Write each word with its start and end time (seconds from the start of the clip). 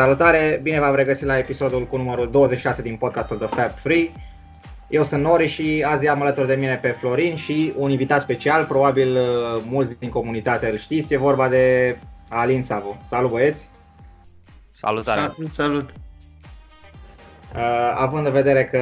Salutare, 0.00 0.60
bine 0.62 0.80
v-am 0.80 0.94
regăsit 0.94 1.26
la 1.26 1.38
episodul 1.38 1.86
cu 1.86 1.96
numărul 1.96 2.30
26 2.30 2.82
din 2.82 2.96
podcastul 2.96 3.36
The 3.36 3.46
Fab 3.46 3.70
Free. 3.82 4.12
Eu 4.88 5.02
sunt 5.02 5.22
Nori 5.22 5.46
și 5.46 5.84
azi 5.86 6.08
am 6.08 6.22
alături 6.22 6.46
de 6.46 6.54
mine 6.54 6.76
pe 6.76 6.88
Florin 6.88 7.36
și 7.36 7.72
un 7.76 7.90
invitat 7.90 8.20
special, 8.20 8.64
probabil 8.64 9.16
uh, 9.16 9.62
mulți 9.68 9.98
din 9.98 10.08
comunitate 10.08 10.70
îl 10.70 10.76
știți, 10.76 11.12
e 11.12 11.16
vorba 11.16 11.48
de 11.48 11.96
Alin 12.28 12.62
Savu. 12.62 13.00
Salut 13.06 13.30
băieți! 13.30 13.68
Salutare! 14.80 15.20
Salut, 15.20 15.48
salut! 15.48 15.90
Uh, 17.54 17.92
având 17.94 18.26
în 18.26 18.32
vedere 18.32 18.64
că 18.64 18.78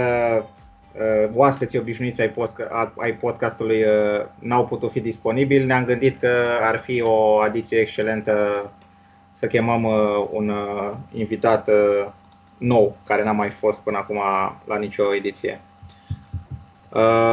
uh, 0.92 1.30
oaspeții 1.34 1.78
obișnuiți 1.78 2.20
ai, 2.20 2.30
post, 2.30 2.56
ai 2.96 3.14
podcastului 3.14 3.82
uh, 3.82 4.24
n-au 4.38 4.64
putut 4.64 4.91
fi 4.91 5.00
disponibili, 5.00 5.64
ne-am 5.64 5.84
gândit 5.84 6.20
că 6.20 6.30
ar 6.60 6.78
fi 6.78 7.02
o 7.02 7.38
adiție 7.38 7.78
excelentă 7.78 8.70
să 9.38 9.47
chemăm 9.47 9.84
uh, 9.84 10.28
un 10.30 10.48
uh, 10.48 10.92
invitat 11.12 11.69
uh, 11.69 12.06
nou, 12.59 12.97
care 13.06 13.24
n-a 13.24 13.33
mai 13.33 13.51
fost 13.51 13.80
până 13.80 13.97
acum 13.97 14.20
la 14.64 14.78
nicio 14.78 15.14
ediție. 15.14 15.61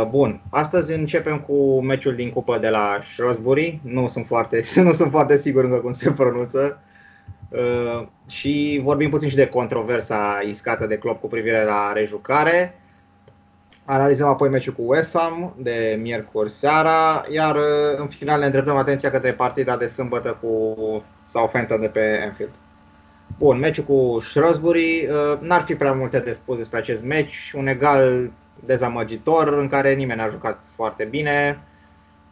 Bun, 0.09 0.41
astăzi 0.49 0.93
începem 0.93 1.39
cu 1.39 1.81
meciul 1.81 2.15
din 2.15 2.31
cupă 2.31 2.57
de 2.57 2.69
la 2.69 2.97
Shrewsbury. 3.01 3.79
Nu 3.83 4.07
sunt 4.07 4.25
foarte, 4.25 4.61
nu 4.83 4.93
sunt 4.93 5.11
foarte 5.11 5.37
sigur 5.37 5.63
încă 5.63 5.77
cum 5.77 5.91
se 5.91 6.11
pronunță. 6.11 6.79
Și 8.27 8.81
vorbim 8.83 9.09
puțin 9.09 9.29
și 9.29 9.35
de 9.35 9.47
controversa 9.47 10.39
iscată 10.47 10.87
de 10.87 10.97
Klopp 10.97 11.21
cu 11.21 11.27
privire 11.27 11.63
la 11.63 11.91
rejucare. 11.93 12.79
Analizăm 13.85 14.27
apoi 14.27 14.49
meciul 14.49 14.73
cu 14.73 14.83
West 14.85 15.17
Ham 15.17 15.53
de 15.57 15.99
miercuri 16.01 16.51
seara, 16.51 17.25
iar 17.29 17.57
în 17.97 18.07
final 18.07 18.39
ne 18.39 18.45
îndreptăm 18.45 18.75
atenția 18.75 19.11
către 19.11 19.33
partida 19.33 19.77
de 19.77 19.87
sâmbătă 19.87 20.37
cu 20.41 20.75
Southampton 21.27 21.79
de 21.79 21.87
pe 21.87 22.21
Anfield. 22.23 22.51
Bun, 23.37 23.59
meciul 23.59 23.83
cu 23.83 24.19
Shrewsbury, 24.19 25.07
uh, 25.09 25.39
n-ar 25.39 25.61
fi 25.61 25.75
prea 25.75 25.91
multe 25.91 26.19
de 26.19 26.33
spus 26.33 26.57
despre 26.57 26.77
acest 26.77 27.03
meci, 27.03 27.51
un 27.55 27.67
egal 27.67 28.31
dezamăgitor 28.65 29.47
în 29.57 29.67
care 29.67 29.93
nimeni 29.93 30.19
n-a 30.19 30.29
jucat 30.29 30.59
foarte 30.75 31.03
bine, 31.03 31.59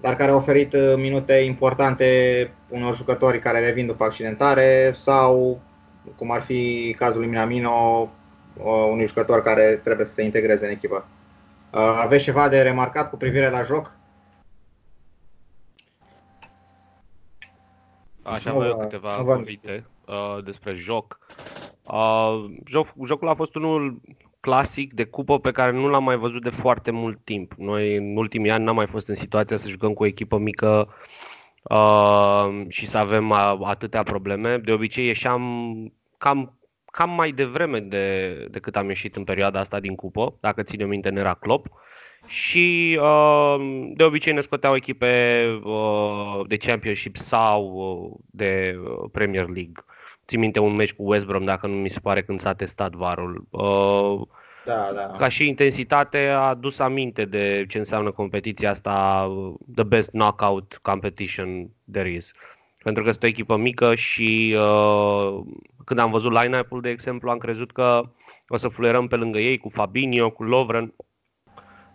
dar 0.02 0.16
care 0.16 0.32
a 0.32 0.36
oferit 0.36 0.74
uh, 0.74 0.94
minute 0.98 1.34
importante 1.34 2.52
unor 2.70 2.96
jucători 2.96 3.40
care 3.40 3.60
revin 3.60 3.86
după 3.86 4.04
accidentare 4.04 4.92
sau, 4.96 5.62
cum 6.16 6.32
ar 6.32 6.42
fi 6.42 6.96
cazul 7.00 7.20
lui 7.20 7.30
Minamino, 7.30 8.10
uh, 8.58 8.88
unui 8.92 9.08
jucător 9.08 9.44
care 9.44 9.80
trebuie 9.84 10.06
să 10.06 10.14
se 10.14 10.24
integreze 10.24 10.66
în 10.66 10.72
echipă. 10.72 11.06
Aveți 11.76 12.24
ceva 12.24 12.48
de 12.48 12.62
remarcat 12.62 13.10
cu 13.10 13.18
privire 13.18 13.50
la 13.50 13.62
joc? 13.62 13.92
Aș 18.24 18.46
avea 18.46 18.76
câteva 18.76 19.12
cuvinte 19.12 19.86
uh, 20.06 20.44
despre 20.44 20.74
joc. 20.74 21.20
Uh, 21.84 22.46
joc. 22.66 22.88
Jocul 23.06 23.28
a 23.28 23.36
fost 23.36 23.56
unul 23.56 24.02
clasic 24.40 24.94
de 24.94 25.04
cupă 25.04 25.40
pe 25.40 25.52
care 25.52 25.72
nu 25.72 25.88
l-am 25.88 26.04
mai 26.04 26.18
văzut 26.18 26.44
de 26.44 26.50
foarte 26.50 26.92
mult 26.92 27.20
timp. 27.24 27.54
Noi 27.58 27.96
în 27.96 28.18
ultimii 28.18 28.52
ani 28.52 28.64
n-am 28.64 28.76
mai 28.76 28.88
fost 28.88 29.08
în 29.08 29.16
situația 29.16 29.58
să 29.58 29.70
jucăm 29.70 29.94
cu 29.94 30.04
o 30.04 30.06
echipă 30.06 30.38
mică 30.38 30.94
uh, 31.64 32.66
și 32.68 32.88
să 32.88 32.98
avem 32.98 33.32
atâtea 33.64 34.04
probleme. 34.04 34.58
De 34.58 34.72
obicei 34.72 35.06
ieșeam 35.06 35.42
cam, 36.18 36.58
cam 36.92 37.10
mai 37.10 37.32
devreme 37.32 37.80
de, 37.80 38.48
decât 38.52 38.76
am 38.76 38.88
ieșit 38.88 39.16
în 39.16 39.24
perioada 39.24 39.60
asta 39.60 39.80
din 39.80 39.96
cupă, 39.96 40.38
dacă 40.40 40.64
ține 40.64 40.86
minte, 40.86 41.10
în 41.10 41.18
era 41.18 41.34
Klopp 41.34 41.68
și 42.28 43.00
uh, 43.02 43.56
de 43.96 44.04
obicei 44.04 44.34
ne 44.34 44.42
scoteau 44.42 44.76
echipe 44.76 45.44
uh, 45.64 46.42
de 46.48 46.58
Championship 46.58 47.18
sau 47.18 47.64
uh, 47.64 48.20
de 48.32 48.80
uh, 48.84 49.10
Premier 49.12 49.46
League. 49.46 49.86
Țin 50.28 50.40
minte 50.40 50.60
un 50.60 50.76
meci 50.76 50.94
cu 50.94 51.10
West 51.12 51.26
Brom, 51.26 51.44
dacă 51.44 51.68
nu 51.68 51.74
mi 51.74 51.90
se 51.90 52.00
pare 52.00 52.24
când 52.24 52.40
s-a 52.40 52.54
testat 52.54 52.94
varul. 52.94 53.46
Uh, 53.50 54.22
da, 54.66 54.90
da. 54.96 55.02
Ca 55.18 55.28
și 55.28 55.48
intensitate 55.48 56.28
a 56.28 56.54
dus 56.54 56.80
aminte 56.80 57.26
de 57.26 57.66
ce 57.70 57.78
înseamnă 57.78 58.12
competiția 58.12 58.70
asta, 58.70 59.28
the 59.76 59.84
best 59.84 60.10
knockout 60.10 60.80
competition 60.82 61.70
there 61.92 62.10
is. 62.10 62.32
Pentru 62.84 63.04
că 63.04 63.10
este 63.10 63.26
o 63.26 63.30
echipă 63.30 63.58
mică 63.58 63.96
și 63.96 64.56
uh, 64.58 65.40
când 65.86 66.00
am 66.00 66.12
văzut 66.12 66.32
line-up-ul, 66.32 66.82
de 66.82 66.90
exemplu, 66.90 67.30
am 67.30 67.38
crezut 67.38 67.72
că 67.72 68.10
o 68.48 68.58
să 68.58 68.68
fluierăm 68.68 69.08
pe 69.08 69.16
lângă 69.16 69.40
ei 69.40 69.58
cu 69.58 69.70
Fabinho, 69.70 70.30
cu 70.30 70.44
Lovren, 70.44 70.94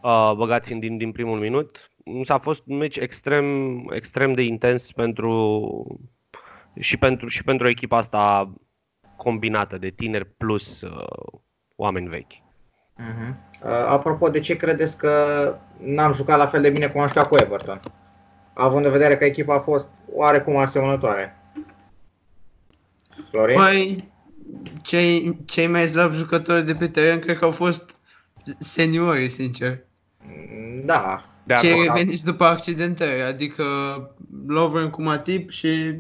uh, 0.03 0.33
băgați 0.37 0.73
în 0.73 0.79
din, 0.79 0.97
din 0.97 1.13
primul 1.13 1.39
minut. 1.39 1.91
S-a 2.25 2.39
fost 2.39 2.63
un 2.67 2.77
meci 2.77 2.97
extrem, 2.97 3.79
extrem 3.95 4.33
de 4.33 4.43
intens 4.43 4.93
pentru, 4.93 6.01
și, 6.79 6.97
pentru, 6.97 7.29
și 7.29 7.45
pentru 7.45 7.69
echipa 7.69 7.97
asta 7.97 8.53
combinată 9.17 9.79
de 9.79 9.89
tineri 9.89 10.27
plus 10.37 10.81
uh, 10.81 11.41
oameni 11.77 12.09
vechi. 12.09 12.33
Uh-huh. 12.33 13.35
Uh, 13.63 13.71
apropo, 13.71 14.29
de 14.29 14.41
ce 14.41 14.57
credeți 14.57 14.97
că 14.97 15.55
n-am 15.79 16.13
jucat 16.13 16.39
la 16.39 16.47
fel 16.47 16.61
de 16.61 16.71
bine 16.71 16.89
cum 16.89 17.01
am 17.01 17.07
jucat 17.07 17.29
cu 17.29 17.37
Everton? 17.37 17.81
Având 18.55 18.85
în 18.85 18.91
vedere 18.91 19.17
că 19.17 19.25
echipa 19.25 19.55
a 19.55 19.61
fost 19.61 19.91
oarecum 20.15 20.57
asemănătoare. 20.57 21.37
Florin? 23.31 23.57
Păi, 23.57 24.13
cei, 24.83 25.39
cei 25.45 25.67
mai 25.67 25.87
slabi 25.87 26.15
jucători 26.15 26.65
de 26.65 26.75
pe 26.75 26.89
teren 26.89 27.19
cred 27.19 27.39
că 27.39 27.45
au 27.45 27.51
fost 27.51 28.01
seniori, 28.59 29.29
sincer. 29.29 29.87
Da. 30.85 31.25
De 31.45 31.55
Cei 31.55 31.89
veniți 31.89 32.25
după 32.25 32.45
accidentări, 32.45 33.23
adică 33.23 33.65
Lovren 34.47 34.91
cu 34.91 35.03
Matip 35.03 35.51
și 35.51 35.95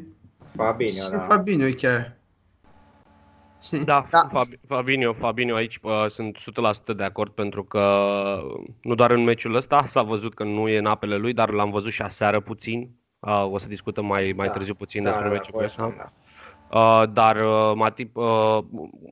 Fabinho, 0.56 1.02
și 1.04 1.10
da. 1.10 1.18
Fabinho 1.18 1.74
chiar. 1.76 2.16
Da, 3.84 4.06
da. 4.10 4.28
Fabinho, 4.66 5.12
Fabinho 5.12 5.54
aici 5.54 5.78
uh, 5.82 6.06
sunt 6.08 6.38
100% 6.92 6.96
de 6.96 7.04
acord 7.04 7.32
pentru 7.32 7.64
că 7.64 7.82
nu 8.82 8.94
doar 8.94 9.10
în 9.10 9.24
meciul 9.24 9.54
ăsta 9.54 9.84
s-a 9.86 10.02
văzut 10.02 10.34
că 10.34 10.44
nu 10.44 10.68
e 10.68 10.78
în 10.78 10.86
apele 10.86 11.16
lui, 11.16 11.32
dar 11.32 11.50
l-am 11.50 11.70
văzut 11.70 11.92
și 11.92 12.02
aseară 12.02 12.40
puțin. 12.40 12.90
Uh, 13.18 13.50
o 13.50 13.58
să 13.58 13.68
discutăm 13.68 14.06
mai, 14.06 14.32
mai 14.36 14.46
da. 14.46 14.52
târziu 14.52 14.74
puțin 14.74 15.02
da, 15.02 15.08
despre 15.08 15.28
da, 15.28 15.34
meciul 15.34 15.62
ăsta. 15.62 15.94
Da. 15.96 16.12
Uh, 16.78 17.08
dar 17.12 17.36
uh, 17.36 17.72
Matip, 17.74 18.16
uh, 18.16 18.58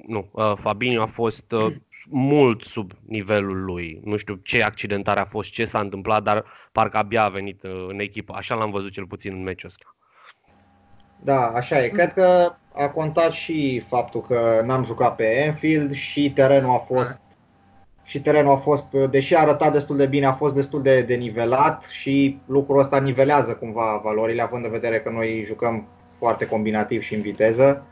nu, 0.07 0.29
uh, 0.33 0.53
Fabinho 0.61 1.03
a 1.03 1.07
fost 1.07 1.53
uh, 1.53 1.67
mult 2.09 2.63
sub 2.63 2.93
nivelul 3.07 3.65
lui. 3.65 4.01
Nu 4.05 4.17
știu 4.17 4.35
ce 4.35 4.63
accidentare 4.63 5.21
a 5.21 5.25
fost, 5.25 5.51
ce 5.51 5.65
s-a 5.65 5.81
întâmplat, 5.81 6.23
dar 6.23 6.45
parcă 6.73 6.97
abia 6.97 7.23
a 7.23 7.29
venit 7.29 7.63
uh, 7.63 7.87
în 7.89 8.01
echipă. 8.01 8.35
Așa 8.37 8.55
l-am 8.55 8.71
văzut 8.71 8.93
cel 8.93 9.07
puțin 9.07 9.33
în 9.33 9.43
meciul 9.43 9.69
ăsta. 9.69 9.97
Da, 11.21 11.47
așa 11.47 11.85
e. 11.85 11.89
Cred 11.89 12.13
că 12.13 12.55
a 12.75 12.89
contat 12.89 13.33
și 13.33 13.83
faptul 13.89 14.21
că 14.21 14.63
n-am 14.65 14.85
jucat 14.85 15.17
pe 15.17 15.45
Enfield 15.45 15.93
și 15.93 16.33
terenul 16.33 16.75
a 16.75 16.79
fost 16.79 17.21
și 18.07 18.21
terenul 18.21 18.53
a 18.53 18.57
fost, 18.57 18.91
deși 18.91 19.35
a 19.35 19.41
arătat 19.41 19.73
destul 19.73 19.97
de 19.97 20.07
bine, 20.07 20.27
a 20.27 20.33
fost 20.33 20.55
destul 20.55 20.83
de, 20.83 21.03
de 21.03 21.15
nivelat 21.15 21.83
și 21.83 22.39
lucrul 22.47 22.79
ăsta 22.79 22.99
nivelează 22.99 23.55
cumva 23.55 24.01
valorile, 24.05 24.43
având 24.43 24.65
în 24.65 24.71
vedere 24.71 25.01
că 25.01 25.11
noi 25.11 25.43
jucăm 25.47 25.87
foarte 26.19 26.47
combinativ 26.47 27.03
și 27.03 27.15
în 27.15 27.21
viteză. 27.21 27.87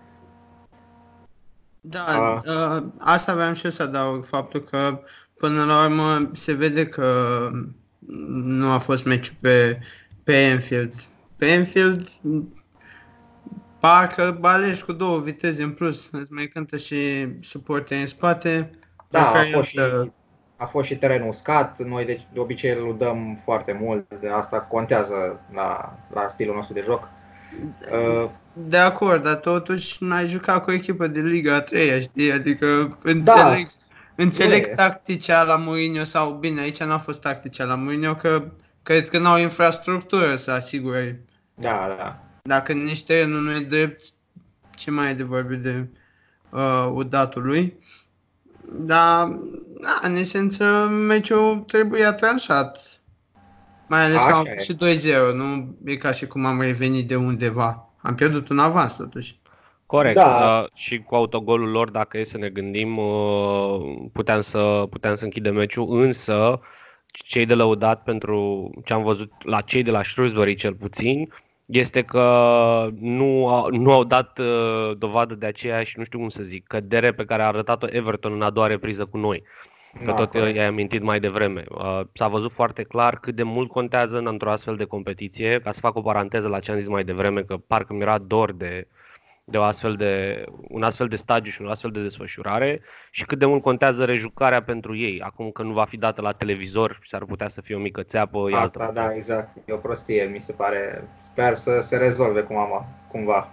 Da, 1.86 2.04
a... 2.04 2.42
Uh, 2.46 2.84
asta 2.98 3.32
aveam 3.32 3.54
și 3.54 3.64
eu 3.64 3.70
să 3.70 3.82
adaug, 3.82 4.24
faptul 4.24 4.60
că 4.60 5.00
până 5.36 5.64
la 5.64 5.84
urmă 5.84 6.30
se 6.32 6.52
vede 6.52 6.86
că 6.86 7.50
nu 8.28 8.70
a 8.70 8.78
fost 8.78 9.04
meciul 9.04 9.34
pe, 9.40 9.78
pe 10.22 10.42
Enfield. 10.42 10.94
Pe 11.36 11.46
Enfield 11.46 12.08
parcă 13.80 14.38
alegi 14.42 14.84
cu 14.84 14.92
două 14.92 15.18
viteze 15.18 15.62
în 15.62 15.72
plus, 15.72 16.08
îți 16.12 16.32
mai 16.32 16.46
cântă 16.46 16.76
și 16.76 17.28
suporte 17.40 17.96
în 17.96 18.06
spate. 18.06 18.70
Da, 19.10 19.30
a 19.30 19.44
fost, 19.52 19.68
și, 19.68 19.80
a 20.56 20.64
fost 20.64 20.86
și 20.86 20.96
terenul 20.96 21.28
uscat, 21.28 21.82
noi 21.82 22.04
de, 22.04 22.26
de 22.32 22.40
obicei 22.40 22.70
îl 22.70 22.96
dăm 22.98 23.40
foarte 23.44 23.78
mult, 23.80 24.14
de 24.20 24.28
asta 24.28 24.60
contează 24.60 25.40
la, 25.52 25.98
la 26.12 26.28
stilul 26.28 26.54
nostru 26.54 26.74
de 26.74 26.82
joc. 26.84 27.02
Uh, 27.02 27.23
de 28.52 28.76
acord, 28.76 29.22
dar 29.22 29.34
totuși 29.34 30.04
n-ai 30.04 30.26
jucat 30.26 30.62
cu 30.62 30.70
o 30.70 30.72
echipă 30.72 31.06
de 31.06 31.20
Liga 31.20 31.60
3, 31.60 32.02
știi? 32.02 32.32
Adică 32.32 32.98
înțeleg, 33.02 33.66
da. 33.66 33.72
înțeleg 34.14 34.64
e. 34.66 34.72
tacticea 34.74 35.42
la 35.42 35.56
Mourinho 35.56 36.04
sau 36.04 36.32
bine, 36.32 36.60
aici 36.60 36.82
n-a 36.82 36.98
fost 36.98 37.20
tacticea 37.20 37.64
la 37.64 37.74
Mourinho 37.74 38.14
că 38.14 38.44
cred 38.82 39.08
că 39.08 39.18
n-au 39.18 39.38
infrastructură 39.38 40.36
să 40.36 40.50
asigure. 40.50 41.24
Da, 41.54 41.94
da. 41.98 42.24
Dacă 42.42 42.72
nici 42.72 43.04
terenul 43.04 43.40
nu 43.40 43.56
e 43.56 43.60
drept, 43.60 44.02
ce 44.74 44.90
mai 44.90 45.10
e 45.10 45.14
de 45.14 45.22
vorbit 45.22 45.62
de 45.62 45.88
uh, 46.50 46.90
udatul 46.92 47.42
lui? 47.42 47.78
Dar, 48.72 49.38
da, 49.80 50.00
în 50.02 50.16
esență, 50.16 50.88
meciul 51.06 51.64
trebuia 51.66 52.12
tranșat. 52.12 52.93
Mai 53.86 54.04
ales 54.04 54.16
Așa 54.16 54.26
că 54.26 54.34
am 54.34 54.46
și 54.62 54.74
2-0, 54.74 55.34
nu 55.34 55.76
e 55.84 55.96
ca 55.96 56.10
și 56.10 56.26
cum 56.26 56.44
am 56.44 56.60
revenit 56.60 57.08
de 57.08 57.16
undeva. 57.16 57.88
Am 58.02 58.14
pierdut 58.14 58.48
un 58.48 58.58
avans 58.58 58.96
totuși. 58.96 59.36
Corect, 59.86 60.14
da. 60.14 60.22
da. 60.22 60.66
și 60.74 60.98
cu 60.98 61.14
autogolul 61.14 61.70
lor, 61.70 61.90
dacă 61.90 62.18
e 62.18 62.24
să 62.24 62.38
ne 62.38 62.48
gândim, 62.48 62.96
uh, 62.96 63.96
puteam 64.12 64.40
să, 64.40 64.86
puteam 64.90 65.14
să 65.14 65.24
închidem 65.24 65.54
meciul, 65.54 66.02
însă 66.02 66.60
cei 67.06 67.46
de 67.46 67.54
lăudat 67.54 68.02
pentru 68.02 68.70
ce 68.84 68.92
am 68.92 69.02
văzut 69.02 69.32
la 69.44 69.60
cei 69.60 69.82
de 69.82 69.90
la 69.90 70.02
Shrewsbury 70.02 70.54
cel 70.54 70.74
puțin, 70.74 71.32
este 71.66 72.02
că 72.02 72.88
nu 72.98 73.48
au, 73.48 73.70
nu 73.70 73.92
au 73.92 74.04
dat 74.04 74.38
uh, 74.38 74.96
dovadă 74.98 75.34
de 75.34 75.46
aceeași, 75.46 75.98
nu 75.98 76.04
știu 76.04 76.18
cum 76.18 76.28
să 76.28 76.42
zic, 76.42 76.66
cădere 76.66 77.12
pe 77.12 77.24
care 77.24 77.42
a 77.42 77.46
arătat-o 77.46 77.86
Everton 77.90 78.32
în 78.32 78.42
a 78.42 78.50
doua 78.50 78.66
repriză 78.66 79.04
cu 79.04 79.16
noi. 79.16 79.42
Că 79.98 80.04
da, 80.04 80.14
tot 80.14 80.30
corect. 80.30 80.56
i-ai 80.56 80.66
amintit 80.66 81.02
mai 81.02 81.20
devreme. 81.20 81.64
Uh, 81.68 82.00
s-a 82.12 82.28
văzut 82.28 82.52
foarte 82.52 82.82
clar 82.82 83.20
cât 83.20 83.34
de 83.34 83.42
mult 83.42 83.70
contează 83.70 84.18
într-o 84.18 84.50
astfel 84.50 84.76
de 84.76 84.84
competiție. 84.84 85.60
Ca 85.60 85.72
să 85.72 85.80
fac 85.80 85.96
o 85.96 86.02
paranteză 86.02 86.48
la 86.48 86.60
ce 86.60 86.70
am 86.70 86.78
zis 86.78 86.88
mai 86.88 87.04
devreme, 87.04 87.42
că 87.42 87.56
parcă 87.56 87.92
mi-era 87.92 88.18
dor 88.18 88.52
de 88.52 88.86
de, 89.44 89.58
o 89.58 89.62
astfel 89.62 89.94
de 89.94 90.44
un 90.68 90.82
astfel 90.82 91.08
de 91.08 91.16
stagiu 91.16 91.50
și 91.50 91.62
un 91.62 91.68
astfel 91.68 91.90
de 91.90 92.02
desfășurare 92.02 92.80
și 93.10 93.24
cât 93.24 93.38
de 93.38 93.46
mult 93.46 93.62
contează 93.62 94.04
rejucarea 94.04 94.62
pentru 94.62 94.96
ei. 94.96 95.20
Acum 95.20 95.50
că 95.50 95.62
nu 95.62 95.72
va 95.72 95.84
fi 95.84 95.96
dată 95.96 96.20
la 96.20 96.32
televizor, 96.32 97.00
s-ar 97.06 97.24
putea 97.24 97.48
să 97.48 97.60
fie 97.60 97.74
o 97.74 97.78
mică 97.78 98.02
țeapă. 98.02 98.38
Asta, 98.52 98.84
altă. 98.84 98.92
da, 98.94 99.14
exact. 99.14 99.56
E 99.64 99.72
o 99.72 99.76
prostie, 99.76 100.24
mi 100.24 100.40
se 100.40 100.52
pare. 100.52 101.08
Sper 101.16 101.54
să 101.54 101.80
se 101.82 101.96
rezolve 101.96 102.40
cum 102.40 102.86
cumva. 103.10 103.48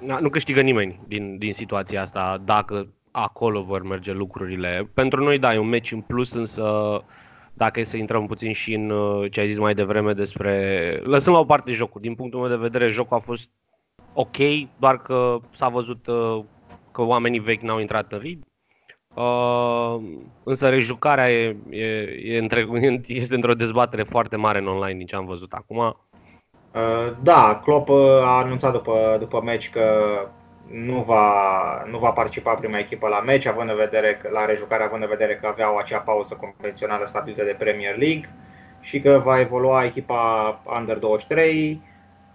Da, 0.00 0.18
nu 0.18 0.28
câștigă 0.28 0.60
nimeni 0.60 1.00
din, 1.06 1.38
din 1.38 1.52
situația 1.52 2.00
asta 2.00 2.40
dacă 2.44 2.86
acolo 3.16 3.62
vor 3.62 3.82
merge 3.82 4.12
lucrurile. 4.12 4.90
Pentru 4.94 5.22
noi, 5.22 5.38
da, 5.38 5.54
e 5.54 5.58
un 5.58 5.68
meci 5.68 5.92
în 5.92 6.00
plus, 6.00 6.32
însă 6.32 6.64
dacă 7.52 7.80
e 7.80 7.84
să 7.84 7.96
intrăm 7.96 8.26
puțin 8.26 8.52
și 8.52 8.74
în 8.74 8.90
uh, 8.90 9.30
ce 9.30 9.40
ai 9.40 9.48
zis 9.48 9.58
mai 9.58 9.74
devreme 9.74 10.12
despre... 10.12 11.00
Lăsăm 11.04 11.32
la 11.32 11.38
o 11.38 11.44
parte 11.44 11.72
jocul. 11.72 12.00
Din 12.00 12.14
punctul 12.14 12.40
meu 12.40 12.48
de 12.48 12.56
vedere, 12.56 12.88
jocul 12.88 13.16
a 13.16 13.20
fost 13.20 13.50
ok, 14.12 14.36
doar 14.78 15.02
că 15.02 15.38
s-a 15.54 15.68
văzut 15.68 16.06
uh, 16.06 16.44
că 16.92 17.02
oamenii 17.02 17.38
vechi 17.38 17.62
n-au 17.62 17.80
intrat 17.80 18.12
în 18.12 18.18
rid. 18.18 18.44
Uh, 19.14 19.96
însă 20.44 20.68
rejucarea 20.68 21.32
e, 21.32 21.56
e, 21.70 21.86
e 22.24 22.38
între, 22.38 22.68
este 23.06 23.34
într-o 23.34 23.54
dezbatere 23.54 24.02
foarte 24.02 24.36
mare 24.36 24.58
în 24.58 24.66
online 24.66 24.98
din 24.98 25.06
ce 25.06 25.16
am 25.16 25.26
văzut 25.26 25.52
acum. 25.52 25.78
Uh, 25.78 27.12
da, 27.22 27.60
Klopp 27.64 27.88
a 28.22 28.38
anunțat 28.42 28.72
după, 28.72 29.16
după 29.18 29.42
meci 29.42 29.70
că 29.70 29.82
nu 30.70 31.02
va, 31.02 31.84
nu 31.90 31.98
va 31.98 32.10
participa 32.10 32.54
prima 32.54 32.78
echipă 32.78 33.08
la 33.08 33.20
meci, 33.20 33.46
având 33.46 33.70
în 33.70 33.76
vedere 33.76 34.18
că, 34.22 34.28
la 34.32 34.44
rejucare, 34.44 34.84
având 34.84 35.02
în 35.02 35.08
vedere 35.08 35.34
că 35.34 35.46
aveau 35.46 35.76
acea 35.76 35.98
pauză 35.98 36.34
convențională 36.40 37.04
stabilită 37.06 37.44
de 37.44 37.56
Premier 37.58 37.96
League 37.96 38.30
și 38.80 39.00
că 39.00 39.20
va 39.24 39.40
evolua 39.40 39.84
echipa 39.84 40.62
Under 40.78 40.98
23 40.98 41.82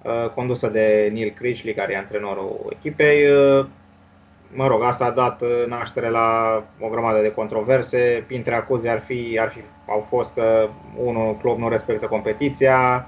Uh, 0.04 0.30
condusă 0.36 0.68
de 0.68 1.10
Neil 1.14 1.34
Critchley, 1.36 1.74
care 1.74 1.94
e 1.94 1.98
antrenorul 1.98 2.66
echipei. 2.70 3.32
Uh, 3.32 3.66
mă 4.54 4.68
rog, 4.68 4.84
asta 4.84 5.06
a 5.06 5.12
dat 5.12 5.42
uh, 5.42 5.64
naștere 5.68 6.10
la 6.10 6.64
o 6.80 6.88
grămadă 6.88 7.22
de 7.22 7.32
controverse. 7.32 8.24
Printre 8.28 8.56
acuze 8.56 8.90
ar 8.90 9.00
fi, 9.00 9.38
ar 9.42 9.50
fi, 9.50 9.60
au 9.88 10.00
fost 10.00 10.34
că 10.34 10.70
unul, 10.96 11.38
club 11.38 11.58
nu 11.60 11.70
respectă 11.70 12.08
competiția, 12.08 13.08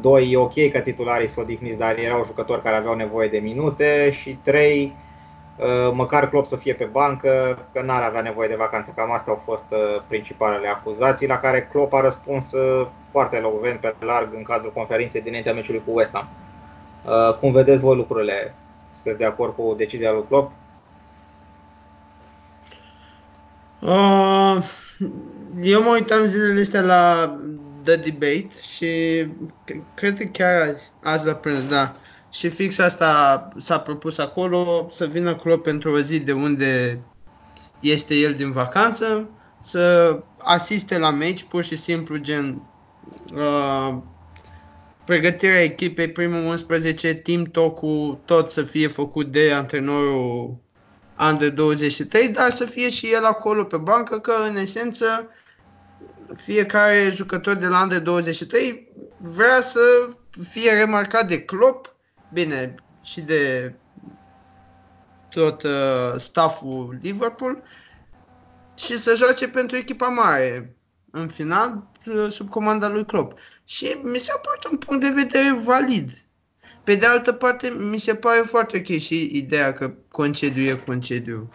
doi, 0.00 0.30
e 0.30 0.36
ok 0.36 0.70
că 0.72 0.80
titularii 0.80 1.28
sunt 1.28 1.44
odihniți, 1.44 1.78
dar 1.78 1.98
erau 1.98 2.24
jucători 2.24 2.62
care 2.62 2.76
aveau 2.76 2.94
nevoie 2.94 3.28
de 3.28 3.38
minute 3.38 4.10
și 4.10 4.38
trei, 4.42 4.96
Uh, 5.60 5.92
măcar 5.92 6.28
Klopp 6.28 6.46
să 6.46 6.56
fie 6.56 6.74
pe 6.74 6.84
bancă, 6.84 7.58
că 7.72 7.82
n-ar 7.82 8.02
avea 8.02 8.20
nevoie 8.20 8.48
de 8.48 8.54
vacanță. 8.54 8.92
Cam 8.96 9.12
astea 9.12 9.32
au 9.32 9.42
fost 9.44 9.64
uh, 9.70 10.02
principalele 10.08 10.68
acuzații, 10.68 11.26
la 11.26 11.38
care 11.38 11.68
Klopp 11.72 11.92
a 11.92 12.00
răspuns 12.00 12.52
uh, 12.52 12.86
foarte 13.10 13.36
elocvent 13.36 13.80
pe 13.80 13.94
larg 13.98 14.34
în 14.34 14.42
cadrul 14.42 14.72
conferinței 14.72 15.20
dinaintea 15.20 15.52
meciului 15.52 15.82
cu 15.86 15.90
West 15.94 16.12
Ham. 16.12 16.28
Cum 17.40 17.52
vedeți 17.52 17.80
voi 17.80 17.96
lucrurile? 17.96 18.54
Sunteți 18.92 19.18
de 19.18 19.24
acord 19.24 19.54
cu 19.54 19.74
decizia 19.76 20.12
lui 20.12 20.24
Klopp? 20.28 20.52
Uh, 23.80 24.56
eu 25.62 25.82
mă 25.82 25.90
uitam 25.92 26.26
zilele 26.26 26.60
astea 26.60 26.80
la 26.80 27.34
The 27.84 27.96
Debate 27.96 28.48
și 28.72 29.26
cred 29.94 30.16
că 30.16 30.24
chiar 30.24 30.62
azi, 30.62 30.90
azi 31.02 31.26
la 31.26 31.34
prânz, 31.34 31.68
da. 31.68 31.96
Și 32.30 32.48
fix 32.48 32.78
asta 32.78 33.48
s-a 33.58 33.78
propus 33.78 34.18
acolo, 34.18 34.88
să 34.90 35.06
vină 35.06 35.36
Klopp 35.36 35.62
pentru 35.62 35.92
o 35.92 36.00
zi 36.00 36.18
de 36.18 36.32
unde 36.32 37.00
este 37.80 38.14
el 38.14 38.34
din 38.34 38.52
vacanță, 38.52 39.28
să 39.60 40.16
asiste 40.38 40.98
la 40.98 41.10
meci, 41.10 41.42
pur 41.42 41.64
și 41.64 41.76
simplu 41.76 42.16
gen 42.16 42.62
uh, 43.34 43.96
pregătirea 45.04 45.62
echipei, 45.62 46.10
primul 46.10 46.44
11, 46.44 47.14
team 47.14 47.44
talk 47.44 47.80
tot 48.24 48.50
să 48.50 48.62
fie 48.62 48.86
făcut 48.86 49.32
de 49.32 49.52
antrenorul 49.52 50.56
Under 51.30 51.50
23, 51.50 52.28
dar 52.28 52.50
să 52.50 52.64
fie 52.64 52.90
și 52.90 53.12
el 53.12 53.24
acolo 53.24 53.64
pe 53.64 53.76
bancă, 53.76 54.18
că 54.18 54.32
în 54.48 54.56
esență 54.56 55.28
fiecare 56.36 57.10
jucător 57.14 57.54
de 57.54 57.66
la 57.66 57.82
Under 57.82 58.00
23 58.00 58.88
vrea 59.16 59.60
să 59.60 59.80
fie 60.50 60.72
remarcat 60.72 61.28
de 61.28 61.42
Klopp 61.42 61.94
bine, 62.32 62.74
și 63.02 63.20
de 63.20 63.74
tot 65.28 65.62
uh, 65.62 66.14
stafful 66.16 66.98
Liverpool 67.02 67.62
și 68.74 68.98
să 68.98 69.14
joace 69.14 69.48
pentru 69.48 69.76
echipa 69.76 70.08
mare 70.08 70.76
în 71.10 71.28
final 71.28 71.90
uh, 72.06 72.30
sub 72.30 72.48
comanda 72.48 72.88
lui 72.88 73.04
Klopp. 73.06 73.38
Și 73.64 73.96
mi 74.02 74.18
s-a 74.18 74.40
părut 74.42 74.64
un 74.70 74.78
punct 74.78 75.02
de 75.02 75.22
vedere 75.22 75.60
valid. 75.64 76.10
Pe 76.84 76.94
de 76.94 77.06
altă 77.06 77.32
parte, 77.32 77.68
mi 77.68 77.98
se 77.98 78.14
pare 78.14 78.40
foarte 78.40 78.76
ok 78.76 78.98
și 78.98 79.30
ideea 79.32 79.72
că 79.72 79.94
concediu 80.10 80.62
e 80.62 80.82
concediu. 80.86 81.52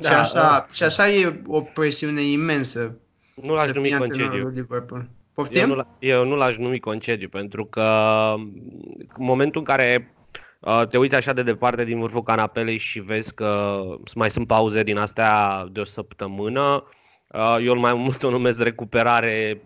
Da, 0.00 0.08
și, 0.08 0.14
așa, 0.14 0.40
da. 0.40 0.66
și 0.70 0.82
așa 0.82 1.08
e 1.08 1.42
o 1.46 1.60
presiune 1.60 2.22
imensă. 2.22 2.98
Nu 3.42 3.54
l-aș 3.54 3.72
numi 3.72 3.90
concediu. 3.90 4.48
Liverpool. 4.48 5.08
Poftim? 5.34 5.60
Eu 5.60 5.76
nu, 5.76 5.86
eu 5.98 6.24
nu 6.24 6.36
l-aș 6.36 6.56
numi 6.56 6.80
concediu, 6.80 7.28
pentru 7.28 7.64
că 7.64 7.84
în 8.98 9.24
momentul 9.24 9.60
în 9.60 9.66
care 9.66 10.14
uh, 10.60 10.82
te 10.88 10.98
uiți 10.98 11.14
așa 11.14 11.32
de 11.32 11.42
departe 11.42 11.84
din 11.84 12.00
vârful 12.00 12.22
canapelei 12.22 12.78
și 12.78 13.00
vezi 13.00 13.34
că 13.34 13.80
mai 14.14 14.30
sunt 14.30 14.46
pauze 14.46 14.82
din 14.82 14.96
astea 14.96 15.64
de 15.72 15.80
o 15.80 15.84
săptămână, 15.84 16.84
uh, 17.26 17.56
eu 17.62 17.78
mai 17.78 17.94
mult 17.94 18.22
o 18.22 18.30
numesc 18.30 18.62
recuperare 18.62 19.62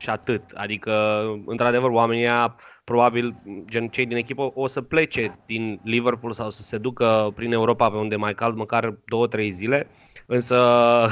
și 0.00 0.10
atât. 0.10 0.42
Adică, 0.54 1.24
într-adevăr, 1.46 1.90
oamenii 1.90 2.22
ăia, 2.22 2.56
probabil 2.84 3.34
gen 3.64 3.88
cei 3.88 4.06
din 4.06 4.16
echipă 4.16 4.52
o 4.54 4.66
să 4.66 4.80
plece 4.82 5.38
din 5.46 5.80
Liverpool 5.84 6.32
sau 6.32 6.50
să 6.50 6.62
se 6.62 6.78
ducă 6.78 7.32
prin 7.34 7.52
Europa 7.52 7.90
pe 7.90 7.96
unde 7.96 8.16
mai 8.16 8.34
cald 8.34 8.56
măcar 8.56 8.98
2-3 9.36 9.48
zile 9.50 9.88
Însă, 10.26 10.56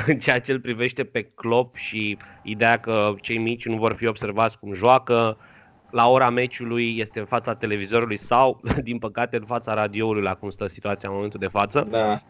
în 0.06 0.18
ceea 0.24 0.40
ce 0.40 0.52
îl 0.52 0.60
privește 0.60 1.04
pe 1.04 1.22
Klopp 1.22 1.76
și 1.76 2.18
ideea 2.42 2.80
că 2.80 3.14
cei 3.20 3.38
mici 3.38 3.66
nu 3.66 3.76
vor 3.76 3.94
fi 3.94 4.06
observați 4.06 4.58
cum 4.58 4.74
joacă, 4.74 5.36
la 5.90 6.08
ora 6.08 6.30
meciului 6.30 6.98
este 6.98 7.18
în 7.18 7.24
fața 7.24 7.54
televizorului 7.54 8.16
sau, 8.16 8.60
din 8.82 8.98
păcate, 8.98 9.36
în 9.36 9.44
fața 9.44 9.74
radioului, 9.74 10.22
la 10.22 10.34
cum 10.34 10.50
stă 10.50 10.66
situația 10.66 11.08
în 11.08 11.14
momentul 11.14 11.40
de 11.40 11.46
față. 11.48 11.86
Da. 11.90 12.20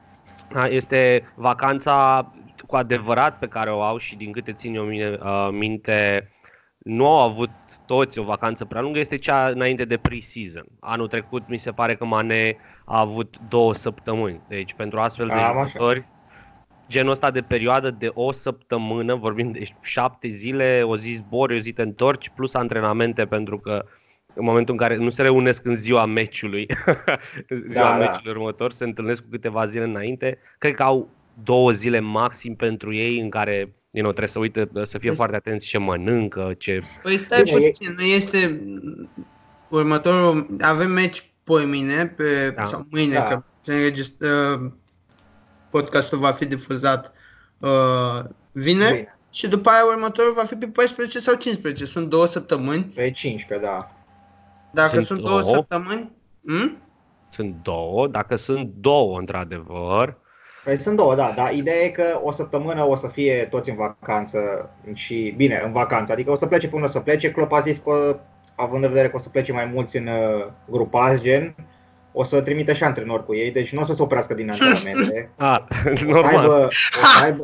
Este 0.68 1.33
vacanța 1.35 2.26
cu 2.66 2.76
adevărat 2.76 3.38
pe 3.38 3.47
care 3.47 3.71
o 3.71 3.83
au 3.83 3.97
și 3.97 4.16
din 4.16 4.33
câte 4.33 4.52
țin 4.52 4.75
eu 4.75 4.83
mine, 4.83 5.18
uh, 5.23 5.49
minte, 5.50 6.30
nu 6.78 7.07
au 7.07 7.28
avut 7.28 7.50
toți 7.87 8.18
o 8.18 8.23
vacanță 8.23 8.64
prea 8.64 8.80
lungă, 8.80 8.99
este 8.99 9.16
cea 9.16 9.49
înainte 9.49 9.85
de 9.85 9.97
pre-season. 9.97 10.66
Anul 10.80 11.09
trecut 11.09 11.49
mi 11.49 11.59
se 11.59 11.71
pare 11.71 11.97
că 11.97 12.04
Mane 12.04 12.57
a 12.85 13.00
avut 13.00 13.37
două 13.49 13.75
săptămâni. 13.75 14.40
Deci 14.49 14.75
pentru 14.75 15.00
astfel 15.00 15.26
de 15.26 15.35
jucători 15.40 16.07
genul 16.92 17.12
ăsta 17.12 17.30
de 17.30 17.40
perioadă 17.40 17.90
de 17.90 18.11
o 18.14 18.32
săptămână, 18.32 19.14
vorbim 19.14 19.50
de 19.50 19.62
șapte 19.80 20.28
zile, 20.28 20.82
o 20.84 20.96
zi 20.96 21.12
zbori, 21.12 21.56
o 21.56 21.61
zi 21.61 21.72
te 21.72 21.82
întorci, 21.82 22.30
plus 22.34 22.54
antrenamente 22.54 23.26
pentru 23.26 23.58
că 23.58 23.84
în 24.34 24.44
momentul 24.44 24.75
în 24.75 24.80
care 24.80 24.96
nu 24.96 25.11
se 25.11 25.22
reunesc 25.22 25.64
în 25.64 25.75
ziua 25.75 26.04
meciului, 26.04 26.66
ziua 27.70 27.82
da, 27.82 27.90
da. 27.90 27.96
meciului 27.96 28.32
da. 28.32 28.38
următor, 28.38 28.72
se 28.72 28.84
întâlnesc 28.84 29.22
cu 29.22 29.28
câteva 29.30 29.66
zile 29.66 29.84
înainte, 29.84 30.38
cred 30.58 30.75
că 30.75 30.82
au 30.82 31.08
două 31.42 31.70
zile 31.70 32.00
maxim 32.00 32.54
pentru 32.54 32.94
ei 32.94 33.20
în 33.20 33.30
care 33.30 33.56
you 33.90 34.02
know, 34.02 34.12
trebuie 34.12 34.28
să 34.28 34.38
uite, 34.38 34.70
să 34.82 34.99
fie 34.99 35.08
păi 35.08 35.16
foarte 35.16 35.37
atenți 35.37 35.66
ce 35.66 35.78
mănâncă, 35.78 36.54
ce... 36.58 36.82
Păi 37.02 37.16
stai 37.16 37.42
Bine, 37.42 37.58
puțin, 37.58 37.94
nu 37.96 38.02
este 38.02 38.62
următorul, 39.68 40.56
avem 40.61 40.90
meci 40.90 41.30
poimine 41.44 42.06
pe, 42.06 42.52
da. 42.56 42.64
sau 42.64 42.87
mâine, 42.90 43.14
da. 43.14 43.22
că 43.22 43.42
se 43.61 43.75
înregistră, 43.75 44.28
podcastul 45.73 46.19
va 46.19 46.33
fi 46.33 46.45
difuzat 46.45 47.12
uh, 47.61 48.25
vineri 48.52 48.95
Bine. 48.95 49.19
și 49.31 49.49
după 49.49 49.71
aia 49.71 49.85
următorul 49.85 50.33
va 50.33 50.45
fi 50.45 50.55
pe 50.55 50.67
14 50.67 51.19
sau 51.19 51.35
15. 51.35 51.85
Sunt 51.85 52.09
două 52.09 52.26
săptămâni. 52.26 52.93
Pe 52.95 53.11
15, 53.11 53.67
da. 53.67 53.91
Dacă 54.71 54.93
sunt, 54.93 55.07
sunt 55.07 55.21
două, 55.21 55.41
două 55.41 55.55
săptămâni? 55.55 56.11
Hmm? 56.47 56.76
Sunt 57.31 57.55
două, 57.62 58.09
dacă 58.09 58.37
sunt 58.37 58.71
două, 58.81 59.19
într-adevăr. 59.19 60.17
Păi 60.64 60.76
sunt 60.76 60.97
două, 60.97 61.14
da, 61.14 61.33
dar 61.37 61.52
ideea 61.52 61.83
e 61.83 61.88
că 61.88 62.21
o 62.23 62.31
săptămână 62.31 62.85
o 62.85 62.95
să 62.95 63.07
fie 63.07 63.47
toți 63.50 63.71
în 63.71 63.76
vacanță 63.76 64.71
și, 64.93 65.35
bine, 65.37 65.62
în 65.64 65.73
vacanță, 65.73 66.12
adică 66.12 66.31
o 66.31 66.35
să 66.35 66.47
plece 66.47 66.69
până 66.69 66.85
o 66.85 66.88
să 66.88 67.00
plece. 67.00 67.31
Klopp 67.31 67.52
a 67.52 67.61
zis 67.61 67.79
că, 67.79 68.21
având 68.57 68.83
în 68.83 68.88
vedere 68.88 69.09
că 69.09 69.17
o 69.17 69.19
să 69.19 69.29
plece 69.29 69.52
mai 69.52 69.64
mulți 69.64 69.97
în 69.97 70.07
uh, 70.07 70.47
grupați, 70.71 71.21
gen, 71.21 71.55
o 72.12 72.25
să 72.25 72.40
trimită 72.40 72.73
și 72.73 72.85
antrenor 72.85 73.25
cu 73.25 73.35
ei, 73.35 73.50
deci 73.50 73.73
nu 73.73 73.81
o 73.81 73.85
să 73.85 73.95
se 73.95 74.02
oprească 74.02 74.35
din 74.35 74.50
antrenamente. 74.50 75.31
Ah, 75.37 75.61
o, 76.09 76.14
să 76.14 76.26
aibă, 76.26 76.69
o, 76.69 76.71
să 76.71 77.23
aibă, 77.23 77.42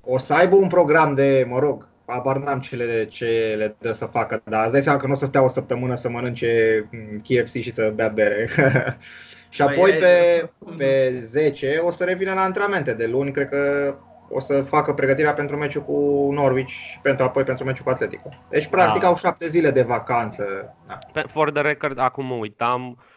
o 0.00 0.18
să 0.18 0.34
aibă 0.34 0.56
un 0.56 0.68
program 0.68 1.14
de, 1.14 1.46
mă 1.48 1.58
rog, 1.58 1.88
abar 2.04 2.36
n-am 2.36 2.60
ce 2.60 2.76
le, 2.76 3.04
ce 3.04 3.54
le 3.58 3.76
dă 3.78 3.92
să 3.92 4.04
facă, 4.04 4.42
dar 4.44 4.62
îți 4.62 4.72
dai 4.72 4.82
seama 4.82 4.98
că 4.98 5.06
nu 5.06 5.12
o 5.12 5.16
să 5.16 5.26
stea 5.26 5.44
o 5.44 5.48
săptămână 5.48 5.94
să 5.94 6.08
mănânce 6.08 6.84
KFC 7.22 7.52
și 7.60 7.72
să 7.72 7.92
bea 7.94 8.08
bere. 8.08 8.48
și 9.48 9.62
păi 9.62 9.74
apoi 9.74 9.92
pe, 9.92 10.48
pe 10.76 11.20
10 11.24 11.80
o 11.84 11.90
să 11.90 12.04
revină 12.04 12.32
la 12.32 12.42
antrenamente. 12.42 12.94
De 12.94 13.06
luni 13.06 13.32
cred 13.32 13.48
că 13.48 13.94
o 14.28 14.40
să 14.40 14.62
facă 14.62 14.92
pregătirea 14.92 15.32
pentru 15.32 15.56
meciul 15.56 15.82
cu 15.82 16.28
Norwich 16.32 16.70
și 16.70 16.98
pentru 17.02 17.24
apoi 17.24 17.42
pentru 17.42 17.64
meciul 17.64 17.84
cu 17.84 17.90
Atletico. 17.90 18.28
Deci 18.48 18.66
practic 18.66 19.00
da. 19.00 19.06
au 19.06 19.16
șapte 19.16 19.48
zile 19.48 19.70
de 19.70 19.82
vacanță. 19.82 20.74
Da. 21.12 21.22
For 21.26 21.50
the 21.50 21.62
record, 21.62 21.98
acum 21.98 22.26
mă 22.26 22.34
uitam, 22.34 22.90
uh, 22.90 23.15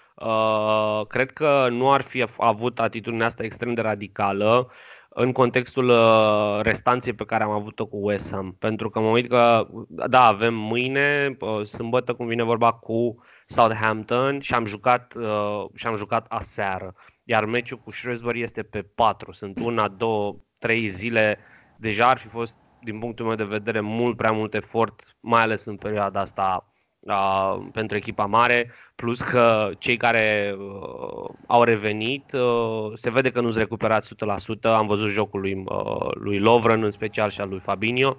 cred 1.08 1.32
că 1.32 1.68
nu 1.70 1.92
ar 1.92 2.02
fi 2.02 2.26
avut 2.38 2.80
atitudinea 2.80 3.26
asta 3.26 3.44
extrem 3.44 3.74
de 3.74 3.82
radicală 3.82 4.72
în 5.10 5.32
contextul 5.32 5.90
uh, 5.90 6.60
restanței 6.62 7.14
pe 7.14 7.26
care 7.26 7.44
am 7.44 7.50
avut-o 7.50 7.86
cu 7.86 7.98
West 8.02 8.32
Ham. 8.32 8.56
Pentru 8.60 8.90
că 8.90 9.00
mă 9.00 9.10
uit 9.10 9.30
că, 9.30 9.68
da, 9.88 10.26
avem 10.26 10.54
mâine, 10.54 11.38
uh, 11.40 11.66
sâmbătă, 11.66 12.14
cum 12.14 12.28
vine 12.28 12.44
vorba, 12.44 12.72
cu 12.72 13.24
Southampton 13.46 14.40
și 14.40 14.54
am 14.54 14.66
jucat, 14.66 15.14
uh, 15.16 15.66
și 15.76 15.88
am 15.88 15.96
jucat 15.96 16.26
aseară. 16.30 16.96
Iar 17.24 17.46
meciul 17.46 17.78
cu 17.78 17.92
Shrewsbury 17.92 18.42
este 18.42 18.64
pe 18.64 18.82
4. 18.82 19.32
Sunt 19.32 19.60
una, 19.60 19.88
două, 19.88 20.36
trei 20.58 20.88
zile. 20.88 21.38
Deja 21.78 22.10
ar 22.10 22.18
fi 22.18 22.28
fost, 22.28 22.56
din 22.84 23.00
punctul 23.00 23.26
meu 23.26 23.36
de 23.36 23.44
vedere, 23.44 23.80
mult 23.80 24.18
prea 24.18 24.32
mult 24.32 24.54
efort, 24.54 25.16
mai 25.20 25.42
ales 25.42 25.66
în 25.66 25.76
perioada 25.76 26.20
asta 26.20 26.69
uh, 27.10 27.68
pentru 27.72 27.98
echipa 27.98 28.26
mare, 28.26 28.72
plus 28.96 29.22
că 29.22 29.72
cei 29.78 29.98
care 29.98 30.56
uh, 30.58 31.30
au 31.48 31.64
revenit, 31.64 32.32
uh, 32.34 32.92
se 32.96 33.10
vede 33.10 33.32
că 33.32 33.42
nu 33.42 33.48
sunt 33.48 33.64
recuperați 33.64 34.14
100%, 34.16 34.60
am 34.62 34.88
văzut 34.88 35.10
jocul 35.10 35.40
lui, 35.40 35.64
uh, 35.66 36.12
lui 36.14 36.40
Lovren 36.40 36.84
în 36.84 36.92
special 36.92 37.30
și 37.30 37.42
al 37.42 37.50
lui 37.50 37.60
Fabinho, 37.60 38.18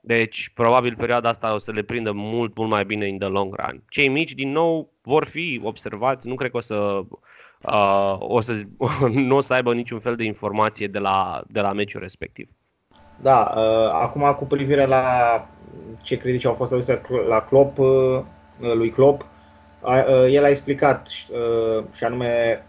deci 0.00 0.50
probabil 0.54 0.96
perioada 0.96 1.28
asta 1.28 1.54
o 1.54 1.58
să 1.58 1.72
le 1.72 1.82
prindă 1.82 2.12
mult, 2.12 2.56
mult 2.56 2.70
mai 2.70 2.84
bine 2.84 3.06
în 3.06 3.18
the 3.18 3.28
long 3.28 3.54
run. 3.54 3.82
Cei 3.88 4.08
mici, 4.08 4.32
din 4.34 4.52
nou, 4.52 4.92
vor 5.02 5.24
fi 5.26 5.60
observați, 5.62 6.28
nu 6.28 6.34
cred 6.34 6.50
că 6.50 6.56
o 6.56 6.60
să 6.60 6.74
uh, 7.60 8.16
o 8.18 8.40
să, 8.40 8.62
nu 9.28 9.36
o 9.36 9.40
să 9.40 9.52
aibă 9.52 9.74
niciun 9.74 10.00
fel 10.00 10.16
de 10.16 10.24
informație 10.24 10.86
de 10.86 10.98
la, 10.98 11.42
de 11.46 11.60
la 11.60 11.72
meciul 11.72 12.00
respectiv. 12.00 12.48
Da, 13.22 13.54
uh, 13.56 13.90
acum 13.92 14.34
cu 14.36 14.44
privire 14.44 14.86
la 14.86 15.04
ce 16.02 16.18
critici 16.18 16.44
au 16.44 16.54
fost 16.54 16.72
aduse 16.72 17.00
la 17.28 17.40
Klopp, 17.40 17.78
uh, 17.78 18.20
lui 18.74 18.90
Klopp, 18.90 19.26
uh, 19.82 20.26
el 20.30 20.44
a 20.44 20.48
explicat 20.48 21.08
uh, 21.30 21.84
și 21.92 22.04
anume 22.04 22.62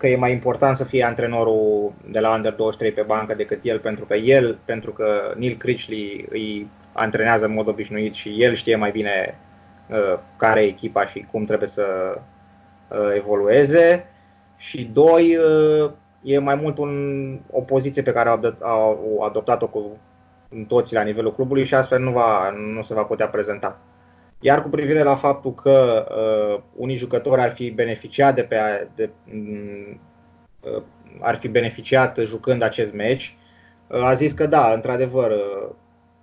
că 0.00 0.08
e 0.08 0.16
mai 0.16 0.32
important 0.32 0.76
să 0.76 0.84
fie 0.84 1.04
antrenorul 1.04 1.92
de 2.10 2.20
la 2.20 2.34
Under 2.34 2.52
23 2.52 2.92
pe 2.92 3.02
bancă 3.02 3.34
decât 3.34 3.58
el, 3.62 3.78
pentru 3.78 4.04
că 4.04 4.14
el, 4.14 4.58
pentru 4.64 4.92
că 4.92 5.34
Neil 5.36 5.56
Critchley 5.56 6.26
îi 6.30 6.70
antrenează 6.92 7.44
în 7.44 7.52
mod 7.52 7.68
obișnuit 7.68 8.14
și 8.14 8.42
el 8.42 8.54
știe 8.54 8.76
mai 8.76 8.90
bine 8.90 9.38
uh, 9.88 10.18
care 10.36 10.62
e 10.62 10.66
echipa 10.66 11.06
și 11.06 11.26
cum 11.30 11.44
trebuie 11.44 11.68
să 11.68 12.18
uh, 12.88 13.12
evolueze. 13.14 14.06
Și 14.56 14.84
doi, 14.92 15.36
uh, 15.36 15.90
e 16.22 16.38
mai 16.38 16.54
mult 16.54 16.78
un, 16.78 17.38
o 17.50 17.60
poziție 17.60 18.02
pe 18.02 18.12
care 18.12 18.28
au 18.60 19.20
adoptat-o 19.24 19.68
cu 19.68 19.98
toți 20.66 20.94
la 20.94 21.02
nivelul 21.02 21.34
clubului 21.34 21.64
și 21.64 21.74
astfel 21.74 22.00
nu, 22.00 22.10
va, 22.10 22.50
nu 22.50 22.82
se 22.82 22.94
va 22.94 23.04
putea 23.04 23.28
prezenta. 23.28 23.78
Iar 24.40 24.62
cu 24.62 24.68
privire 24.68 25.02
la 25.02 25.16
faptul 25.16 25.54
că 25.54 26.06
uh, 26.10 26.62
unii 26.76 26.96
jucători 26.96 27.40
ar 27.40 27.52
fi 27.52 27.70
beneficiat 27.70 28.34
de 28.34 28.42
pe 28.42 28.88
de, 28.94 29.10
uh, 30.60 30.82
ar 31.20 31.36
fi 31.36 31.48
beneficiat 31.48 32.18
jucând 32.18 32.62
acest 32.62 32.92
meci, 32.92 33.36
uh, 33.86 34.02
a 34.04 34.12
zis 34.12 34.32
că 34.32 34.46
da, 34.46 34.72
într-adevăr, 34.72 35.30
uh, 35.30 35.68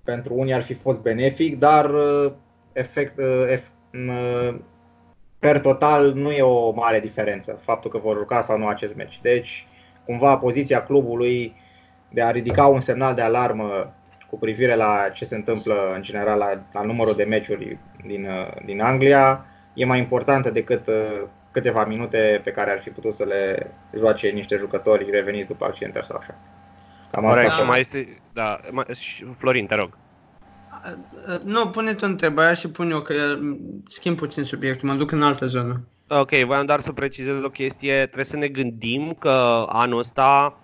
pentru 0.04 0.34
unii 0.34 0.54
ar 0.54 0.62
fi 0.62 0.74
fost 0.74 1.02
benefic, 1.02 1.60
dar 1.60 1.90
uh, 1.90 2.32
efect, 2.74 3.18
uh, 3.18 3.60
uh, 3.92 4.56
per 5.40 5.60
total 5.60 6.14
nu 6.14 6.32
e 6.32 6.42
o 6.42 6.72
mare 6.72 7.00
diferență 7.00 7.60
faptul 7.64 7.92
că 7.92 7.98
vor 7.98 8.18
juca 8.18 8.42
sau 8.42 8.58
nu 8.58 8.68
acest 8.68 8.96
meci. 8.96 9.20
Deci, 9.22 9.68
cumva 10.08 10.38
poziția 10.38 10.84
clubului 10.84 11.56
de 12.10 12.22
a 12.22 12.32
ridica 12.32 12.66
un 12.66 12.80
semnal 12.80 13.16
de 13.16 13.22
alarmă 13.22 13.94
cu 14.30 14.38
privire 14.38 14.76
la 14.76 15.10
ce 15.14 15.26
se 15.26 15.36
întâmplă 15.36 15.94
în 15.96 16.02
general 16.02 16.38
la, 16.38 16.64
la 16.72 16.82
numărul 16.82 17.14
de 17.16 17.24
meciuri 17.24 17.78
din, 18.06 18.26
uh, 18.26 18.64
din 18.66 18.82
Anglia 18.82 19.46
e 19.74 19.86
mai 19.86 20.00
importantă 20.00 20.50
decât 20.50 20.88
uh, 20.88 21.24
câteva 21.52 21.86
minute 21.86 22.42
pe 22.44 22.52
care 22.52 22.72
ar 22.72 22.80
fi 22.80 22.90
putut 22.90 23.14
să 23.14 23.24
le 23.24 23.72
joace 23.98 24.28
niște 24.28 24.56
jucători 24.56 25.12
reveniți 25.12 25.48
după 25.48 25.66
accidente 25.66 26.02
sau 26.08 26.18
așa. 26.18 26.36
Cam 27.12 27.26
asta 27.26 27.42
Corect, 27.42 27.68
mai 27.68 27.80
este, 27.80 28.22
da, 28.34 28.60
mai, 28.72 28.86
Florin, 29.38 29.66
te 29.66 29.76
rog. 29.76 29.98
Nu, 31.44 31.68
pune 31.68 31.94
tu 31.94 32.06
întrebarea 32.08 32.54
și 32.54 32.70
pun 32.70 32.92
eu 32.92 33.02
că 33.02 33.14
schimb 33.86 34.18
puțin 34.18 34.44
subiectul, 34.44 34.90
mă 34.90 34.96
duc 34.96 35.12
în 35.12 35.24
altă 35.24 35.46
zonă. 35.46 35.88
Ok, 36.10 36.30
voiam 36.30 36.66
doar 36.66 36.80
să 36.80 36.92
precizez 36.92 37.44
o 37.44 37.50
chestie. 37.50 37.96
Trebuie 37.96 38.26
să 38.26 38.38
ne 38.38 38.48
gândim 38.48 39.14
că 39.20 39.66
anul 39.70 40.00
ăsta 40.00 40.58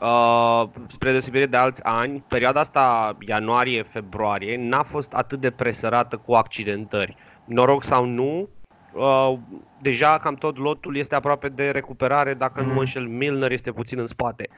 Uh, 0.00 0.68
spre 0.88 1.10
deosebire 1.10 1.46
de 1.46 1.56
alți 1.56 1.84
ani, 1.84 2.24
perioada 2.28 2.60
asta, 2.60 3.16
ianuarie-februarie, 3.18 4.56
n-a 4.56 4.82
fost 4.82 5.12
atât 5.12 5.40
de 5.40 5.50
presărată 5.50 6.16
cu 6.16 6.32
accidentări. 6.32 7.16
Noroc 7.44 7.84
sau 7.84 8.04
nu, 8.04 8.48
uh, 8.92 9.38
deja 9.80 10.18
cam 10.18 10.34
tot 10.34 10.58
lotul 10.58 10.96
este 10.96 11.14
aproape 11.14 11.48
de 11.48 11.70
recuperare, 11.70 12.34
dacă 12.34 12.60
mm. 12.60 12.66
nu 12.66 12.66
mă 12.66 12.72
mhm. 12.72 12.80
înșel, 12.80 13.06
Milner 13.06 13.50
este 13.52 13.72
puțin 13.72 13.98
în 13.98 14.06
spate. 14.06 14.48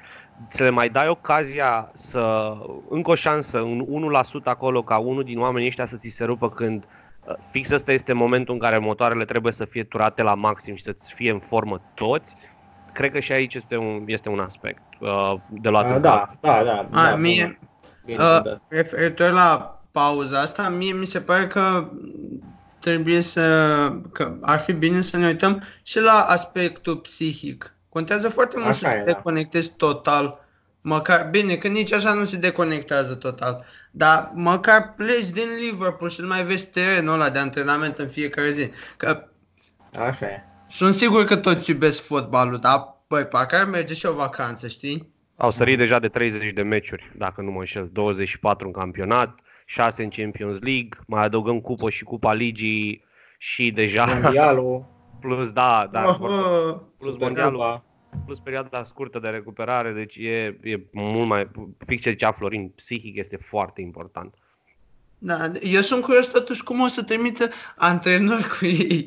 Să 0.49 0.63
le 0.63 0.71
mai 0.71 0.89
dai 0.89 1.09
ocazia 1.09 1.91
să, 1.95 2.53
încă 2.89 3.11
o 3.11 3.15
șansă, 3.15 3.61
un 3.61 4.13
1% 4.43 4.45
acolo, 4.45 4.83
ca 4.83 4.99
unul 4.99 5.25
din 5.25 5.39
oamenii 5.39 5.69
ăștia 5.69 5.87
să 5.87 5.97
ți 5.97 6.09
se 6.09 6.25
rupă 6.25 6.51
când 6.51 6.85
uh, 6.85 7.02
fix 7.50 7.71
ăsta 7.71 7.93
este 7.93 8.12
momentul 8.12 8.55
în 8.55 8.61
care 8.61 8.79
motoarele 8.79 9.25
trebuie 9.25 9.52
să 9.52 9.64
fie 9.64 9.85
turate 9.85 10.23
la 10.23 10.35
maxim 10.35 10.76
și 10.76 10.83
să 10.83 10.95
fie 11.14 11.31
în 11.31 11.38
formă 11.38 11.81
toți, 11.95 12.37
cred 12.93 13.12
că 13.12 13.21
și 13.21 13.33
aici 13.33 13.55
este 13.55 13.76
un, 13.76 14.02
este 14.07 14.29
un 14.29 14.38
aspect 14.38 14.83
uh, 14.99 15.35
de 15.49 15.69
luat 15.69 15.85
uh, 15.95 16.00
da, 16.00 16.35
da, 16.41 16.62
da, 16.64 16.88
A, 16.91 17.11
da. 17.11 17.17
Mie, 17.17 17.59
bine, 18.05 18.25
uh, 18.25 18.43
da. 18.43 18.61
referitor 18.69 19.31
la 19.31 19.81
pauza 19.91 20.41
asta, 20.41 20.69
mie 20.69 20.93
mi 20.93 21.07
se 21.07 21.21
pare 21.21 21.47
că 21.47 21.88
trebuie 22.79 23.21
să, 23.21 23.43
că 24.12 24.35
ar 24.41 24.59
fi 24.59 24.73
bine 24.73 25.00
să 25.00 25.17
ne 25.17 25.26
uităm 25.26 25.62
și 25.83 26.00
la 26.00 26.21
aspectul 26.29 26.97
psihic. 26.97 27.76
Contează 27.88 28.29
foarte 28.29 28.57
mult 28.59 28.75
să 28.75 28.88
te 28.88 28.97
da. 28.97 29.02
deconectezi 29.12 29.73
total. 29.76 30.47
Măcar, 30.81 31.29
bine, 31.31 31.57
că 31.57 31.69
nici 31.69 31.93
așa 31.93 32.12
nu 32.12 32.25
se 32.25 32.37
deconectează 32.37 33.14
total. 33.14 33.64
Dar 33.95 34.31
măcar 34.35 34.95
pleci 34.97 35.31
din 35.31 35.49
Liverpool 35.61 36.11
și 36.11 36.21
nu 36.21 36.27
mai 36.27 36.43
vezi 36.45 36.71
terenul 36.71 37.15
ăla 37.15 37.31
de 37.31 37.39
antrenament 37.39 37.99
în 37.99 38.09
fiecare 38.09 38.51
zi. 38.51 38.71
Că 38.97 39.25
Așa 39.99 40.27
e. 40.27 40.43
Sunt 40.69 40.95
sigur 40.95 41.25
că 41.25 41.37
toți 41.37 41.71
iubesc 41.71 42.03
fotbalul, 42.03 42.59
dar 42.59 42.93
băi, 43.09 43.25
parcă 43.25 43.57
ar 43.57 43.67
merge 43.67 43.95
și 43.95 44.07
o 44.07 44.13
vacanță, 44.13 44.69
știi? 44.69 45.11
Au 45.37 45.51
sărit 45.51 45.79
deja 45.79 45.99
de 45.99 46.09
30 46.09 46.53
de 46.53 46.63
meciuri, 46.63 47.13
dacă 47.17 47.41
nu 47.43 47.51
mă 47.51 47.59
înșel, 47.59 47.89
24 47.93 48.67
în 48.67 48.73
campionat, 48.73 49.39
6 49.67 50.03
în 50.03 50.09
Champions 50.09 50.61
League, 50.61 50.89
mai 51.07 51.25
adăugăm 51.25 51.61
cupă 51.61 51.91
și 51.91 52.05
cupa 52.05 52.33
ligii 52.33 53.05
și 53.39 53.71
deja... 53.71 54.05
Mondialul. 54.05 54.85
Plus, 55.21 55.53
da, 55.53 55.89
da, 55.93 56.17
uh, 56.21 56.77
plus 56.99 57.19
mondialul, 57.19 57.83
plus 58.25 58.38
perioada 58.38 58.85
scurtă 58.85 59.19
de 59.19 59.28
recuperare, 59.28 59.92
deci 59.92 60.16
e, 60.16 60.59
e 60.62 60.81
mult 60.90 61.26
mai, 61.26 61.50
fix 61.87 62.02
ce 62.02 62.11
zicea 62.11 62.33
Florin, 62.33 62.69
psihic 62.69 63.16
este 63.16 63.37
foarte 63.37 63.81
important. 63.81 64.35
Da, 65.19 65.50
eu 65.61 65.81
sunt 65.81 66.02
curios 66.02 66.26
totuși 66.26 66.62
cum 66.62 66.81
o 66.81 66.87
să 66.87 67.02
trimită 67.02 67.49
antrenori 67.76 68.49
cu 68.59 68.64
ei. 68.64 69.07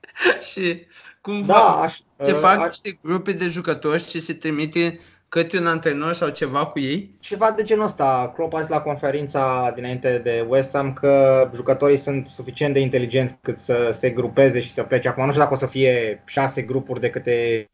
și 0.52 0.86
cum 1.20 1.42
da, 1.44 1.54
fac, 1.54 1.84
aș, 1.84 1.98
ce 2.24 2.32
fac 2.32 2.58
aș, 2.58 2.66
niște 2.66 2.98
grupe 3.02 3.32
de 3.32 3.48
jucători 3.48 4.08
și 4.08 4.20
se 4.20 4.34
trimite 4.34 4.98
câte 5.32 5.58
un 5.58 5.66
antrenor 5.66 6.12
sau 6.12 6.28
ceva 6.28 6.66
cu 6.66 6.78
ei? 6.78 7.10
Ceva 7.20 7.50
de 7.50 7.62
genul 7.62 7.84
ăsta. 7.84 8.32
Klopp 8.34 8.54
a 8.54 8.60
zis 8.60 8.68
la 8.68 8.80
conferința 8.80 9.72
dinainte 9.74 10.18
de 10.18 10.46
West 10.48 10.74
Ham 10.74 10.92
că 10.92 11.48
jucătorii 11.54 11.96
sunt 11.96 12.28
suficient 12.28 12.74
de 12.74 12.80
inteligenți 12.80 13.34
cât 13.40 13.58
să 13.58 13.96
se 13.98 14.10
grupeze 14.10 14.60
și 14.60 14.72
să 14.72 14.82
plece. 14.82 15.08
Acum 15.08 15.24
nu 15.24 15.30
știu 15.30 15.42
dacă 15.42 15.54
o 15.54 15.58
să 15.58 15.66
fie 15.66 16.22
șase 16.26 16.62
grupuri 16.62 17.00
de 17.00 17.10
câte 17.10 17.68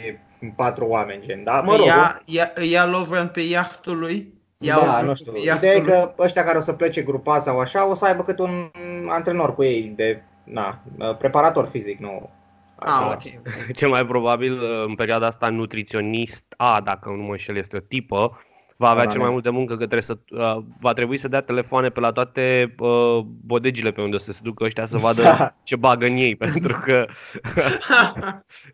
patru 0.57 0.85
oameni, 0.85 1.27
gen, 1.27 1.45
da? 1.45 1.61
Mă 1.61 1.77
rog. 1.77 1.87
Ia, 1.87 2.23
ia, 2.25 2.53
ia 2.71 2.87
Lovren 2.87 3.29
pe 3.29 3.41
iahtul 3.41 3.99
lui? 3.99 4.33
Ia 4.59 4.79
da, 4.85 5.01
nu 5.01 5.15
știu. 5.15 5.33
Ideea 5.37 5.75
e 5.75 5.81
că 5.81 6.15
ăștia 6.19 6.45
care 6.45 6.59
o 6.59 6.61
să 6.61 6.73
plece 6.73 7.03
grupați 7.03 7.45
sau 7.45 7.59
așa, 7.59 7.89
o 7.89 7.95
să 7.95 8.05
aibă 8.05 8.23
câte 8.23 8.43
un 8.43 8.71
antrenor 9.09 9.55
cu 9.55 9.63
ei 9.63 9.93
de 9.97 10.23
na, 10.45 10.83
preparator 11.19 11.69
fizic, 11.69 11.99
nu 11.99 12.31
Ah, 12.79 13.11
ok. 13.13 13.23
Cel 13.79 13.89
mai 13.89 14.07
probabil 14.07 14.63
în 14.87 14.95
perioada 14.95 15.27
asta 15.27 15.49
nutriționist 15.49 16.55
A, 16.57 16.81
dacă 16.85 17.09
nu 17.09 17.23
mă 17.23 17.31
înșel, 17.31 17.57
este 17.57 17.77
o 17.77 17.81
tipă, 17.81 18.39
va 18.79 18.89
avea 18.89 19.07
cel 19.07 19.21
mai 19.21 19.31
mult 19.31 19.43
de 19.43 19.51
muncă 19.51 19.73
că 19.73 19.87
trebuie 19.87 20.03
să, 20.03 20.19
uh, 20.31 20.63
va 20.81 20.93
trebui 20.93 21.17
să 21.17 21.29
dea 21.29 21.41
telefoane 21.41 21.89
pe 21.89 22.01
la 22.01 22.13
toate 22.13 22.75
uh, 22.79 23.19
bodegile 23.45 23.91
pe 23.91 24.01
unde 24.01 24.17
o 24.17 24.19
să 24.19 24.33
se 24.33 24.41
ducă 24.43 24.65
ăștia 24.65 24.87
să 24.87 24.97
vadă 24.97 25.23
da. 25.23 25.55
ce 25.65 25.77
bagă 25.77 26.07
în 26.07 26.17
ei, 26.17 26.37
pentru 26.47 26.81
că 26.85 27.07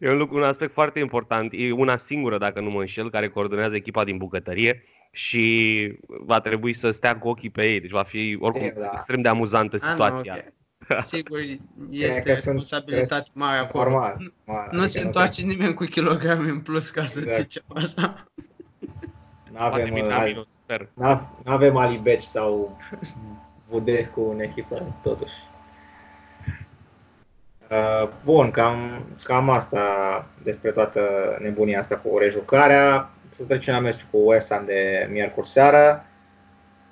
e 0.00 0.10
un, 0.10 0.16
lucru, 0.16 0.36
un 0.36 0.42
aspect 0.42 0.72
foarte 0.72 0.98
important. 0.98 1.52
E 1.52 1.72
una 1.72 1.96
singură, 1.96 2.38
dacă 2.38 2.60
nu 2.60 2.70
mă 2.70 2.80
înșel, 2.80 3.10
care 3.10 3.28
coordonează 3.28 3.76
echipa 3.76 4.04
din 4.04 4.16
bucătărie 4.16 4.84
și 5.10 5.98
va 6.06 6.40
trebui 6.40 6.72
să 6.72 6.90
stea 6.90 7.18
cu 7.18 7.28
ochii 7.28 7.50
pe 7.50 7.72
ei, 7.72 7.80
deci 7.80 7.90
va 7.90 8.02
fi 8.02 8.36
oricum 8.40 8.72
da. 8.80 8.90
extrem 8.92 9.20
de 9.20 9.28
amuzantă 9.28 9.76
situația. 9.76 10.32
Ah, 10.32 10.38
no, 10.38 10.42
okay. 10.42 10.52
Sigur, 11.06 11.38
este 11.90 12.32
responsabilitate 12.32 13.30
mare 13.32 13.58
acolo. 13.58 13.82
Normal, 13.84 14.32
mare, 14.44 14.68
nu 14.72 14.82
adică 14.82 14.98
se 14.98 15.06
întoarce 15.06 15.42
nu 15.42 15.48
nimeni 15.48 15.74
cu 15.74 15.84
kilograme 15.84 16.50
în 16.50 16.60
plus, 16.60 16.90
ca 16.90 17.04
să 17.04 17.20
exact. 17.20 17.40
zicem 17.40 17.62
așa. 17.74 18.24
Nu 19.52 19.58
avem, 19.58 19.94
nu 21.44 21.52
avem 21.52 21.76
Alibeci 21.76 22.22
sau 22.22 22.78
Budescu 23.68 24.20
în 24.20 24.40
echipă, 24.40 24.94
totuși. 25.02 25.34
Uh, 27.70 28.08
bun, 28.24 28.50
cam, 28.50 29.04
cam 29.22 29.50
asta 29.50 29.84
despre 30.42 30.70
toată 30.70 31.36
nebunia 31.40 31.78
asta 31.78 31.96
cu 31.96 32.18
rejucarea. 32.18 33.10
Să 33.28 33.44
trecem 33.44 33.74
la 33.74 33.80
meciul 33.80 34.08
cu 34.10 34.18
West 34.18 34.52
Ham 34.52 34.64
de 34.64 35.08
miercuri 35.10 35.48
seara. 35.48 36.04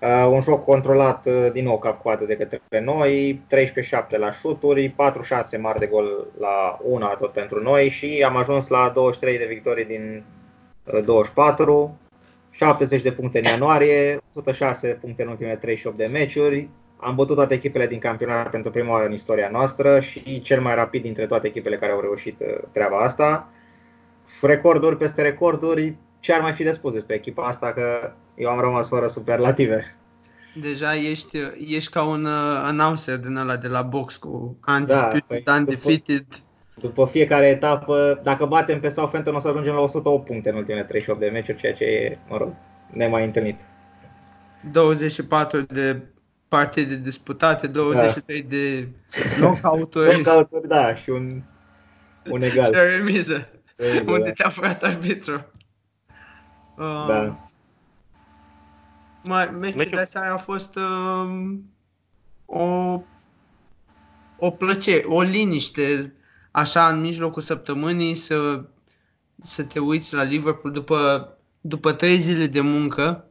Uh, 0.03 0.27
un 0.31 0.41
joc 0.41 0.65
controlat 0.65 1.27
uh, 1.27 1.49
din 1.53 1.65
nou 1.65 1.79
cap 1.79 2.17
de 2.27 2.37
către 2.37 2.81
noi, 2.81 3.43
13-7 4.15 4.19
la 4.19 4.31
șuturi, 4.31 4.95
4-6 5.57 5.61
mari 5.61 5.79
de 5.79 5.87
gol 5.87 6.27
la 6.39 6.79
una 6.83 7.09
tot 7.09 7.33
pentru 7.33 7.63
noi 7.63 7.89
și 7.89 8.25
am 8.27 8.37
ajuns 8.37 8.69
la 8.69 8.91
23 8.95 9.39
de 9.39 9.45
victorii 9.45 9.85
din 9.85 10.25
24, 11.05 11.99
70 12.51 13.03
de 13.03 13.13
puncte 13.13 13.39
în 13.39 13.45
ianuarie, 13.45 14.21
106 14.35 14.89
puncte 15.01 15.23
în 15.23 15.29
ultimele 15.29 15.57
38 15.57 15.97
de 15.97 16.07
meciuri, 16.07 16.69
am 16.97 17.15
bătut 17.15 17.37
toate 17.37 17.55
echipele 17.55 17.87
din 17.87 17.99
campionat 17.99 18.51
pentru 18.51 18.71
prima 18.71 18.91
oară 18.91 19.07
în 19.07 19.13
istoria 19.13 19.49
noastră 19.49 20.01
și 20.01 20.41
cel 20.41 20.61
mai 20.61 20.75
rapid 20.75 21.03
dintre 21.03 21.27
toate 21.27 21.47
echipele 21.47 21.77
care 21.77 21.93
au 21.93 22.01
reușit 22.01 22.41
uh, 22.41 22.59
treaba 22.73 22.99
asta. 22.99 23.49
Recorduri 24.41 24.97
peste 24.97 25.23
recorduri, 25.23 25.97
ce 26.21 26.33
ar 26.33 26.41
mai 26.41 26.53
fi 26.53 26.63
de 26.63 26.73
spus 26.73 26.93
despre 26.93 27.15
echipa 27.15 27.47
asta, 27.47 27.73
că 27.73 28.13
eu 28.35 28.51
am 28.51 28.61
rămas 28.61 28.89
fără 28.89 29.07
superlative. 29.07 29.97
Deja 30.55 30.95
ești, 30.95 31.39
ești 31.67 31.91
ca 31.91 32.03
un 32.05 32.25
uh, 32.25 32.63
announcer 32.63 33.19
din 33.19 33.37
ăla 33.37 33.57
de 33.57 33.69
la 33.69 33.83
box 33.83 34.17
cu 34.17 34.59
undisputed, 34.69 35.45
da, 35.45 35.53
păi, 35.53 35.57
undefeated. 35.57 36.27
După, 36.75 36.87
după 36.87 37.07
fiecare 37.07 37.47
etapă, 37.47 38.21
dacă 38.23 38.47
batem 38.47 38.81
pe 38.81 38.89
Southampton 38.89 39.35
o 39.35 39.39
să 39.39 39.49
ajungem 39.49 39.73
la 39.73 39.81
108 39.81 40.27
puncte 40.27 40.49
în 40.49 40.57
ultimele 40.57 40.85
38 40.85 41.21
de 41.21 41.29
meciuri, 41.29 41.59
ceea 41.59 41.73
ce 41.73 41.85
e, 41.85 42.19
mă 42.29 42.37
rog, 42.37 42.55
nemai 42.91 43.25
întâlnit. 43.25 43.61
24 44.73 45.61
de 45.61 46.03
partide 46.49 46.97
disputate, 46.97 47.67
23 47.67 48.43
da. 48.43 48.49
de 48.49 48.89
knockout-uri. 49.37 50.23
knockout 50.23 50.67
da, 50.67 50.95
și 50.95 51.11
un, 51.11 51.43
un 52.31 52.43
egal. 52.43 52.65
și 52.65 52.81
o 52.81 52.83
remiză, 52.83 53.49
unde 54.07 54.25
da. 54.25 54.33
te-a 54.33 54.49
furat 54.49 54.83
arbitru. 54.83 55.47
Uh, 56.79 57.05
da. 57.09 57.52
Mai, 59.23 59.51
meciul, 59.51 59.77
meciul 59.77 59.99
de 59.99 60.05
seară 60.05 60.33
a 60.33 60.37
fost 60.37 60.77
uh, 60.77 61.59
o, 62.47 63.01
o 64.39 64.51
plăcere, 64.51 65.05
o 65.07 65.23
liniște, 65.23 66.15
așa 66.51 66.89
în 66.89 67.01
mijlocul 67.01 67.43
săptămânii 67.43 68.15
să, 68.15 68.65
să 69.39 69.65
te 69.65 69.81
uiți 69.81 70.15
la 70.15 70.23
Liverpool 70.23 70.73
după, 70.73 71.29
după 71.61 71.93
trei 71.93 72.19
zile 72.19 72.47
de 72.47 72.61
muncă 72.61 73.27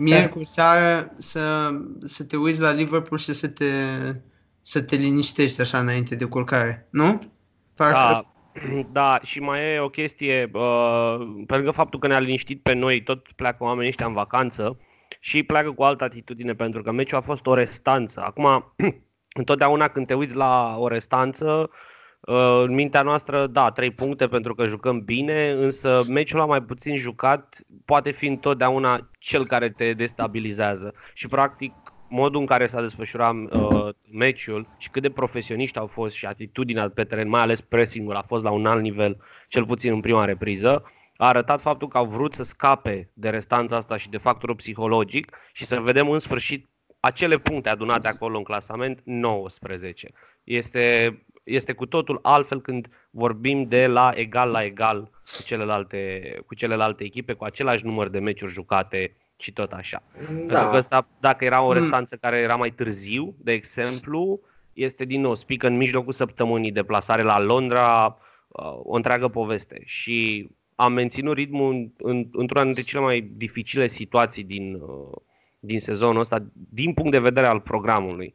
miercuri 0.00 0.46
seara 0.46 1.10
să, 1.18 1.74
să 2.04 2.24
te 2.24 2.36
uiți 2.36 2.60
la 2.60 2.70
Liverpool 2.70 3.18
și 3.18 3.32
să 3.32 3.48
te, 3.48 3.72
să 4.60 4.82
te 4.82 4.96
liniștești 4.96 5.60
așa 5.60 5.78
înainte 5.78 6.14
de 6.14 6.24
culcare, 6.24 6.86
nu? 6.90 7.32
Parcă... 7.74 7.92
Da, 7.92 8.24
da, 8.92 9.20
și 9.22 9.40
mai 9.40 9.74
e 9.74 9.78
o 9.78 9.88
chestie, 9.88 10.50
uh, 10.52 11.42
pe 11.46 11.54
lângă 11.54 11.70
faptul 11.70 11.98
că 11.98 12.06
ne-a 12.06 12.18
liniștit 12.18 12.62
pe 12.62 12.72
noi, 12.72 13.02
tot 13.02 13.32
pleacă 13.36 13.64
oamenii 13.64 13.88
ăștia 13.88 14.06
în 14.06 14.12
vacanță 14.12 14.78
și 15.20 15.42
pleacă 15.42 15.70
cu 15.70 15.82
altă 15.82 16.04
atitudine 16.04 16.54
pentru 16.54 16.82
că 16.82 16.92
meciul 16.92 17.18
a 17.18 17.20
fost 17.20 17.46
o 17.46 17.54
restanță. 17.54 18.22
Acum, 18.24 18.74
întotdeauna 19.40 19.88
când 19.88 20.06
te 20.06 20.14
uiți 20.14 20.34
la 20.34 20.76
o 20.78 20.88
restanță, 20.88 21.70
Uh, 22.20 22.62
în 22.64 22.74
mintea 22.74 23.02
noastră, 23.02 23.46
da, 23.46 23.70
trei 23.70 23.90
puncte 23.90 24.28
pentru 24.28 24.54
că 24.54 24.66
jucăm 24.66 25.00
bine, 25.04 25.50
însă 25.50 26.02
meciul 26.08 26.38
la 26.38 26.44
mai 26.44 26.62
puțin 26.62 26.96
jucat 26.96 27.58
poate 27.84 28.10
fi 28.10 28.26
întotdeauna 28.26 29.10
cel 29.18 29.46
care 29.46 29.70
te 29.70 29.92
destabilizează. 29.92 30.94
Și 31.14 31.28
practic 31.28 31.72
modul 32.08 32.40
în 32.40 32.46
care 32.46 32.66
s-a 32.66 32.80
desfășurat 32.80 33.34
uh, 33.34 33.88
meciul 34.12 34.66
și 34.78 34.90
cât 34.90 35.02
de 35.02 35.10
profesioniști 35.10 35.78
au 35.78 35.86
fost 35.86 36.14
și 36.14 36.26
atitudinea 36.26 36.90
pe 36.90 37.04
teren, 37.04 37.28
mai 37.28 37.40
ales 37.40 37.60
pressing-ul 37.60 38.14
a 38.14 38.22
fost 38.22 38.44
la 38.44 38.50
un 38.50 38.66
alt 38.66 38.82
nivel, 38.82 39.16
cel 39.48 39.66
puțin 39.66 39.92
în 39.92 40.00
prima 40.00 40.24
repriză, 40.24 40.82
a 41.20 41.26
arătat 41.26 41.60
faptul 41.60 41.88
că 41.88 41.98
au 41.98 42.06
vrut 42.06 42.34
să 42.34 42.42
scape 42.42 43.10
de 43.12 43.28
restanța 43.28 43.76
asta 43.76 43.96
și 43.96 44.08
de 44.08 44.16
factorul 44.16 44.54
psihologic 44.54 45.36
și 45.52 45.64
să 45.64 45.80
vedem 45.80 46.10
în 46.10 46.18
sfârșit 46.18 46.68
acele 47.00 47.38
puncte 47.38 47.68
adunate 47.68 48.08
acolo 48.08 48.36
în 48.36 48.42
clasament, 48.42 49.00
19. 49.04 50.10
Este 50.44 51.14
este 51.44 51.72
cu 51.72 51.86
totul 51.86 52.18
altfel 52.22 52.60
când 52.60 52.88
vorbim 53.10 53.68
de 53.68 53.86
la 53.86 54.12
egal 54.14 54.50
la 54.50 54.64
egal 54.64 55.10
cu 55.36 55.42
celelalte, 55.44 56.22
cu 56.46 56.54
celelalte 56.54 57.04
echipe, 57.04 57.32
cu 57.32 57.44
același 57.44 57.84
număr 57.84 58.08
de 58.08 58.18
meciuri 58.18 58.52
jucate 58.52 59.16
și 59.36 59.52
tot 59.52 59.72
așa. 59.72 60.02
Da. 60.18 60.24
Pentru 60.26 60.68
că 60.70 60.76
ăsta, 60.76 61.08
dacă 61.20 61.44
era 61.44 61.62
o 61.62 61.66
mm. 61.66 61.72
restanță 61.72 62.16
care 62.16 62.36
era 62.36 62.56
mai 62.56 62.70
târziu, 62.70 63.34
de 63.38 63.52
exemplu, 63.52 64.40
este 64.72 65.04
din 65.04 65.20
nou, 65.20 65.34
spică 65.34 65.66
în 65.66 65.76
mijlocul 65.76 66.12
săptămânii, 66.12 66.72
deplasare 66.72 67.22
la 67.22 67.40
Londra, 67.40 68.18
uh, 68.48 68.80
o 68.82 68.94
întreagă 68.94 69.28
poveste. 69.28 69.82
Și 69.84 70.48
am 70.80 70.92
menținut 70.92 71.36
ritmul 71.36 71.92
în, 71.98 72.26
într-una 72.32 72.64
dintre 72.64 72.82
cele 72.82 73.02
mai 73.02 73.30
dificile 73.36 73.86
situații 73.86 74.44
din, 74.44 74.74
uh, 74.74 75.18
din 75.58 75.80
sezonul 75.80 76.20
ăsta, 76.20 76.44
din 76.52 76.94
punct 76.94 77.10
de 77.10 77.18
vedere 77.18 77.46
al 77.46 77.60
programului. 77.60 78.34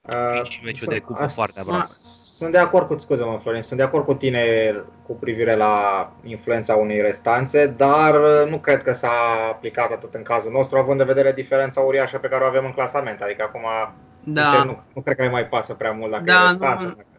Uh, 0.00 0.42
și 0.42 0.60
meciul 0.64 0.88
de 0.88 0.98
cupă 0.98 1.26
foarte 1.26 1.60
aproape. 1.60 1.86
Sunt 2.24 2.52
de 2.52 2.58
acord 2.58 2.86
cu, 2.86 2.98
scuze 2.98 3.24
mă 3.24 3.38
Florin, 3.42 3.62
sunt 3.62 3.78
de 3.78 3.84
acord 3.84 4.04
cu 4.04 4.14
tine 4.14 4.40
cu 5.02 5.12
privire 5.12 5.54
la 5.54 5.76
influența 6.24 6.74
unei 6.74 7.00
restanțe, 7.00 7.66
dar 7.66 8.14
nu 8.48 8.58
cred 8.58 8.82
că 8.82 8.92
s-a 8.92 9.12
aplicat 9.50 9.90
atât 9.90 10.14
în 10.14 10.22
cazul 10.22 10.50
nostru, 10.50 10.78
având 10.78 10.98
de 10.98 11.04
vedere 11.04 11.32
diferența 11.32 11.80
uriașă 11.80 12.18
pe 12.18 12.28
care 12.28 12.44
o 12.44 12.46
avem 12.46 12.64
în 12.64 12.72
clasament. 12.72 13.20
Adică 13.20 13.44
acum 13.48 13.64
da. 14.24 14.64
nu, 14.64 14.82
nu 14.94 15.02
cred 15.02 15.16
că 15.16 15.24
mai 15.24 15.46
pasă 15.46 15.74
prea 15.74 15.92
mult 15.92 16.10
dacă 16.10 16.24
da, 16.24 16.32
e 16.32 16.50
restanță. 16.50 16.84
Nu, 16.84 16.94
dacă 16.94 17.11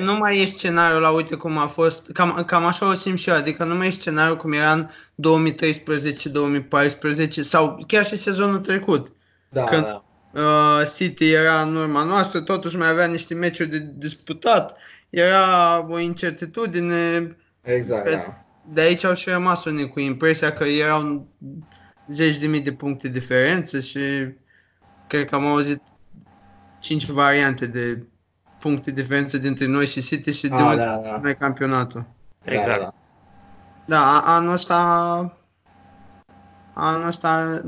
nu 0.00 0.16
mai 0.16 0.40
e 0.40 0.44
scenariul 0.44 1.00
la 1.00 1.10
uite 1.10 1.34
cum 1.34 1.58
a 1.58 1.66
fost, 1.66 2.12
cam, 2.12 2.42
cam 2.46 2.64
așa 2.64 2.88
o 2.88 2.94
simt 2.94 3.18
și 3.18 3.28
eu, 3.28 3.36
adică 3.36 3.64
nu 3.64 3.74
mai 3.74 3.86
e 3.86 3.90
scenariul 3.90 4.36
cum 4.36 4.52
era 4.52 4.72
în 4.72 4.88
2013-2014 7.26 7.28
sau 7.28 7.78
chiar 7.86 8.04
și 8.04 8.16
sezonul 8.16 8.58
trecut. 8.58 9.12
Da, 9.48 9.64
când, 9.64 9.82
da 9.82 10.04
uh, 10.32 10.82
City 10.96 11.32
era 11.32 11.62
în 11.62 11.76
urma 11.76 12.04
noastră, 12.04 12.40
totuși 12.40 12.76
mai 12.76 12.88
avea 12.88 13.06
niște 13.06 13.34
meciuri 13.34 13.68
de 13.68 13.92
disputat, 13.94 14.76
era 15.10 15.86
o 15.88 15.98
incertitudine. 15.98 17.36
Exact, 17.62 18.04
pe, 18.04 18.10
da. 18.10 18.44
De 18.72 18.80
aici 18.80 19.04
au 19.04 19.14
și 19.14 19.30
rămas 19.30 19.64
unii 19.64 19.88
cu 19.88 20.00
impresia 20.00 20.52
că 20.52 20.64
erau 20.64 21.26
zeci 22.08 22.36
de 22.36 22.46
mii 22.46 22.60
de 22.60 22.72
puncte 22.72 23.08
diferență 23.08 23.80
și 23.80 24.00
cred 25.06 25.28
că 25.28 25.34
am 25.34 25.46
auzit 25.46 25.82
cinci 26.80 27.06
variante 27.06 27.66
de 27.66 28.02
puncte 28.60 28.90
diferență 28.90 29.38
dintre 29.38 29.66
noi 29.66 29.86
și 29.86 30.00
City 30.00 30.32
și 30.32 30.48
de 30.48 30.54
ah, 30.54 30.60
unde 30.60 30.84
da, 30.84 31.20
da. 31.22 31.32
campionatul. 31.32 32.06
Exact. 32.44 32.78
Da, 32.78 32.84
da. 32.84 32.92
da 33.84 34.20
anul 34.20 34.52
ăsta 34.52 35.40
anul 36.72 37.06
ăsta 37.06 37.60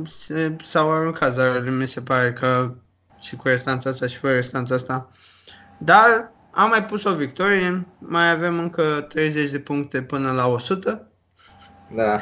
s-au 0.62 0.92
aruncat 0.92 1.32
zarurile, 1.32 1.70
mi 1.70 1.88
se 1.88 2.00
pare 2.00 2.32
că 2.32 2.74
și 3.20 3.36
cu 3.36 3.48
restanța 3.48 3.90
asta 3.90 4.06
și 4.06 4.16
fără 4.16 4.34
restanța 4.34 4.74
asta. 4.74 5.08
Dar 5.78 6.32
am 6.50 6.68
mai 6.68 6.84
pus 6.84 7.04
o 7.04 7.14
victorie, 7.14 7.86
mai 7.98 8.30
avem 8.30 8.58
încă 8.58 9.06
30 9.08 9.50
de 9.50 9.58
puncte 9.58 10.02
până 10.02 10.30
la 10.30 10.46
100. 10.46 11.06
Da. 11.94 12.18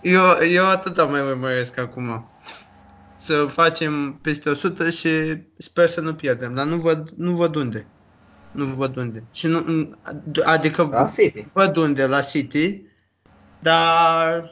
Eu, 0.00 0.22
eu 0.50 0.68
atât 0.68 1.10
mai 1.10 1.20
urmăresc 1.20 1.78
acum. 1.78 2.30
Să 3.16 3.46
facem 3.50 4.12
peste 4.12 4.50
100 4.50 4.90
și 4.90 5.42
sper 5.58 5.88
să 5.88 6.00
nu 6.00 6.14
pierdem, 6.14 6.54
dar 6.54 6.66
nu 6.66 6.76
văd, 6.76 7.10
nu 7.10 7.34
văd 7.34 7.54
unde. 7.54 7.86
Nu 8.52 8.64
văd 8.64 8.96
unde. 8.96 9.24
Și 9.32 9.46
nu, 9.46 9.64
adică 10.44 10.88
la 10.90 11.06
City. 11.06 11.46
văd 11.52 11.76
unde 11.76 12.06
la 12.06 12.20
City, 12.20 12.82
dar 13.58 14.50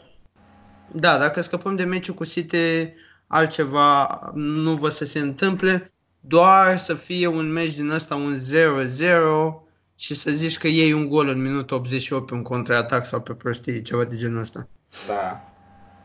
da, 0.93 1.19
dacă 1.19 1.41
scăpăm 1.41 1.77
de 1.77 1.85
meciul 1.85 2.15
cu 2.15 2.25
City, 2.25 2.93
altceva 3.27 4.21
nu 4.35 4.75
vă 4.75 4.89
să 4.89 5.05
se 5.05 5.19
întâmple, 5.19 5.93
doar 6.21 6.79
să 6.79 6.95
fie 6.95 7.27
un 7.27 7.53
meci 7.53 7.77
din 7.77 7.91
ăsta, 7.91 8.15
un 8.15 8.39
0-0 8.39 9.69
și 9.97 10.15
să 10.15 10.31
zici 10.31 10.59
că 10.59 10.69
iei 10.69 10.93
un 10.93 11.09
gol 11.09 11.29
în 11.29 11.43
minutul 11.43 11.77
88 11.77 12.27
pe 12.27 12.35
un 12.35 12.43
contraatac 12.43 13.07
sau 13.07 13.21
pe 13.21 13.33
prostie, 13.33 13.83
ceva 13.83 14.05
de 14.05 14.17
genul 14.17 14.41
ăsta. 14.41 14.69
Da. 15.07 15.45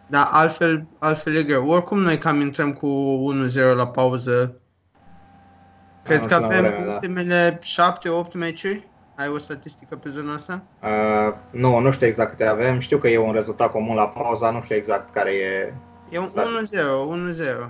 Da, 0.10 0.24
altfel, 0.24 0.88
altfel 1.00 1.36
e 1.36 1.44
greu. 1.44 1.68
Oricum 1.68 2.00
noi 2.00 2.18
cam 2.18 2.42
intrăm 2.42 2.74
cu 2.74 3.18
1-0 3.74 3.76
la 3.76 3.88
pauză. 3.88 4.60
Cred 6.06 6.26
că 6.26 6.34
avem 6.34 6.48
vreme, 6.48 6.86
da. 6.86 6.92
ultimele 6.92 7.60
da. 7.78 7.98
7-8 8.28 8.34
meciuri. 8.34 8.88
Ai 9.18 9.28
o 9.28 9.38
statistică 9.38 9.96
pe 9.96 10.10
zona 10.10 10.34
asta? 10.34 10.64
Uh, 10.82 11.34
nu, 11.52 11.80
nu 11.80 11.92
știu 11.92 12.08
exact 12.08 12.30
câte 12.30 12.46
avem. 12.46 12.80
Știu 12.80 12.98
că 12.98 13.08
e 13.08 13.18
un 13.18 13.34
rezultat 13.34 13.72
comun 13.72 13.96
la 13.96 14.08
pauza, 14.08 14.52
nu 14.52 14.62
știu 14.62 14.76
exact 14.76 15.14
care 15.14 15.32
e 15.32 15.74
E 16.10 16.18
un 16.18 16.28
1-0, 16.28 16.32
1-0. 17.68 17.70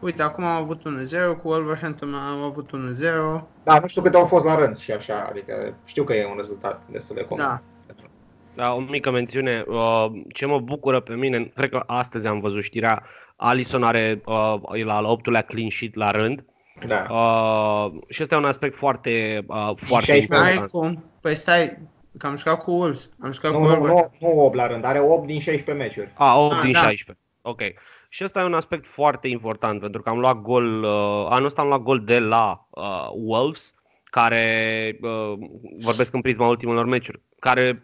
Uite, 0.00 0.22
acum 0.22 0.44
am 0.44 0.62
avut 0.62 0.80
1-0, 0.80 0.82
cu 1.42 1.48
Wolverhampton 1.48 2.14
am 2.14 2.42
avut 2.42 2.70
1-0. 2.70 2.72
Da, 3.64 3.78
nu 3.78 3.86
știu 3.86 4.02
câte 4.02 4.16
au 4.16 4.24
fost 4.24 4.44
la 4.44 4.54
rând 4.54 4.78
și 4.78 4.92
așa, 4.92 5.26
adică 5.28 5.74
știu 5.84 6.04
că 6.04 6.14
e 6.14 6.26
un 6.26 6.36
rezultat 6.36 6.82
destul 6.90 7.16
de 7.16 7.22
comun. 7.22 7.44
Da. 7.44 7.62
Da, 8.54 8.72
o 8.72 8.78
mică 8.78 9.10
mențiune. 9.10 9.64
Uh, 9.66 10.06
ce 10.32 10.46
mă 10.46 10.58
bucură 10.58 11.00
pe 11.00 11.14
mine, 11.14 11.52
cred 11.54 11.70
că 11.70 11.82
astăzi 11.86 12.26
am 12.26 12.40
văzut 12.40 12.62
știrea, 12.62 13.02
Alison 13.36 13.82
are 13.82 14.20
uh, 14.24 14.54
e 14.72 14.84
la 14.84 14.96
al 14.96 15.18
8-lea 15.18 15.46
clean 15.46 15.70
sheet 15.70 15.94
la 15.94 16.10
rând. 16.10 16.44
Da. 16.86 17.06
Uh, 17.10 17.92
și 18.08 18.22
ăsta 18.22 18.34
e 18.34 18.38
un 18.38 18.44
aspect 18.44 18.76
foarte, 18.76 19.44
uh, 19.46 19.72
foarte 19.76 20.12
16 20.12 20.20
important. 20.22 20.60
Ai 20.60 20.66
cum? 20.66 21.04
Păi 21.20 21.34
stai, 21.34 21.78
că 22.18 22.26
am 22.26 22.36
jucat 22.36 22.62
cu 22.62 22.70
Wolves. 22.70 23.10
Am 23.20 23.32
jucat 23.32 23.50
Nu, 23.50 23.56
cu 23.56 23.62
nu, 23.62 23.68
Wolverhampton. 23.70 24.18
nu, 24.20 24.28
nu 24.34 24.44
8 24.44 24.54
la 24.54 24.66
rând, 24.66 24.84
are 24.84 25.00
8 25.00 25.26
din 25.26 25.40
16 25.40 25.84
meciuri. 25.84 26.12
A, 26.14 26.38
8 26.38 26.54
Ah, 26.54 26.60
din 26.62 26.72
da. 26.72 26.78
16. 26.78 27.24
Ok. 27.42 27.60
Și 28.08 28.24
ăsta 28.24 28.40
e 28.40 28.44
un 28.44 28.54
aspect 28.54 28.86
foarte 28.86 29.28
important 29.28 29.80
pentru 29.80 30.02
că 30.02 30.08
am 30.08 30.18
luat 30.18 30.40
gol, 30.40 30.82
uh, 30.82 31.26
anul 31.28 31.44
ăsta 31.46 31.62
am 31.62 31.68
luat 31.68 31.80
gol 31.82 32.04
de 32.04 32.18
la 32.18 32.66
uh, 32.70 33.08
Wolves, 33.14 33.74
care 34.04 34.98
uh, 35.02 35.32
vorbesc 35.84 36.14
în 36.14 36.20
prisma 36.20 36.46
ultimelor 36.48 36.84
meciuri, 36.84 37.20
care 37.38 37.82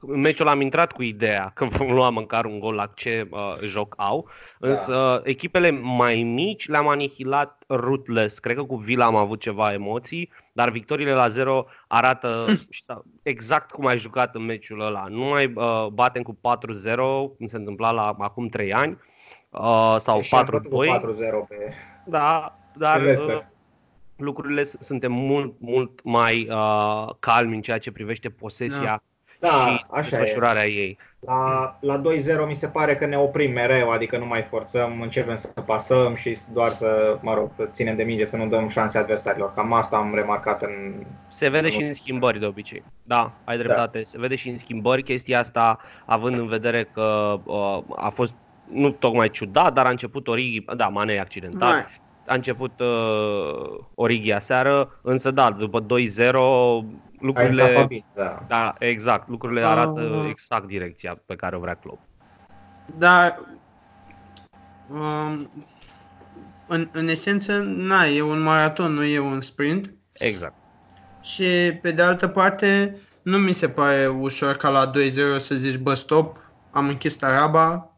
în 0.00 0.20
meciul 0.20 0.48
am 0.48 0.60
intrat 0.60 0.92
cu 0.92 1.02
ideea 1.02 1.50
că 1.54 1.64
vom 1.64 1.92
lua 1.92 2.10
măcar 2.10 2.44
un 2.44 2.58
gol 2.58 2.74
la 2.74 2.86
ce 2.94 3.26
uh, 3.30 3.56
joc 3.62 3.94
au, 3.96 4.28
însă 4.58 4.94
uh, 4.94 5.20
echipele 5.30 5.70
mai 5.70 6.22
mici 6.22 6.68
le-am 6.68 6.88
anihilat 6.88 7.62
ruthless. 7.68 8.38
Cred 8.38 8.56
că 8.56 8.62
cu 8.62 8.76
Villa 8.76 9.04
am 9.04 9.16
avut 9.16 9.40
ceva 9.40 9.72
emoții, 9.72 10.32
dar 10.52 10.70
victoriile 10.70 11.12
la 11.12 11.28
0 11.28 11.66
arată 11.88 12.46
și 12.70 12.82
sa- 12.82 13.02
exact 13.22 13.70
cum 13.70 13.86
ai 13.86 13.98
jucat 13.98 14.34
în 14.34 14.44
meciul 14.44 14.80
ăla. 14.80 15.04
Nu 15.08 15.24
mai 15.24 15.52
uh, 15.54 15.86
batem 15.86 16.22
cu 16.22 16.34
4-0, 16.34 16.38
cum 17.36 17.46
se 17.46 17.56
întâmpla 17.56 17.90
la 17.90 18.14
acum 18.18 18.48
3 18.48 18.72
ani, 18.72 18.98
uh, 19.50 19.94
sau 19.98 20.20
Și 20.20 20.34
am 20.34 20.46
bătut 20.50 20.70
cu 20.70 20.84
4-2. 20.84 20.86
4-0 21.44 21.48
pe... 21.48 21.72
Da, 22.06 22.58
dar 22.72 22.96
Pe 22.96 23.00
uh, 23.00 23.04
Leicester. 23.06 23.50
lucrurile 24.16 24.62
s- 24.64 24.76
suntem 24.80 25.12
mult, 25.12 25.54
mult 25.58 26.00
mai 26.04 26.48
uh, 26.50 27.08
calmi 27.18 27.54
în 27.54 27.62
ceea 27.62 27.78
ce 27.78 27.92
privește 27.92 28.30
posesia 28.30 28.80
Da, 28.84 29.02
și 29.46 29.84
așa 29.90 30.16
e. 30.16 30.18
desfășurarea 30.18 30.66
ei. 30.66 30.98
La, 31.20 31.76
la 31.80 32.00
2-0 32.00 32.02
mi 32.46 32.54
se 32.54 32.66
pare 32.66 32.96
că 32.96 33.06
ne 33.06 33.16
oprim 33.16 33.52
mereu, 33.52 33.90
adică 33.90 34.18
nu 34.18 34.26
mai 34.26 34.42
forțăm, 34.42 35.00
începem 35.00 35.36
să 35.36 35.46
pasăm 35.46 36.14
și 36.14 36.38
doar 36.52 36.72
să, 36.72 37.18
mă 37.20 37.34
rog, 37.34 37.50
să 37.56 37.68
ținem 37.72 37.96
de 37.96 38.02
minge, 38.02 38.24
să 38.24 38.36
nu 38.36 38.48
dăm 38.48 38.68
șanse 38.68 38.98
adversarilor. 38.98 39.54
Cam 39.54 39.72
asta 39.72 39.96
am 39.96 40.14
remarcat 40.14 40.62
în... 40.62 41.04
Se 41.28 41.48
vede 41.48 41.70
și 41.70 41.82
în 41.82 41.92
schimbări 41.92 42.38
de 42.38 42.46
obicei. 42.46 42.82
Da, 43.02 43.32
ai 43.44 43.58
dreptate. 43.58 44.02
Se 44.02 44.18
vede 44.18 44.36
și 44.36 44.48
în 44.48 44.56
schimbări 44.56 45.02
chestia 45.02 45.38
asta, 45.38 45.78
având 46.06 46.38
în 46.38 46.46
vedere 46.46 46.88
că 46.92 47.36
uh, 47.44 47.82
a 47.96 48.08
fost 48.08 48.32
nu 48.70 48.90
tocmai 48.90 49.30
ciudat, 49.30 49.72
dar 49.72 49.86
a 49.86 49.90
început 49.90 50.28
Origi, 50.28 50.64
da, 50.76 50.88
Mane 50.88 51.12
e 51.12 51.20
accidentat, 51.20 51.72
Mai. 51.72 51.86
a 52.26 52.34
început 52.34 52.80
uh, 52.80 53.78
Origi 53.94 54.32
aseară, 54.32 54.98
însă 55.02 55.30
da, 55.30 55.50
după 55.50 55.84
2-0 55.84 55.86
A 56.32 56.82
intrat 56.82 57.09
lucrurile, 57.20 57.66
Fabinho, 57.68 58.06
da. 58.14 58.44
da, 58.48 58.74
exact, 58.78 59.28
lucrurile 59.28 59.60
Ah. 59.60 59.66
arată 59.66 60.26
exact 60.28 60.66
direcția 60.66 61.22
pe 61.26 61.36
care 61.36 61.56
o 61.56 61.60
vrea 61.60 61.74
Klopp. 61.74 62.00
Dar, 62.98 63.40
um, 64.90 65.50
în, 66.66 66.88
în 66.92 67.08
esență, 67.08 67.62
na, 67.62 68.04
e 68.04 68.22
un 68.22 68.40
maraton, 68.40 68.92
nu 68.92 69.04
e 69.04 69.18
un 69.18 69.40
sprint. 69.40 69.92
Exact. 70.12 70.54
Și 71.22 71.78
pe 71.82 71.90
de 71.90 72.02
altă 72.02 72.28
parte, 72.28 72.96
nu 73.22 73.38
mi 73.38 73.52
se 73.52 73.68
pare 73.68 74.06
ușor 74.06 74.56
ca 74.56 74.68
la 74.68 74.90
2-0 74.90 75.36
să 75.38 75.54
zici, 75.54 75.78
bă, 75.78 75.94
stop, 75.94 76.36
am 76.70 76.88
închis 76.88 77.14
taraba 77.16 77.90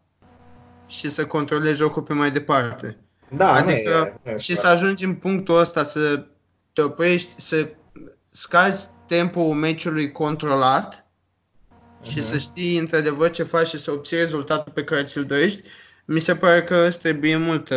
și 0.87 1.11
să 1.11 1.27
controlezi 1.27 1.79
jocul 1.79 2.03
pe 2.03 2.13
mai 2.13 2.31
departe. 2.31 2.97
Da, 3.29 3.53
adică 3.53 3.91
nu 3.91 4.07
e, 4.07 4.13
nu 4.25 4.31
e 4.31 4.37
și 4.37 4.51
ușor. 4.51 4.65
să 4.65 4.71
ajungi 4.71 5.05
în 5.05 5.15
punctul 5.15 5.59
ăsta 5.59 5.85
să 5.85 6.27
te 6.73 6.83
oprești, 6.83 7.41
să 7.41 7.69
scazi 8.31 8.89
tempoul 9.17 9.55
meciului 9.55 10.13
controlat 10.13 11.07
și 12.03 12.19
Mhm. 12.19 12.27
să 12.27 12.39
știi 12.39 12.79
într-adevăr 12.79 13.31
ce 13.31 13.43
faci 13.43 13.67
și 13.67 13.79
să 13.79 13.91
obții 13.91 14.17
rezultatul 14.17 14.73
pe 14.73 14.85
care 14.85 15.05
ți-l 15.05 15.25
dorești, 15.25 15.63
mi 16.05 16.21
se 16.21 16.35
pare 16.37 16.63
că 16.63 16.77
îți 16.77 16.99
trebuie 16.99 17.37
multă, 17.37 17.77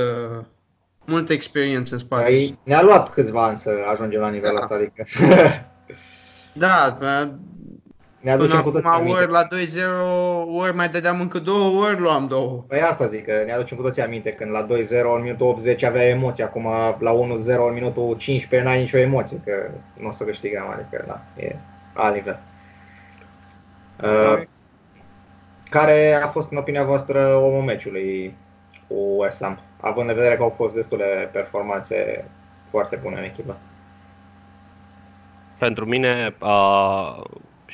multă 1.06 1.34
experiență 1.34 1.94
în 1.94 2.00
spate. 2.00 2.24
Păi, 2.24 2.60
ne-a 2.64 2.82
luat 2.82 3.14
câțiva 3.14 3.46
ani 3.46 3.58
să 3.58 3.70
ajungem 3.92 4.20
la 4.20 4.30
nivelul 4.30 4.56
Da. 4.56 4.62
ăsta, 4.64 4.76
adică 4.76 5.04
Da, 6.54 6.98
dar 8.26 8.38
ne 8.38 8.42
până 8.42 8.54
aducem 8.54 8.62
cu 8.62 8.70
toții 8.70 8.88
acum 8.88 9.02
aminte. 9.02 9.22
ori 9.22 9.32
la 9.32 9.48
2-0, 9.48 10.62
ori 10.62 10.76
mai 10.76 10.90
dădeam 10.90 11.20
încă 11.20 11.40
două, 11.40 11.86
ori 11.86 12.00
luam 12.00 12.28
două. 12.28 12.64
Păi 12.68 12.82
asta 12.82 13.08
zic, 13.08 13.26
că 13.26 13.44
ne 13.46 13.52
aducem 13.52 13.78
cu 13.78 13.84
toții 13.84 14.02
aminte, 14.02 14.32
când 14.32 14.52
la 14.52 14.66
2-0 14.66 14.68
în 15.16 15.22
minutul 15.22 15.48
80 15.48 15.84
avea 15.84 16.08
emoții, 16.08 16.44
acum 16.44 16.68
la 17.00 17.12
1-0 17.12 17.16
în 17.68 17.74
minutul 17.74 18.16
15 18.18 18.70
n-ai 18.70 18.80
nicio 18.80 18.98
emoție, 18.98 19.42
că 19.46 19.70
nu 20.00 20.08
o 20.08 20.12
să 20.12 20.24
câștigăm, 20.24 20.70
adică 20.70 21.04
da, 21.08 21.22
e 21.44 21.56
alt 21.94 22.14
nivel. 22.14 22.40
Uh, 24.04 24.42
care 25.70 26.14
a 26.24 26.28
fost, 26.28 26.52
în 26.52 26.58
opinia 26.58 26.84
voastră, 26.84 27.36
omul 27.36 27.62
meciului 27.62 28.38
cu 28.88 28.96
West 29.18 29.42
Ham, 29.42 29.60
având 29.80 30.10
în 30.10 30.16
vedere 30.16 30.36
că 30.36 30.44
au 30.44 30.50
fost 30.50 30.76
destule 30.76 31.30
performanțe 31.32 32.26
foarte 32.70 33.00
bune 33.04 33.18
în 33.18 33.24
echipă? 33.24 33.58
Pentru 35.58 35.86
mine, 35.86 36.36
uh, 36.42 37.24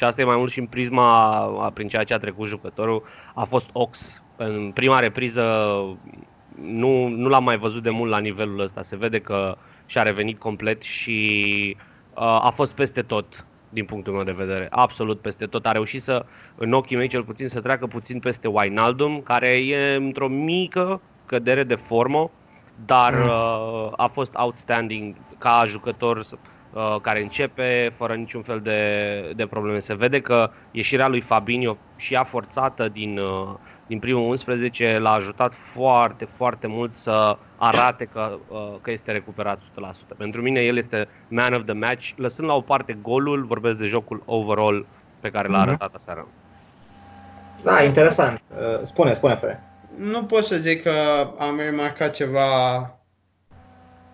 și 0.01 0.07
asta 0.07 0.21
e 0.21 0.25
mai 0.25 0.37
mult 0.37 0.51
și 0.51 0.59
în 0.59 0.65
prisma 0.65 1.23
a, 1.65 1.71
prin 1.73 1.87
ceea 1.87 2.03
ce 2.03 2.13
a 2.13 2.17
trecut 2.17 2.47
jucătorul, 2.47 3.03
a 3.33 3.43
fost 3.43 3.69
Ox. 3.71 4.21
În 4.35 4.71
prima 4.73 4.99
repriză 4.99 5.43
nu, 6.61 7.07
nu 7.07 7.27
l-am 7.27 7.43
mai 7.43 7.57
văzut 7.57 7.83
de 7.83 7.89
mult 7.89 8.09
la 8.09 8.17
nivelul 8.17 8.59
ăsta. 8.59 8.81
Se 8.81 8.95
vede 8.95 9.19
că 9.19 9.57
și-a 9.85 10.01
revenit 10.01 10.39
complet 10.39 10.81
și 10.81 11.77
uh, 12.13 12.21
a 12.21 12.51
fost 12.55 12.73
peste 12.73 13.01
tot 13.01 13.45
din 13.69 13.85
punctul 13.85 14.13
meu 14.13 14.23
de 14.23 14.31
vedere, 14.31 14.67
absolut 14.69 15.19
peste 15.19 15.45
tot. 15.45 15.65
A 15.65 15.71
reușit 15.71 16.01
să, 16.01 16.25
în 16.55 16.73
ochii 16.73 16.97
mei 16.97 17.07
cel 17.07 17.23
puțin, 17.23 17.47
să 17.47 17.61
treacă 17.61 17.87
puțin 17.87 18.19
peste 18.19 18.47
Wijnaldum, 18.47 19.21
care 19.21 19.47
e 19.47 19.95
într-o 19.95 20.27
mică 20.27 21.01
cădere 21.25 21.63
de 21.63 21.75
formă, 21.75 22.31
dar 22.85 23.13
Mm. 23.13 23.27
uh, 23.27 23.91
a 23.97 24.07
fost 24.07 24.33
outstanding 24.35 25.15
ca 25.37 25.63
jucător 25.67 26.17
uh, 26.17 26.25
care 27.01 27.21
începe 27.21 27.93
fără 27.97 28.13
niciun 28.13 28.41
fel 28.41 28.60
de, 28.60 29.34
de 29.36 29.45
probleme. 29.45 29.79
Se 29.79 29.93
vede 29.93 30.21
că 30.21 30.49
ieșirea 30.71 31.07
lui 31.07 31.21
Fabinho 31.21 31.77
și 31.95 32.13
ea 32.13 32.23
forțată 32.23 32.88
din, 32.89 33.17
uh, 33.17 33.53
din 33.88 33.99
primul 33.99 34.29
11 34.29 34.97
l-a 34.97 35.12
ajutat 35.12 35.53
foarte, 35.73 36.25
foarte 36.25 36.67
mult 36.67 36.97
să 36.97 37.38
arate 37.57 38.05
că, 38.05 38.38
uh, 38.47 38.73
că 38.81 38.91
este 38.91 39.12
recuperat 39.12 39.60
100%. 39.60 40.15
Pentru 40.17 40.41
mine 40.41 40.60
el 40.60 40.77
este 40.77 41.07
man 41.27 41.53
of 41.53 41.63
the 41.63 41.73
match, 41.73 42.10
lăsând 42.15 42.47
la 42.47 42.53
o 42.53 42.62
parte 42.62 42.97
golul, 43.01 43.45
vorbesc 43.45 43.77
de 43.77 43.86
jocul 43.86 44.23
overall 44.25 44.86
pe 45.19 45.29
care 45.29 45.47
l-a 45.47 45.57
Mhm. 45.60 45.67
arătat 45.67 45.93
aseară. 45.95 46.27
Da, 47.63 47.84
interesant. 47.84 48.41
Uh, 48.49 48.79
Spune, 48.84 49.13
spune, 49.13 49.36
Fere. 49.36 49.63
Nu 49.97 50.23
pot 50.23 50.43
să 50.43 50.55
zic 50.57 50.81
că 50.84 50.91
am 51.38 51.60
remarcat 51.60 52.13
ceva 52.13 52.79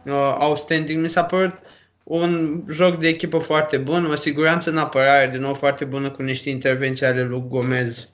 uh, 0.04 0.36
outstanding. 0.40 1.02
Mi 1.02 1.10
s-a 1.10 1.24
părut 1.24 1.60
un 2.08 2.64
joc 2.70 2.98
de 2.98 3.08
echipă 3.08 3.38
foarte 3.38 3.78
bun, 3.78 4.06
o 4.06 4.16
siguranță 4.16 4.70
în 4.70 4.78
apărare, 4.78 5.30
din 5.30 5.42
nou 5.42 5.54
foarte 5.54 5.86
bună 5.86 6.10
cu 6.10 6.22
niște 6.22 6.50
intervenții 6.50 7.06
ale 7.06 7.24
lui 7.24 7.44
Gomez 7.48 8.10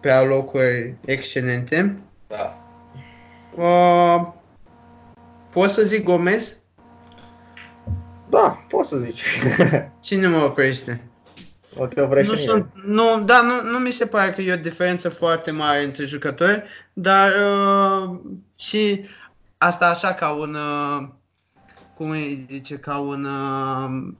pe 0.00 0.10
alocuri 0.10 0.94
excelente. 1.04 1.98
Da. 2.26 2.56
Uh, 3.56 4.26
pot 5.50 5.70
să 5.70 5.82
zic 5.82 6.04
Gomez? 6.04 6.56
Da, 8.28 8.64
poți 8.68 8.88
să 8.88 8.96
zici. 8.96 9.22
Cine 10.00 10.26
mă 10.26 10.44
oprește? 10.44 11.06
o 11.76 11.86
te 11.86 12.00
oprește 12.00 12.32
Nu, 12.32 12.38
nimeni. 12.38 12.66
sunt, 12.74 12.84
nu, 12.84 13.22
da, 13.24 13.42
nu, 13.42 13.70
nu 13.70 13.78
mi 13.78 13.90
se 13.90 14.06
pare 14.06 14.30
că 14.30 14.40
e 14.40 14.52
o 14.52 14.56
diferență 14.56 15.08
foarte 15.08 15.50
mare 15.50 15.84
între 15.84 16.04
jucători, 16.04 16.62
dar 16.92 17.30
uh, 17.30 18.18
și 18.58 19.04
asta 19.58 19.88
așa 19.88 20.14
ca 20.14 20.28
un, 20.30 20.54
uh, 20.54 21.08
cum 22.02 22.10
îi 22.10 22.44
zice, 22.48 22.76
ca 22.76 22.98
un, 22.98 23.24
uh, 23.24 24.12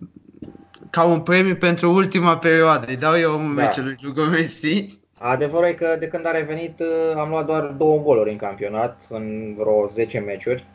ca 0.91 1.05
un 1.05 1.21
premiu 1.21 1.57
pentru 1.57 1.93
ultima 1.93 2.39
perioadă. 2.39 2.87
Îi 2.89 2.97
dau 2.97 3.19
eu 3.19 3.39
un 3.39 3.55
Da. 3.55 3.63
meciului 3.63 3.97
lui 4.01 4.13
Gomez, 4.13 4.57
știi? 4.57 5.01
Adevărul 5.19 5.67
e 5.67 5.73
că 5.73 5.97
de 5.99 6.09
când 6.09 6.27
a 6.27 6.31
revenit 6.31 6.81
uh, 6.81 7.17
am 7.17 7.29
luat 7.29 7.47
doar 7.47 7.63
două 7.65 7.99
goluri 8.01 8.31
în 8.31 8.37
campionat, 8.37 9.07
în 9.09 9.55
vreo 9.55 9.87
10 9.87 10.19
meciuri. 10.19 10.67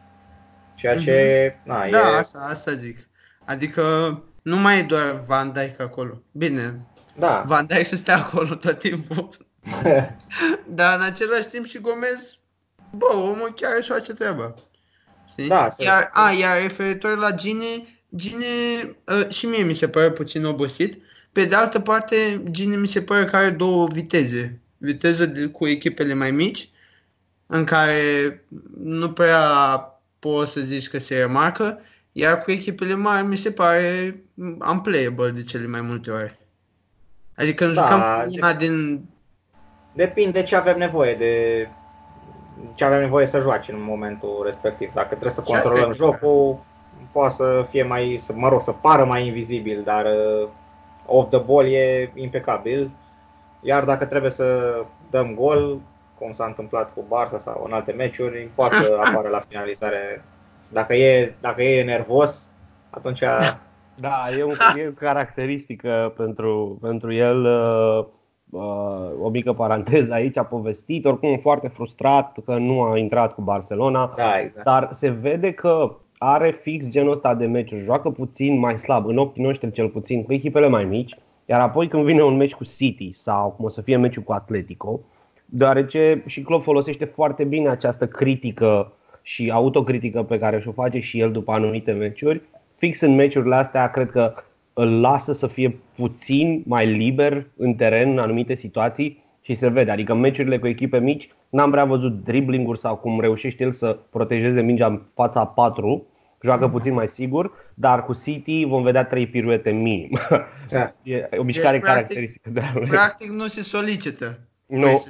Ceea 0.75 0.97
ce, 0.97 1.55
na, 1.63 1.87
Da, 1.89 1.97
e... 1.97 2.17
asta, 2.17 2.47
asta 2.49 2.73
zic. 2.73 3.09
Adică 3.45 3.83
nu 4.41 4.57
mai 4.57 4.79
e 4.79 4.83
doar 4.83 5.21
Van 5.27 5.51
Dijk 5.51 5.79
acolo. 5.79 6.21
Bine, 6.31 6.87
Da. 7.15 7.43
Van 7.45 7.65
Dijk 7.65 7.85
să 7.85 7.95
stea 7.95 8.17
acolo 8.17 8.55
tot 8.55 8.79
timpul. 8.79 9.29
Dar 10.79 10.95
în 10.99 11.05
același 11.05 11.47
timp 11.47 11.65
și 11.65 11.79
Gomez, 11.79 12.37
bă, 12.91 13.05
omul 13.15 13.53
chiar 13.55 13.71
își 13.77 13.89
face 13.91 14.13
treaba. 14.13 14.53
Știi? 15.37 15.49
Da, 15.49 15.69
să- 15.69 15.83
iar, 15.83 16.09
a, 16.13 16.31
iar 16.31 16.61
referitor 16.61 17.17
la 17.17 17.31
Gine, 17.31 17.65
Gine 18.15 18.45
uh, 19.05 19.29
și 19.29 19.45
mie 19.45 19.63
mi 19.63 19.73
se 19.73 19.87
pare 19.87 20.11
puțin 20.11 20.45
obosit. 20.45 21.01
Pe 21.31 21.45
de 21.45 21.55
altă 21.55 21.79
parte, 21.79 22.43
Gine 22.51 22.75
mi 22.75 22.87
se 22.87 23.01
pare 23.01 23.25
că 23.25 23.35
are 23.35 23.49
două 23.49 23.87
viteze. 23.87 24.59
Viteză 24.77 25.25
de, 25.25 25.45
cu 25.45 25.67
echipele 25.67 26.13
mai 26.13 26.31
mici 26.31 26.69
în 27.45 27.63
care 27.63 28.01
nu 28.83 29.11
prea 29.11 29.47
poți 30.19 30.51
să 30.51 30.61
zici 30.61 30.89
că 30.89 30.97
se 30.97 31.17
remarcă, 31.17 31.81
iar 32.11 32.41
cu 32.41 32.51
echipele 32.51 32.93
mari 32.95 33.25
mi 33.25 33.37
se 33.37 33.51
pare 33.51 34.21
unplayable 34.71 35.29
de 35.29 35.43
cele 35.43 35.67
mai 35.67 35.81
multe 35.81 36.11
ori. 36.11 36.37
Adică 37.35 37.63
când 37.63 37.75
da, 37.75 37.81
jucăm 37.81 38.31
una 38.31 38.53
de... 38.53 38.65
din... 38.65 39.05
Depinde 39.93 40.43
ce 40.43 40.55
avem 40.55 40.77
nevoie 40.77 41.13
de 41.13 41.67
ce 42.73 42.85
avem 42.85 42.99
nevoie 42.99 43.25
să 43.25 43.39
joace 43.39 43.71
în 43.71 43.83
momentul 43.83 44.41
respectiv. 44.45 44.93
Dacă 44.93 45.07
trebuie 45.07 45.31
să 45.31 45.41
controlăm 45.41 45.91
jocul, 45.91 46.59
poate 47.11 47.33
să 47.33 47.65
fie 47.69 47.83
mai, 47.83 48.17
să, 48.19 48.33
mă 48.35 48.49
rog, 48.49 48.61
să 48.61 48.71
pară 48.71 49.05
mai 49.05 49.25
invizibil, 49.25 49.81
dar 49.83 50.05
uh, 50.05 50.47
off 51.05 51.29
the 51.29 51.39
ball 51.39 51.65
e 51.65 52.11
impecabil. 52.15 52.91
Iar 53.61 53.83
dacă 53.83 54.05
trebuie 54.05 54.31
să 54.31 54.75
dăm 55.09 55.35
gol, 55.35 55.79
cum 56.17 56.31
s-a 56.31 56.45
întâmplat 56.45 56.93
cu 56.93 57.05
Barça 57.07 57.39
sau 57.39 57.63
în 57.65 57.73
alte 57.73 57.91
meciuri, 57.91 58.49
poate 58.55 58.75
să 58.75 58.99
apară 59.05 59.29
la 59.29 59.41
finalizare. 59.47 60.23
Dacă 60.69 60.95
e, 60.95 61.35
dacă 61.41 61.63
e 61.63 61.83
nervos, 61.83 62.51
atunci... 62.89 63.23
Da, 63.99 64.25
e, 64.37 64.43
un, 64.43 64.55
e 64.75 64.87
o 64.87 64.91
caracteristică 64.91 66.13
pentru, 66.17 66.77
pentru 66.81 67.13
el. 67.13 67.45
Uh, 67.45 67.97
uh, 67.97 68.05
o 69.21 69.29
mică 69.29 69.53
paranteză 69.53 70.13
aici, 70.13 70.37
a 70.37 70.43
povestit, 70.43 71.05
oricum 71.05 71.37
foarte 71.37 71.67
frustrat 71.67 72.37
că 72.45 72.57
nu 72.57 72.81
a 72.81 72.97
intrat 72.97 73.33
cu 73.33 73.41
Barcelona, 73.41 74.13
da, 74.15 74.39
exact. 74.39 74.65
dar 74.65 74.89
se 74.91 75.09
vede 75.09 75.51
că 75.51 75.95
are 76.17 76.59
fix 76.61 76.89
genul 76.89 77.11
ăsta 77.11 77.35
de 77.35 77.45
meciuri, 77.45 77.83
joacă 77.83 78.09
puțin 78.09 78.59
mai 78.59 78.77
slab, 78.77 79.07
în 79.07 79.17
ochii 79.17 79.43
noștri 79.43 79.71
cel 79.71 79.87
puțin, 79.87 80.23
cu 80.23 80.33
echipele 80.33 80.67
mai 80.67 80.85
mici, 80.85 81.15
iar 81.45 81.59
apoi 81.59 81.87
când 81.87 82.03
vine 82.03 82.23
un 82.23 82.35
meci 82.35 82.55
cu 82.55 82.63
City 82.63 83.13
sau 83.13 83.51
cum 83.51 83.65
o 83.65 83.69
să 83.69 83.81
fie 83.81 83.97
meciul 83.97 84.23
cu 84.23 84.33
Atletico, 84.33 84.99
deoarece 85.45 86.23
și 86.25 86.41
Klopp 86.41 86.63
folosește 86.63 87.05
foarte 87.05 87.43
bine 87.43 87.69
această 87.69 88.07
critică 88.07 88.91
și 89.21 89.51
autocritică 89.51 90.23
pe 90.23 90.39
care 90.39 90.59
și-o 90.59 90.71
face 90.71 90.99
și 90.99 91.19
el 91.19 91.31
după 91.31 91.51
anumite 91.51 91.91
meciuri, 91.91 92.41
fix 92.75 93.01
în 93.01 93.15
meciurile 93.15 93.55
astea 93.55 93.91
cred 93.91 94.11
că 94.11 94.33
îl 94.79 94.99
lasă 94.99 95.31
să 95.31 95.47
fie 95.47 95.79
puțin 95.95 96.63
mai 96.65 96.85
liber 96.85 97.47
în 97.57 97.73
teren 97.73 98.11
în 98.11 98.19
anumite 98.19 98.55
situații 98.55 99.23
și 99.41 99.53
se 99.53 99.67
vede. 99.67 99.91
Adică 99.91 100.11
în 100.11 100.19
meciurile 100.19 100.59
cu 100.59 100.67
echipe 100.67 100.99
mici 100.99 101.29
n-am 101.49 101.71
prea 101.71 101.85
văzut 101.85 102.23
driblinguri 102.23 102.79
sau 102.79 102.95
cum 102.95 103.19
reușește 103.19 103.63
el 103.63 103.71
să 103.71 103.99
protejeze 104.09 104.61
mingea 104.61 104.85
în 104.85 105.01
fața 105.13 105.45
4, 105.45 106.07
joacă 106.43 106.67
puțin 106.67 106.93
mai 106.93 107.07
sigur, 107.07 107.51
dar 107.73 108.05
cu 108.05 108.13
City 108.23 108.65
vom 108.65 108.83
vedea 108.83 109.05
trei 109.05 109.27
piruete 109.27 109.71
minim. 109.71 110.19
Da. 110.69 110.93
E 111.03 111.29
o 111.37 111.43
mișcare 111.43 111.77
deci, 111.77 111.87
caracteristică 111.87 112.49
de 112.49 112.61
lui. 112.73 112.87
Practic 112.87 113.29
nu 113.29 113.47
se 113.47 113.61
solicită. 113.61 114.39
Nu. 114.65 115.03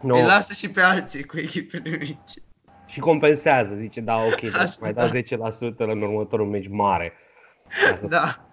Nu. 0.00 0.14
Îi 0.14 0.22
lasă 0.22 0.52
și 0.52 0.70
pe 0.70 0.80
alții 0.80 1.24
cu 1.24 1.38
echipele 1.38 1.96
mici. 1.98 2.34
Și 2.86 3.00
compensează, 3.00 3.74
zice, 3.74 4.00
da, 4.00 4.14
ok, 4.14 4.40
mai 4.80 4.92
da 4.92 5.08
10% 5.08 5.76
în 5.76 6.02
următorul 6.02 6.46
meci 6.46 6.68
mare. 6.68 7.12
Da. 8.08 8.45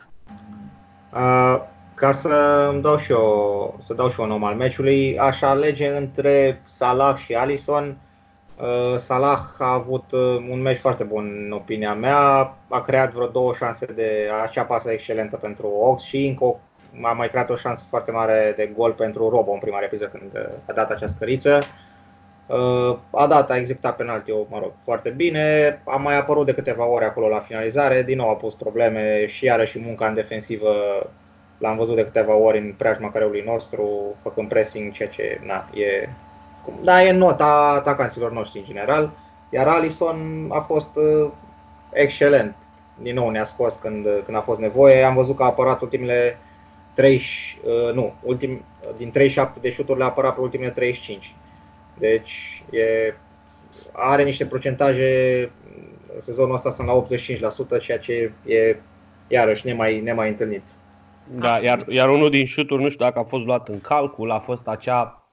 Uh, 1.14 1.62
ca 1.96 2.12
să 2.12 2.68
îmi 2.72 2.82
dau 2.82 2.98
și 2.98 3.12
eu, 3.12 3.76
să 3.80 3.94
dau 3.94 4.10
și 4.10 4.20
eu 4.20 4.36
un 4.36 4.44
al 4.44 4.56
meciului, 4.56 5.18
aș 5.20 5.42
alege 5.42 5.88
între 5.88 6.62
Salah 6.64 7.18
și 7.18 7.34
Alisson. 7.34 7.98
Uh, 8.58 8.98
Salah 8.98 9.40
a 9.58 9.74
avut 9.74 10.12
uh, 10.12 10.46
un 10.50 10.62
meci 10.62 10.78
foarte 10.78 11.04
bun 11.04 11.44
în 11.46 11.52
opinia 11.52 11.94
mea, 11.94 12.56
a 12.68 12.82
creat 12.82 13.14
vreo 13.14 13.28
două 13.28 13.54
șanse 13.54 13.86
de 13.86 14.30
acea 14.44 14.64
pasă 14.64 14.92
excelentă 14.92 15.38
pentru 15.38 15.68
Ox 15.68 16.02
și 16.02 16.26
încă 16.26 16.60
a 17.02 17.12
mai 17.12 17.30
creat 17.30 17.50
o 17.50 17.56
șansă 17.56 17.84
foarte 17.90 18.12
mare 18.12 18.54
de 18.58 18.72
gol 18.76 18.92
pentru 18.92 19.30
Robo 19.30 19.52
în 19.52 19.60
prima 19.60 19.80
repriză 19.80 20.06
când 20.06 20.32
a 20.66 20.74
dat 20.74 20.92
acea 20.92 21.08
scăriță. 21.08 21.62
A 23.12 23.28
dat, 23.28 23.52
a 23.52 23.58
executat 23.58 23.96
penaltiul, 23.96 24.48
mă 24.50 24.60
rog, 24.60 24.72
foarte 24.84 25.10
bine. 25.10 25.82
A 25.86 25.96
mai 25.96 26.18
apărut 26.18 26.46
de 26.46 26.54
câteva 26.54 26.88
ore 26.88 27.06
acolo 27.06 27.28
la 27.28 27.40
finalizare. 27.40 28.04
Din 28.04 28.18
nou 28.18 28.30
a 28.30 28.36
pus 28.36 28.54
probleme 28.54 29.28
și 29.28 29.46
iarăși 29.46 29.80
munca 29.80 30.08
în 30.08 30.14
defensivă 30.14 30.72
l-am 31.58 31.78
văzut 31.78 31.96
de 31.96 32.04
câteva 32.04 32.36
ori 32.36 32.58
în 32.58 32.74
preajma 32.78 33.12
careului 33.12 33.44
nostru, 33.46 34.16
făcând 34.22 34.48
pressing, 34.48 34.92
ceea 34.92 35.10
ce 35.10 35.40
na, 35.46 35.70
e, 35.74 36.10
da, 36.82 37.04
e 37.04 37.12
nota 37.12 37.74
atacanților 37.76 38.32
noștri 38.32 38.60
în 38.60 38.66
general. 38.66 39.12
Iar 39.50 39.68
Alisson 39.68 40.48
a 40.50 40.60
fost 40.60 40.92
uh, 40.96 41.32
excelent. 41.92 42.56
Din 43.02 43.14
nou 43.14 43.30
ne-a 43.30 43.44
scos 43.44 43.74
când, 43.74 44.06
când 44.26 44.38
a 44.38 44.42
fost 44.42 44.60
nevoie. 44.60 45.04
Am 45.04 45.16
văzut 45.16 45.36
că 45.36 45.44
a 45.44 45.46
apărat 45.46 45.82
ultimele 45.82 46.38
30, 46.94 47.58
uh, 47.64 47.94
nu, 47.94 48.14
ultim, 48.22 48.64
din 48.98 49.12
37 49.12 49.60
de 49.60 49.72
șuturi 49.72 49.98
le-a 49.98 50.08
apărat 50.08 50.36
pe 50.36 50.42
ultimele 50.42 50.70
35. 50.70 51.36
Deci 52.00 52.64
e, 52.72 53.14
are 53.92 54.24
niște 54.24 54.46
procentaje, 54.46 55.52
sezonul 56.20 56.56
ăsta 56.56 56.72
sunt 56.72 56.88
la 56.88 57.04
85%, 57.78 57.82
ceea 57.82 58.00
ce 58.00 58.34
e 58.46 58.76
iarăși 59.28 59.66
nemai, 59.66 60.00
nemai 60.00 60.30
întâlnit. 60.30 60.64
Da, 61.32 61.60
iar, 61.60 61.86
iar 61.88 62.10
unul 62.10 62.30
din 62.30 62.46
șuturi, 62.46 62.82
nu 62.82 62.90
știu 62.90 63.06
dacă 63.06 63.20
a 63.20 63.24
fost 63.24 63.44
luat 63.46 63.68
în 63.68 63.82
calcul, 63.82 64.32
a 64.32 64.40
fost 64.40 64.68
acea 64.68 65.24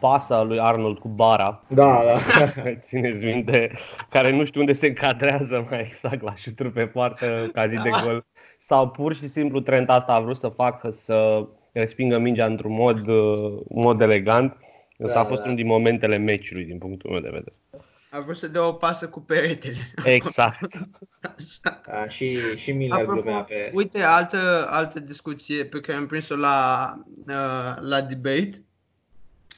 pasă 0.00 0.34
a 0.34 0.42
lui 0.42 0.60
Arnold 0.60 0.98
cu 0.98 1.08
bara. 1.08 1.62
Da, 1.68 2.00
da. 2.04 2.46
Țineți 2.86 3.24
minte, 3.24 3.72
care 4.08 4.36
nu 4.36 4.44
știu 4.44 4.60
unde 4.60 4.72
se 4.72 4.86
încadrează 4.86 5.66
mai 5.70 5.80
exact 5.80 6.22
la 6.22 6.34
șuturi 6.34 6.72
pe 6.72 6.86
poartă 6.86 7.50
ca 7.52 7.66
zi 7.66 7.76
de 7.76 7.90
gol. 8.04 8.24
Sau 8.58 8.88
pur 8.88 9.14
și 9.14 9.28
simplu 9.28 9.60
Trent 9.60 9.90
asta 9.90 10.12
a 10.12 10.20
vrut 10.20 10.38
să 10.38 10.48
facă 10.48 10.90
să 10.90 11.46
respingă 11.72 12.18
mingea 12.18 12.46
într-un 12.46 12.72
mod, 12.72 13.08
uh, 13.08 13.60
mod 13.68 14.00
elegant. 14.00 14.56
Însă 15.02 15.14
da, 15.14 15.20
a 15.20 15.24
fost 15.24 15.38
da. 15.38 15.44
unul 15.44 15.56
din 15.56 15.66
momentele 15.66 16.16
meciului 16.16 16.64
din 16.64 16.78
punctul 16.78 17.10
meu 17.10 17.20
de 17.20 17.28
vedere. 17.28 17.54
A 18.10 18.20
vrut 18.20 18.36
să 18.36 18.48
dea 18.48 18.68
o 18.68 18.72
pasă 18.72 19.08
cu 19.08 19.20
peretele. 19.20 19.76
Exact. 20.04 20.78
Da, 21.86 22.08
și, 22.08 22.38
și 22.56 22.72
Miller 22.72 22.98
Apropo, 22.98 23.20
glumea 23.20 23.40
pe... 23.40 23.70
Uite, 23.74 24.02
altă, 24.02 24.66
altă 24.70 25.00
discuție 25.00 25.64
pe 25.64 25.80
care 25.80 25.98
am 25.98 26.06
prins-o 26.06 26.36
la, 26.36 26.94
uh, 27.26 27.76
la 27.80 28.00
debate 28.00 28.62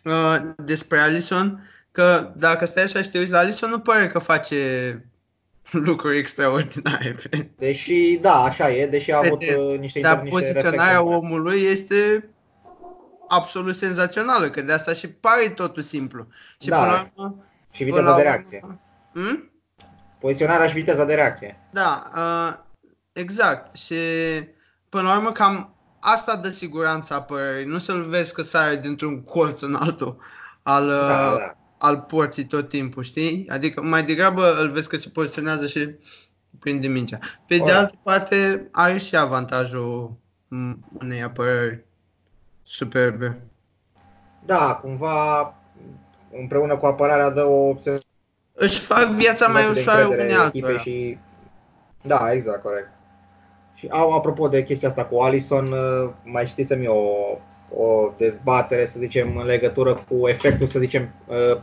uh, 0.05 0.37
despre 0.57 0.99
Alison, 0.99 1.69
că 1.91 2.33
dacă 2.37 2.65
stai 2.65 2.83
așa 2.83 3.03
și 3.03 3.11
te 3.11 3.19
uiți 3.19 3.33
la 3.33 3.39
Alison, 3.39 3.71
nu 3.71 3.79
pare 3.79 4.07
că 4.07 4.19
face 4.19 4.57
lucruri 5.71 6.19
extraordinare. 6.19 7.17
Deși, 7.57 8.19
da, 8.21 8.43
așa 8.43 8.71
e, 8.71 8.87
deși 8.87 9.13
a 9.13 9.19
avut 9.19 9.43
uh, 9.43 9.79
niște 9.79 10.01
Dar 10.01 10.21
niște 10.21 10.31
poziționarea 10.31 11.03
omului 11.03 11.61
este 11.61 12.29
absolut 13.29 13.75
senzațională, 13.75 14.51
că 14.51 14.63
de 14.63 14.73
asta 14.73 14.93
și 14.93 15.09
pare 15.09 15.49
totul 15.49 15.83
simplu. 15.83 16.27
Și 16.61 16.69
da. 16.69 16.79
până 16.79 16.91
la 16.91 17.11
urmă, 17.17 17.45
și 17.71 17.85
viteza 17.85 18.17
de 18.17 18.23
reacție. 18.23 18.79
Hmm? 19.13 19.53
Poziționarea 20.21 20.67
și 20.67 20.75
viteza 20.75 21.05
de 21.05 21.15
reacție. 21.15 21.61
Da, 21.71 22.11
uh, 22.17 22.55
exact. 23.13 23.77
Și 23.77 23.97
până 24.89 25.09
la 25.09 25.17
urmă 25.17 25.33
cam 25.33 25.75
asta 26.01 26.37
dă 26.37 26.49
siguranța 26.49 27.15
apărării. 27.15 27.65
Nu 27.65 27.79
să-l 27.79 28.03
vezi 28.03 28.35
că 28.35 28.43
sare 28.43 28.77
dintr-un 28.77 29.23
colț 29.23 29.61
în 29.61 29.75
altul 29.75 30.19
al, 30.63 30.89
da, 30.89 31.07
da, 31.07 31.37
da. 31.37 31.57
al 31.79 32.01
porții 32.01 32.45
tot 32.45 32.69
timpul, 32.69 33.03
știi? 33.03 33.49
Adică 33.49 33.83
mai 33.83 34.05
degrabă 34.05 34.61
îl 34.61 34.71
vezi 34.71 34.89
că 34.89 34.97
se 34.97 35.09
poziționează 35.09 35.67
și 35.67 35.97
prinde 36.59 36.87
mingea. 36.87 37.19
Pe 37.47 37.59
o. 37.61 37.65
de 37.65 37.73
altă 37.73 37.95
parte, 38.03 38.69
are 38.73 38.99
și 38.99 39.17
avantajul 39.17 40.17
unei 41.01 41.23
apărări 41.23 41.85
superbe. 42.65 43.39
Da, 44.45 44.79
cumva 44.83 45.55
împreună 46.33 46.77
cu 46.77 46.87
apărarea 46.87 47.31
dă 47.31 47.45
o 47.45 47.75
își 48.55 48.81
fac 48.81 49.07
viața 49.07 49.47
mai 49.47 49.69
ușoară 49.71 50.07
unei 50.07 50.33
altora. 50.33 50.79
Și... 50.79 51.19
Da, 52.03 52.33
exact, 52.33 52.63
corect. 52.63 52.89
Și 53.75 53.89
au, 53.91 54.11
apropo 54.11 54.49
de 54.49 54.65
chestia 54.65 54.89
asta 54.89 55.05
cu 55.05 55.19
Alison, 55.19 55.73
uh, 55.73 56.11
mai 56.23 56.47
știți 56.47 56.73
eu 56.73 56.95
o, 57.71 57.83
o 57.83 58.13
dezbatere, 58.17 58.87
să 58.87 58.99
zicem, 58.99 59.37
în 59.37 59.47
legătură 59.47 60.05
cu 60.09 60.29
efectul, 60.29 60.67
să 60.67 60.79
zicem, 60.79 61.09
uh, 61.27 61.61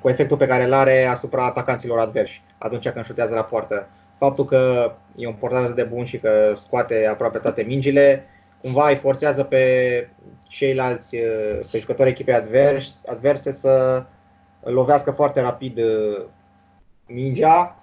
cu 0.00 0.08
efectul 0.08 0.36
pe 0.36 0.46
care 0.46 0.64
îl 0.64 0.72
are 0.72 1.04
asupra 1.04 1.44
atacanților 1.44 1.98
adversi 1.98 2.42
atunci 2.58 2.88
când 2.88 3.04
șutează 3.04 3.34
la 3.34 3.44
poartă. 3.44 3.88
Faptul 4.18 4.44
că 4.44 4.92
e 5.16 5.26
un 5.26 5.34
portar 5.34 5.70
de 5.70 5.82
bun 5.82 6.04
și 6.04 6.18
că 6.18 6.54
scoate 6.58 7.06
aproape 7.06 7.38
toate 7.38 7.62
mingile, 7.62 8.24
cumva 8.60 8.88
îi 8.88 8.96
forțează 8.96 9.42
pe 9.42 10.08
ceilalți, 10.48 11.14
uh, 11.16 11.58
pe 11.72 11.78
jucătorii 11.78 12.12
echipei 12.12 12.34
adverse, 12.34 12.98
adverse 13.06 13.52
să 13.52 14.04
lovească 14.60 15.10
foarte 15.10 15.40
rapid 15.40 15.78
uh, 15.78 16.24
mingea, 17.06 17.82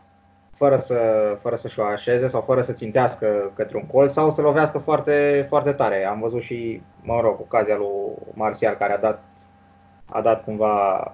fără, 0.56 0.78
să, 0.78 0.96
fără 1.42 1.56
să-și 1.56 1.80
o 1.80 1.84
așeze 1.84 2.28
sau 2.28 2.42
fără 2.42 2.62
să 2.62 2.72
țintească 2.72 3.52
către 3.56 3.78
un 3.78 3.88
colț 3.88 4.12
sau 4.12 4.32
să 4.32 4.42
lovească 4.42 4.78
foarte, 4.78 5.46
foarte 5.50 5.72
tare. 5.72 6.06
Am 6.06 6.20
văzut 6.20 6.42
și, 6.42 6.82
mă 7.02 7.22
rog, 7.22 7.40
ocazia 7.40 7.76
lui 7.78 8.14
Marțial 8.34 8.76
care 8.76 8.94
a 8.94 8.98
dat, 8.98 9.24
a 10.06 10.22
dat 10.22 10.44
cumva 10.44 11.12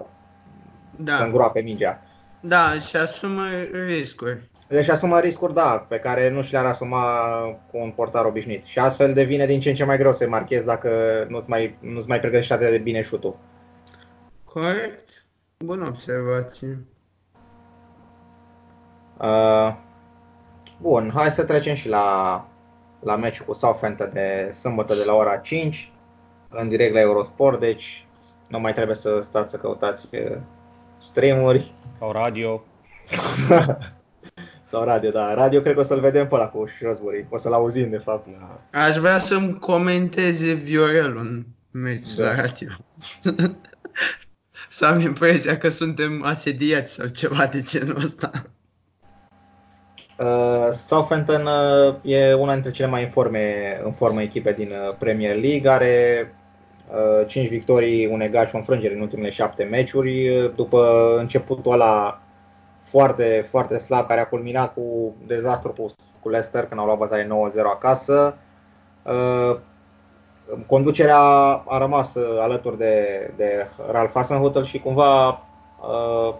da. 0.96 1.12
să 1.12 1.22
îngroape 1.22 1.60
mingea. 1.60 2.02
Da, 2.40 2.72
și 2.86 2.96
asumă 2.96 3.42
riscuri. 3.86 4.50
Deci 4.72 4.88
asumă 4.88 5.20
riscuri, 5.20 5.54
da, 5.54 5.86
pe 5.88 5.98
care 5.98 6.28
nu 6.28 6.42
și 6.42 6.52
le-ar 6.52 6.64
asuma 6.64 7.04
cu 7.70 7.78
un 7.78 7.90
portar 7.90 8.24
obișnuit. 8.24 8.64
Și 8.64 8.78
astfel 8.78 9.14
devine 9.14 9.46
din 9.46 9.60
ce 9.60 9.68
în 9.68 9.74
ce 9.74 9.84
mai 9.84 9.96
greu 9.96 10.12
să 10.12 10.28
marchezi 10.28 10.64
dacă 10.64 10.90
nu-ți 11.28 11.48
mai, 11.48 11.76
nu-ți 11.80 12.08
mai 12.08 12.20
pregătești 12.20 12.52
atât 12.52 12.70
de 12.70 12.78
bine 12.78 13.02
șutul. 13.02 13.36
Corect. 14.44 15.24
Bună 15.64 15.86
observație. 15.86 16.84
Uh, 19.18 19.74
bun, 20.80 21.10
hai 21.14 21.30
să 21.30 21.44
trecem 21.44 21.74
și 21.74 21.88
la, 21.88 22.48
la 23.00 23.16
meciul 23.16 23.46
cu 23.46 23.52
Southampton 23.52 24.10
de 24.12 24.54
sâmbătă 24.58 24.94
de 24.94 25.04
la 25.06 25.14
ora 25.14 25.36
5, 25.36 25.92
în 26.48 26.68
direct 26.68 26.94
la 26.94 27.00
Eurosport, 27.00 27.60
deci 27.60 28.06
nu 28.48 28.60
mai 28.60 28.72
trebuie 28.72 28.96
să 28.96 29.20
stați 29.22 29.50
să 29.50 29.56
căutați 29.56 30.08
uh, 30.14 30.36
streamuri. 30.96 31.74
Sau 31.98 32.12
radio. 32.12 32.62
Sau 34.72 34.84
radio, 34.84 35.10
da. 35.10 35.34
Radio 35.34 35.60
cred 35.60 35.74
că 35.74 35.80
o 35.80 35.82
să-l 35.82 36.00
vedem 36.00 36.26
pe 36.26 36.34
ăla 36.34 36.48
cu 36.48 36.66
Shrewsbury. 36.66 37.26
O 37.30 37.36
să-l 37.36 37.52
auzim, 37.52 37.90
de 37.90 37.96
fapt. 37.96 38.26
Da. 38.26 38.80
Aș 38.80 38.96
vrea 38.96 39.18
să-mi 39.18 39.58
comenteze 39.58 40.52
Viorel 40.52 41.16
un 41.16 41.42
meci 41.70 42.14
da. 42.14 42.24
la 42.24 42.34
radio. 42.42 42.68
să 44.68 44.86
am 44.86 45.00
impresia 45.00 45.58
că 45.58 45.68
suntem 45.68 46.24
asediați 46.24 46.92
sau 46.94 47.06
ceva 47.06 47.46
de 47.46 47.60
genul 47.60 47.96
ăsta. 47.96 48.30
Uh, 50.18 50.68
Southampton 50.70 51.46
uh, 51.46 51.94
e 52.02 52.32
una 52.32 52.52
dintre 52.52 52.70
cele 52.70 52.88
mai 52.88 53.02
în, 53.02 53.10
forme, 53.10 53.80
în 53.84 53.92
formă 53.92 54.22
echipe 54.22 54.52
din 54.52 54.70
uh, 54.70 54.96
Premier 54.98 55.36
League, 55.36 55.70
are 55.70 56.34
uh, 57.20 57.26
5 57.26 57.48
victorii, 57.48 58.06
un 58.06 58.20
egal 58.20 58.46
și 58.46 58.54
o 58.54 58.58
înfrângere 58.58 58.94
în 58.94 59.00
ultimele 59.00 59.30
7 59.30 59.64
meciuri, 59.64 60.28
uh, 60.28 60.50
după 60.54 61.14
începutul 61.18 61.72
ăla 61.72 62.21
foarte, 62.82 63.46
foarte 63.50 63.78
slab, 63.78 64.06
care 64.06 64.20
a 64.20 64.26
culminat 64.28 64.72
cu 64.72 65.14
dezastru 65.26 65.72
cu, 65.72 65.86
cu 66.20 66.28
Leicester 66.28 66.66
când 66.66 66.80
au 66.80 66.86
luat 66.86 66.98
bătaie 66.98 67.26
9-0 67.26 67.28
acasă. 67.64 68.36
Uh, 69.02 69.58
conducerea 70.66 71.18
a 71.66 71.78
rămas 71.78 72.16
alături 72.40 72.78
de, 72.78 73.30
de 73.36 73.66
Ralph 73.90 74.12
Hasenhutel 74.14 74.64
și 74.64 74.80
cumva 74.80 75.28
uh, 75.28 76.34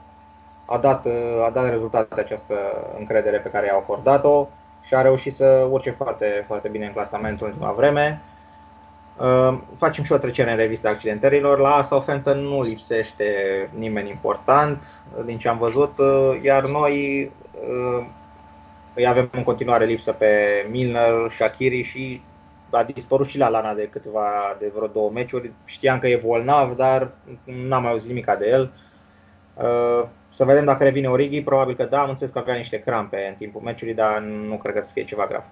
a 0.67 0.79
dat, 0.79 1.07
a 1.47 1.51
dat 1.51 1.69
rezultate 1.69 2.21
această 2.21 2.55
încredere 2.99 3.39
pe 3.39 3.49
care 3.49 3.67
i-au 3.67 3.79
acordat-o 3.79 4.49
și 4.83 4.95
a 4.95 5.01
reușit 5.01 5.35
să 5.35 5.67
urce 5.71 5.91
foarte, 5.91 6.45
foarte 6.47 6.69
bine 6.69 6.87
în 6.87 6.93
clasament 6.93 7.41
în 7.41 7.47
ultima 7.47 7.73
vreme. 7.73 8.21
Uh, 9.19 9.59
facem 9.77 10.05
și 10.05 10.13
o 10.13 10.19
trecere 10.19 10.51
în 10.51 10.57
revista 10.57 10.89
accidentărilor. 10.89 11.59
La 11.59 11.83
Southampton 11.83 12.39
nu 12.39 12.63
lipsește 12.63 13.25
nimeni 13.75 14.11
important 14.11 15.03
din 15.25 15.39
ce 15.39 15.49
am 15.49 15.59
văzut, 15.59 15.99
uh, 15.99 16.41
iar 16.43 16.67
noi 16.67 17.25
uh, 17.53 18.07
îi 18.95 19.07
avem 19.07 19.29
în 19.33 19.43
continuare 19.43 19.85
lipsă 19.85 20.13
pe 20.13 20.29
Milner, 20.71 21.31
Shakiri 21.31 21.83
și 21.83 22.23
a 22.71 22.83
dispărut 22.83 23.27
și 23.27 23.39
la 23.39 23.49
Lana 23.49 23.75
de 23.75 23.89
câteva, 23.89 24.57
de 24.59 24.73
vreo 24.75 24.87
două 24.87 25.11
meciuri. 25.11 25.53
Știam 25.65 25.99
că 25.99 26.09
e 26.09 26.23
bolnav, 26.25 26.77
dar 26.77 27.11
n-am 27.45 27.83
mai 27.83 27.91
auzit 27.91 28.09
nimic 28.09 28.33
de 28.39 28.49
el. 28.49 28.73
Să 30.29 30.45
vedem 30.45 30.65
dacă 30.65 30.85
revine 30.85 31.09
Origi, 31.09 31.43
probabil 31.43 31.77
că 31.77 31.85
da, 31.85 32.01
am 32.01 32.09
înțeles 32.09 32.33
că 32.33 32.39
avea 32.39 32.55
niște 32.55 32.79
crampe 32.79 33.27
în 33.29 33.35
timpul 33.35 33.61
meciului, 33.61 33.95
dar 33.95 34.19
nu 34.21 34.57
cred 34.57 34.75
că 34.75 34.81
să 34.83 34.91
fie 34.93 35.05
ceva 35.05 35.27
grav. 35.27 35.45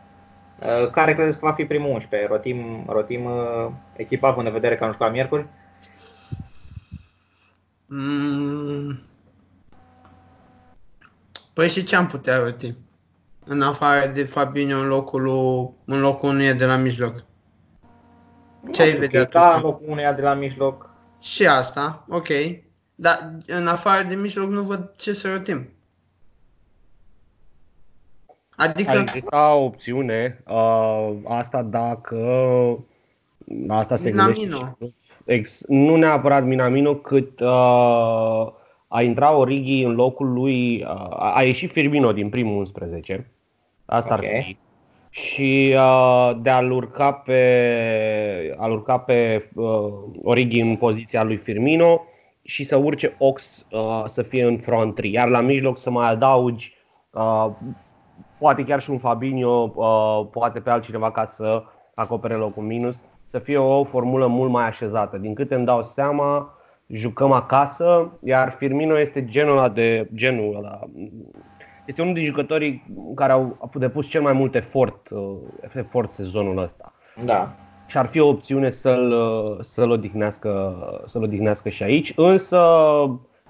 Uh, 0.62 0.90
care 0.90 1.14
credeți 1.14 1.38
că 1.38 1.46
va 1.46 1.52
fi 1.52 1.64
primul 1.64 1.90
11? 1.90 2.28
Rotim, 2.28 2.84
rotim 2.88 3.24
uh, 3.24 3.70
echipa 3.96 4.28
având 4.28 4.46
în 4.46 4.52
vedere 4.52 4.76
că 4.76 4.84
am 4.84 4.90
jucat 4.90 5.12
miercuri? 5.12 5.46
Mm. 7.86 9.00
Păi 11.54 11.68
și 11.68 11.84
ce 11.84 11.96
am 11.96 12.06
putea 12.06 12.36
roti? 12.36 12.74
În 13.44 13.62
afară 13.62 14.06
de 14.06 14.24
Fabinho 14.24 14.78
în 14.78 14.86
locul, 14.86 15.26
în 15.84 16.00
locul 16.00 16.28
unuia 16.28 16.52
de 16.52 16.64
la 16.64 16.76
mijloc. 16.76 17.24
Ce 18.72 18.82
ai 18.82 18.92
vedea 18.92 19.24
tu? 19.24 19.30
Da, 19.30 19.54
în 19.54 19.62
locul 19.62 19.88
unuia 19.88 20.12
de 20.12 20.22
la 20.22 20.34
mijloc. 20.34 20.94
Și 21.20 21.46
asta, 21.46 22.04
ok. 22.08 22.28
Dar 22.94 23.18
în 23.46 23.66
afară 23.66 24.08
de 24.08 24.14
mijloc 24.14 24.48
nu 24.48 24.62
văd 24.62 24.90
ce 24.96 25.12
să 25.12 25.32
rotim. 25.32 25.68
Adică... 28.60 28.90
Ar 28.90 28.98
exista 28.98 29.54
o 29.54 29.64
opțiune, 29.64 30.42
uh, 30.48 31.10
asta 31.24 31.62
dacă 31.62 32.18
asta 33.68 33.96
se 33.96 34.10
Minamino. 34.10 34.76
Ex, 35.24 35.62
nu 35.68 35.96
neapărat 35.96 36.44
Minamino, 36.44 36.94
cât 36.94 37.40
uh, 37.40 38.52
a 38.88 39.02
intrat 39.02 39.34
Origi 39.34 39.82
în 39.82 39.94
locul 39.94 40.32
lui, 40.32 40.82
uh, 40.82 41.34
a 41.34 41.42
ieșit 41.42 41.72
Firmino 41.72 42.12
din 42.12 42.28
primul 42.28 42.58
11. 42.58 43.30
Asta 43.84 44.14
okay. 44.14 44.36
ar 44.36 44.42
fi. 44.42 44.56
Și 45.10 45.74
uh, 45.74 46.38
de 46.42 46.50
a-l 46.50 46.70
urca 46.70 47.12
pe, 47.12 48.56
a 48.58 48.66
urca 48.66 48.98
pe 48.98 49.48
uh, 49.54 49.92
Origi 50.22 50.60
în 50.60 50.76
poziția 50.76 51.22
lui 51.22 51.36
Firmino 51.36 52.04
și 52.42 52.64
să 52.64 52.76
urce 52.76 53.14
Ox 53.18 53.66
uh, 53.70 54.04
să 54.06 54.22
fie 54.22 54.44
în 54.44 54.58
front 54.58 54.94
3. 54.94 55.12
Iar 55.12 55.28
la 55.28 55.40
mijloc 55.40 55.78
să 55.78 55.90
mai 55.90 56.10
adaugi 56.10 56.74
uh, 57.10 57.46
poate 58.40 58.64
chiar 58.64 58.80
și 58.80 58.90
un 58.90 58.98
Fabinho, 58.98 59.72
uh, 59.74 60.26
poate 60.30 60.60
pe 60.60 60.70
altcineva 60.70 61.10
ca 61.10 61.26
să 61.26 61.62
acopere 61.94 62.34
locul 62.34 62.62
minus, 62.62 63.04
să 63.30 63.38
fie 63.38 63.58
o 63.58 63.84
formulă 63.84 64.26
mult 64.26 64.50
mai 64.50 64.66
așezată. 64.66 65.18
Din 65.18 65.34
câte 65.34 65.54
îmi 65.54 65.64
dau 65.64 65.82
seama, 65.82 66.54
jucăm 66.86 67.32
acasă, 67.32 68.10
iar 68.24 68.50
Firmino 68.50 68.98
este 68.98 69.24
genul 69.24 69.56
ăla 69.58 69.68
de 69.68 70.08
genul 70.14 70.56
ăla. 70.56 70.80
Este 71.86 72.02
unul 72.02 72.14
din 72.14 72.24
jucătorii 72.24 72.84
care 73.14 73.32
au 73.32 73.70
depus 73.74 74.06
cel 74.06 74.22
mai 74.22 74.32
mult 74.32 74.54
efort, 74.54 75.10
uh, 75.10 75.36
efort 75.74 76.10
sezonul 76.10 76.58
ăsta. 76.58 76.92
Da. 77.24 77.52
Și 77.86 77.98
ar 77.98 78.06
fi 78.06 78.20
o 78.20 78.28
opțiune 78.28 78.70
să-l, 78.70 79.14
să-l, 79.60 79.90
odihnească, 79.90 80.74
să-l 81.06 81.22
odihnească 81.22 81.68
și 81.68 81.82
aici, 81.82 82.12
însă 82.16 82.58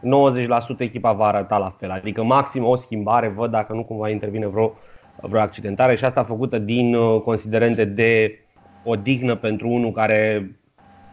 90% 0.01 0.79
echipa 0.79 1.13
va 1.13 1.27
arăta 1.27 1.59
la 1.59 1.75
fel, 1.79 1.91
adică 1.91 2.23
maxim 2.23 2.65
o 2.65 2.77
schimbare, 2.77 3.29
văd 3.29 3.51
dacă 3.51 3.73
nu 3.73 3.85
cumva 3.85 4.09
intervine 4.09 4.47
vreo, 4.47 4.79
vreo 5.21 5.41
accidentare 5.41 5.97
și 5.97 6.05
asta 6.05 6.25
făcută 6.25 6.59
din 6.59 6.95
uh, 6.95 7.21
considerente 7.23 7.85
de 7.85 8.39
o 8.85 8.97
dignă 8.97 9.37
pentru 9.37 9.69
unul 9.69 9.93
care 9.93 10.51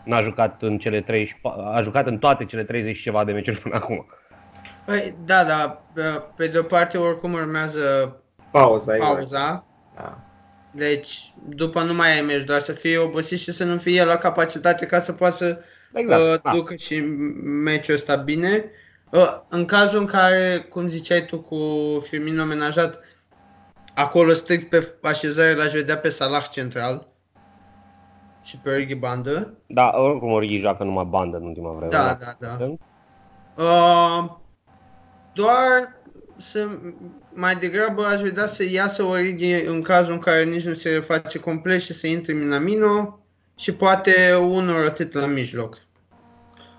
n-a 0.04 0.22
jucat 0.22 0.62
în 0.62 0.78
cele 0.78 1.02
30, 1.02 1.40
a 1.74 1.82
jucat 1.82 2.08
în 2.08 2.18
toate 2.18 2.46
cele 2.46 2.64
30 2.64 2.96
și 2.96 3.02
ceva 3.02 3.24
de 3.24 3.32
meciuri 3.32 3.60
până 3.60 3.76
acum. 3.76 4.06
Păi, 4.86 5.16
da, 5.26 5.44
da, 5.44 5.82
pe 6.36 6.48
de 6.48 6.58
o 6.58 6.64
parte 6.64 6.98
oricum 6.98 7.34
urmează 7.34 8.16
pauza. 8.52 8.96
pauza. 8.96 9.66
Da. 9.96 10.18
Deci, 10.72 11.34
după 11.50 11.82
nu 11.82 11.94
mai 11.94 12.14
ai 12.14 12.22
meci, 12.22 12.44
doar 12.44 12.60
să 12.60 12.72
fie 12.72 12.98
obosit 12.98 13.40
și 13.40 13.52
să 13.52 13.64
nu 13.64 13.78
fie 13.78 14.04
la 14.04 14.18
capacitate 14.18 14.86
ca 14.86 15.00
să 15.00 15.12
poată 15.12 15.36
să 15.36 15.60
exact. 16.00 16.22
uh, 16.22 16.42
da. 16.42 16.52
ducă 16.52 16.76
și 16.76 17.00
meciul 17.44 17.94
ăsta 17.94 18.16
bine. 18.16 18.66
Uh, 19.10 19.40
în 19.50 19.66
cazul 19.66 20.00
în 20.00 20.06
care, 20.06 20.66
cum 20.70 20.88
ziceai 20.88 21.26
tu, 21.26 21.40
cu 21.40 21.58
Firmino 22.00 22.42
amenajat, 22.42 23.00
acolo 23.96 24.34
strict 24.34 24.70
pe 24.70 24.96
așezare 25.02 25.56
l-aș 25.56 25.72
vedea 25.72 25.98
pe 25.98 26.10
Salah 26.10 26.48
central 26.52 27.08
și 28.44 28.58
pe 28.58 28.70
Origi 28.70 28.96
bandă. 28.96 29.54
Da, 29.68 29.92
oricum 29.96 30.32
Origi 30.32 30.58
joacă 30.58 30.84
numai 30.84 31.06
bandă 31.10 31.38
în 31.38 31.44
ultima 31.44 31.72
vreme. 31.72 31.92
Da, 31.92 32.18
da, 32.20 32.36
da. 32.40 32.58
da. 32.60 32.76
Uh, 33.64 34.30
doar 35.34 35.96
să 36.38 36.68
mai 37.34 37.56
degrabă 37.56 38.06
aș 38.06 38.22
vedea 38.22 38.46
să 38.46 38.64
iasă 38.64 39.04
Origi 39.04 39.52
în 39.52 39.82
cazul 39.82 40.14
în 40.14 40.20
care 40.20 40.44
nici 40.44 40.66
nu 40.66 40.74
se 40.74 41.00
face 41.00 41.40
complet 41.40 41.82
și 41.82 41.94
să 41.94 42.08
intre 42.08 42.34
Minamino 42.34 43.20
și 43.56 43.74
poate 43.74 44.34
unul 44.34 44.86
atât 44.86 45.14
la 45.14 45.26
mijloc. 45.26 45.87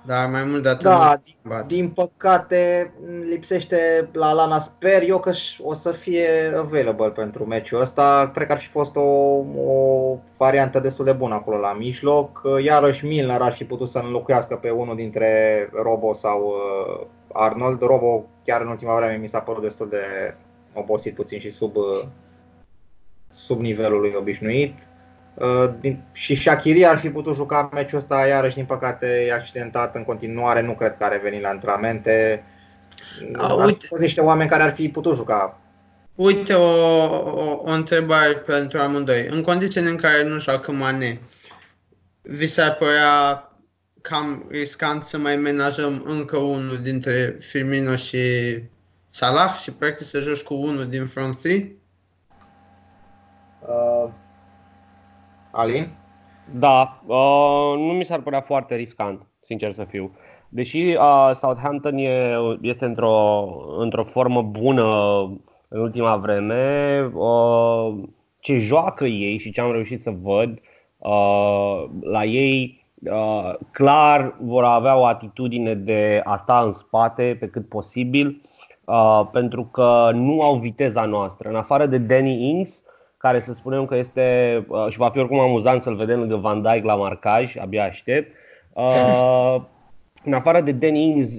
Da, 0.09 0.27
mai 0.27 0.45
mult 0.45 0.63
de 0.63 0.69
atât. 0.69 0.83
Da, 0.83 1.21
din, 1.25 1.65
din 1.67 1.89
păcate 1.91 2.93
lipsește 3.29 4.09
la 4.13 4.33
Lana. 4.33 4.59
Sper 4.59 5.03
eu 5.03 5.21
că 5.21 5.33
o 5.63 5.75
să 5.75 5.91
fie 5.93 6.55
available 6.57 7.11
pentru 7.11 7.45
meciul 7.45 7.81
ăsta. 7.81 8.31
Cred 8.35 8.47
că 8.47 8.53
ar 8.53 8.59
fi 8.59 8.67
fost 8.69 8.97
o, 8.97 9.01
o 9.01 10.19
variantă 10.37 10.81
destul 10.81 11.05
de 11.05 11.13
bună 11.13 11.35
acolo 11.35 11.57
la 11.57 11.73
mijloc. 11.73 12.43
Iarăși 12.63 13.07
Milner 13.07 13.41
ar 13.41 13.53
fi 13.53 13.65
putut 13.65 13.89
să 13.89 13.99
înlocuiască 13.99 14.57
pe 14.57 14.71
unul 14.71 14.97
dintre 14.97 15.71
Robo 15.83 16.13
sau 16.13 16.47
uh, 16.47 17.07
Arnold. 17.33 17.81
Robo 17.81 18.25
chiar 18.45 18.61
în 18.61 18.69
ultima 18.69 18.97
vreme 18.97 19.17
mi 19.17 19.29
s-a 19.29 19.41
părut 19.41 19.63
destul 19.63 19.89
de 19.89 20.35
obosit 20.75 21.15
puțin 21.15 21.39
și 21.39 21.51
sub, 21.51 21.77
uh, 21.77 22.09
sub 23.31 23.61
nivelul 23.61 24.01
lui 24.01 24.15
obișnuit. 24.19 24.75
Uh, 25.41 25.71
din, 25.81 26.03
și 26.13 26.35
Shakiri 26.35 26.87
ar 26.87 26.99
fi 26.99 27.11
putut 27.11 27.35
juca 27.35 27.69
meciul 27.73 27.99
ăsta, 27.99 28.27
iarăși 28.27 28.55
din 28.55 28.65
păcate 28.65 29.25
e 29.27 29.33
accidentat 29.33 29.95
în 29.95 30.05
continuare, 30.05 30.61
nu 30.61 30.75
cred 30.75 30.97
că 30.97 31.05
a 31.05 31.09
revenit 31.09 31.43
la 31.43 31.49
antrenamente. 31.49 32.45
A, 33.37 33.57
ar 33.59 33.65
uite. 33.65 33.87
fi 33.87 34.01
niște 34.01 34.21
oameni 34.21 34.49
care 34.49 34.63
ar 34.63 34.73
fi 34.73 34.89
putut 34.89 35.15
juca. 35.15 35.61
Uite 36.15 36.53
o, 36.53 36.65
o, 36.65 37.61
o 37.65 37.71
întrebare 37.71 38.33
pentru 38.33 38.79
amândoi. 38.79 39.27
În 39.31 39.43
condițiile 39.43 39.89
în 39.89 39.97
care 39.97 40.25
nu 40.25 40.39
joacă 40.39 40.73
Mane, 40.73 41.21
vi 42.23 42.47
s-ar 42.47 42.75
părea 42.75 43.43
cam 44.01 44.47
riscant 44.51 45.03
să 45.05 45.19
mai 45.19 45.37
menajăm 45.37 46.03
încă 46.07 46.37
unul 46.37 46.79
dintre 46.83 47.37
Firmino 47.41 47.97
și 47.97 48.23
Salah 49.09 49.55
și 49.55 49.73
practic 49.73 50.07
să 50.07 50.21
joci 50.21 50.43
cu 50.43 50.55
unul 50.55 50.89
din 50.89 51.07
front 51.07 51.41
3? 51.41 51.77
Uh, 53.61 54.11
Alin? 55.59 55.89
Da, 56.55 57.01
uh, 57.07 57.75
nu 57.77 57.93
mi 57.93 58.05
s-ar 58.05 58.21
părea 58.21 58.41
foarte 58.41 58.75
riscant, 58.75 59.27
sincer 59.41 59.73
să 59.73 59.85
fiu. 59.85 60.11
deși 60.49 60.79
uh, 60.79 61.31
Southampton 61.33 61.97
e, 61.97 62.35
este 62.61 62.85
într-o, 62.85 63.47
într-o 63.79 64.05
formă 64.05 64.43
bună 64.43 65.21
în 65.69 65.81
ultima 65.81 66.17
vreme, 66.17 67.01
uh, 67.15 67.95
ce 68.41 68.57
joacă 68.57 69.05
ei 69.05 69.39
și 69.39 69.51
ce 69.51 69.61
am 69.61 69.73
reușit 69.73 70.03
să 70.03 70.11
văd 70.23 70.61
uh, 70.99 71.85
la 72.01 72.25
ei, 72.25 72.85
uh, 73.03 73.55
clar 73.73 74.37
vor 74.41 74.65
avea 74.65 74.97
o 74.97 75.05
atitudine 75.05 75.75
de 75.75 76.21
a 76.25 76.37
sta 76.37 76.61
în 76.61 76.73
spate 76.73 77.37
pe 77.41 77.49
cât 77.49 77.69
posibil, 77.69 78.43
uh, 78.85 79.23
pentru 79.33 79.65
că 79.65 80.11
nu 80.15 80.43
au 80.43 80.57
viteza 80.57 81.05
noastră. 81.05 81.49
În 81.49 81.57
afară 81.57 81.87
de 81.87 81.99
Danny 81.99 82.49
Ings, 82.49 82.85
care 83.19 83.41
să 83.41 83.53
spunem 83.53 83.87
că 83.87 83.97
este 83.97 84.65
uh, 84.69 84.87
și 84.89 84.99
va 84.99 85.09
fi 85.09 85.19
oricum 85.19 85.39
amuzant 85.39 85.81
să-l 85.81 85.95
vedem 85.95 86.19
lângă 86.19 86.37
Van 86.37 86.63
Dijk 86.63 86.85
la 86.85 86.95
marcaj, 86.95 87.57
abia 87.57 87.85
aștept. 87.85 88.37
Uh, 88.73 89.57
în 90.25 90.33
afară 90.33 90.61
de 90.61 90.73
Danny 90.73 91.03
Ings, 91.03 91.39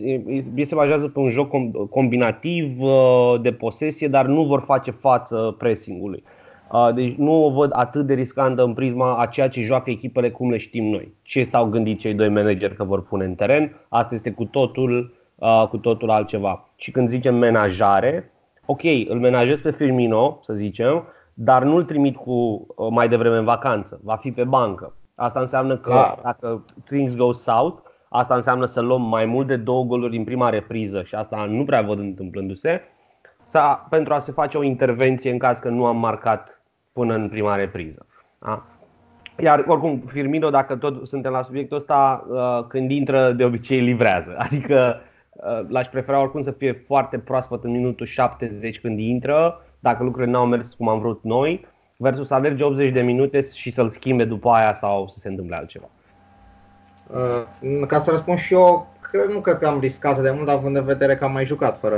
ei 0.56 0.64
se 0.64 0.76
bazează 0.76 1.08
pe 1.08 1.20
un 1.20 1.30
joc 1.30 1.50
combinativ 1.90 2.82
uh, 2.82 3.42
de 3.42 3.52
posesie, 3.52 4.08
dar 4.08 4.26
nu 4.26 4.44
vor 4.44 4.62
face 4.62 4.92
față 4.92 5.56
pressingului. 5.58 6.24
Uh, 6.72 6.90
deci 6.94 7.16
nu 7.16 7.46
o 7.46 7.50
văd 7.50 7.72
atât 7.74 8.06
de 8.06 8.14
riscantă 8.14 8.64
în 8.64 8.74
prisma 8.74 9.18
a 9.18 9.26
ceea 9.26 9.50
ce 9.50 9.62
joacă 9.62 9.90
echipele 9.90 10.32
cum 10.32 10.50
le 10.50 10.58
știm 10.58 10.84
noi. 10.84 11.14
Ce 11.22 11.44
s-au 11.44 11.66
gândit 11.66 12.00
cei 12.00 12.14
doi 12.14 12.30
manageri 12.30 12.76
că 12.76 12.84
vor 12.84 13.04
pune 13.04 13.26
în 13.26 13.36
teren, 13.36 13.76
asta 13.90 14.16
este 14.16 14.32
cu 14.32 14.46
totul, 14.46 15.14
uh, 15.36 15.66
cu 15.70 15.78
totul 15.78 16.10
altceva. 16.10 16.70
Și 16.76 16.92
când 16.92 17.10
zicem 17.10 17.36
menajare, 17.36 18.32
ok, 18.66 18.84
îl 19.08 19.20
menajez 19.20 19.62
pe 19.62 19.72
Firmino, 19.72 20.40
să 20.42 20.54
zicem, 20.54 21.04
dar 21.40 21.64
nu-l 21.64 21.84
trimit 21.84 22.16
cu 22.16 22.68
mai 22.90 23.10
devreme 23.10 23.38
în 23.38 23.46
vacanță, 23.46 24.00
va 24.04 24.16
fi 24.16 24.32
pe 24.32 24.44
bancă. 24.44 24.94
Asta 25.16 25.40
înseamnă 25.40 25.78
că 25.78 25.94
da. 25.94 26.18
dacă 26.24 26.66
things 26.86 27.16
go 27.16 27.32
south, 27.32 27.90
Asta 28.10 28.36
înseamnă 28.36 28.66
să 28.66 28.82
luăm 28.82 29.02
mai 29.02 29.26
mult 29.26 29.48
de 29.48 29.56
două 29.56 29.84
goluri 29.84 30.12
din 30.12 30.24
prima 30.24 30.50
repriză 30.50 31.04
și 31.04 31.16
asta 31.16 31.46
nu 31.46 31.64
prea 31.64 31.82
văd 31.82 32.00
întâmplându-se, 32.00 32.82
sau 33.44 33.86
pentru 33.90 34.14
a 34.14 34.20
se 34.20 34.32
face 34.32 34.58
o 34.58 34.64
intervenție 34.64 35.32
în 35.32 35.38
caz 35.38 35.60
că 35.60 35.70
nu 35.70 35.86
am 35.86 35.98
marcat 35.98 36.62
până 36.94 37.14
în 37.14 37.30
prima 37.30 37.56
repriză. 37.56 38.06
Da? 38.40 38.64
Iar 39.40 39.64
oricum, 39.68 40.04
Firmino, 40.08 40.50
dacă 40.50 40.76
tot 40.76 41.08
suntem 41.08 41.32
la 41.32 41.42
subiectul 41.42 41.78
ăsta, 41.78 42.28
uh, 42.30 42.66
când 42.68 42.92
intră, 42.92 43.32
de 43.32 43.44
obicei 43.44 43.80
livrează. 43.80 44.36
Adică 44.46 45.02
uh, 45.32 45.60
l-aș 45.68 45.88
prefera 45.88 46.22
oricum 46.22 46.42
să 46.42 46.52
fie 46.52 46.72
foarte 46.72 47.20
proaspăt 47.20 47.64
în 47.64 47.72
minutul 47.72 48.06
70 48.06 48.80
când 48.80 49.00
intră, 49.00 49.62
dacă 49.80 50.04
lucrurile 50.04 50.32
n-au 50.32 50.46
mers 50.46 50.74
cum 50.74 50.88
am 50.88 51.00
vrut 51.00 51.24
noi, 51.24 51.68
versus 51.98 52.28
să 52.28 52.34
alerge 52.34 52.64
80 52.64 52.92
de 52.92 53.02
minute 53.02 53.42
și 53.54 53.72
să-l 53.72 53.90
schimbe 53.90 54.26
după 54.26 54.50
aia 54.50 54.74
sau 54.74 55.08
să 55.08 55.20
se 55.20 55.28
întâmple 55.28 55.56
altceva. 55.56 55.90
Uh, 57.08 57.88
ca 57.88 58.00
să 58.00 58.12
răspund 58.12 58.38
și 58.38 58.54
eu, 58.54 58.94
cred, 59.02 59.30
nu 59.30 59.40
cred 59.40 59.58
că 59.58 59.68
am 59.68 59.80
riscat 59.80 60.22
de 60.22 60.32
mult, 60.32 60.50
având 60.50 60.76
în 60.76 60.86
vedere 60.86 61.16
că 61.16 61.24
am 61.24 61.32
mai 61.32 61.46
jucat 61.46 61.80
fără 61.80 61.98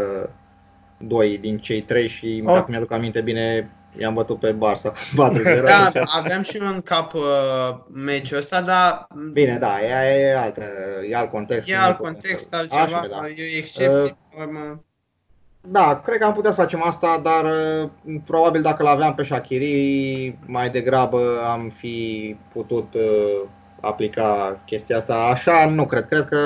doi 0.98 1.38
din 1.38 1.58
cei 1.58 1.82
trei 1.82 2.08
și 2.08 2.44
oh. 2.46 2.54
dacă 2.54 2.66
mi-aduc 2.70 2.92
aminte 2.92 3.22
bine, 3.22 3.72
i-am 3.98 4.14
bătut 4.14 4.40
pe 4.40 4.56
Barça 4.56 4.92
4-0. 4.92 5.64
Da, 5.64 5.92
aveam 6.06 6.42
și 6.42 6.60
un 6.62 6.82
cap 6.82 7.14
uh, 7.14 7.22
meciul 7.94 8.38
ăsta, 8.38 8.62
dar... 8.62 9.08
Bine, 9.34 9.58
da, 9.58 9.82
e, 9.82 10.20
e, 10.20 10.38
altă, 10.38 10.64
e 11.10 11.16
alt 11.16 11.30
context. 11.30 11.70
E 11.70 11.78
alt 11.78 11.98
context, 11.98 12.54
altceva, 12.54 12.82
Așa, 12.82 13.08
da. 13.08 13.28
e 13.28 13.42
o 13.42 13.58
excepție. 13.58 14.18
Uh, 14.38 14.78
da, 15.64 16.02
cred 16.04 16.18
că 16.18 16.26
am 16.26 16.34
putea 16.34 16.52
să 16.52 16.62
facem 16.62 16.84
asta, 16.84 17.20
dar 17.24 17.46
uh, 17.46 17.90
probabil 18.26 18.62
dacă 18.62 18.84
l-aveam 18.84 19.14
pe 19.14 19.24
Shakiri, 19.24 20.38
mai 20.46 20.70
degrabă 20.70 21.44
am 21.46 21.70
fi 21.70 22.36
putut 22.54 22.94
uh, 22.94 23.48
aplica 23.82 24.60
chestia 24.66 24.98
asta. 24.98 25.16
Așa 25.16 25.66
nu 25.66 25.86
cred. 25.86 26.08
Cred 26.08 26.26
că 26.26 26.38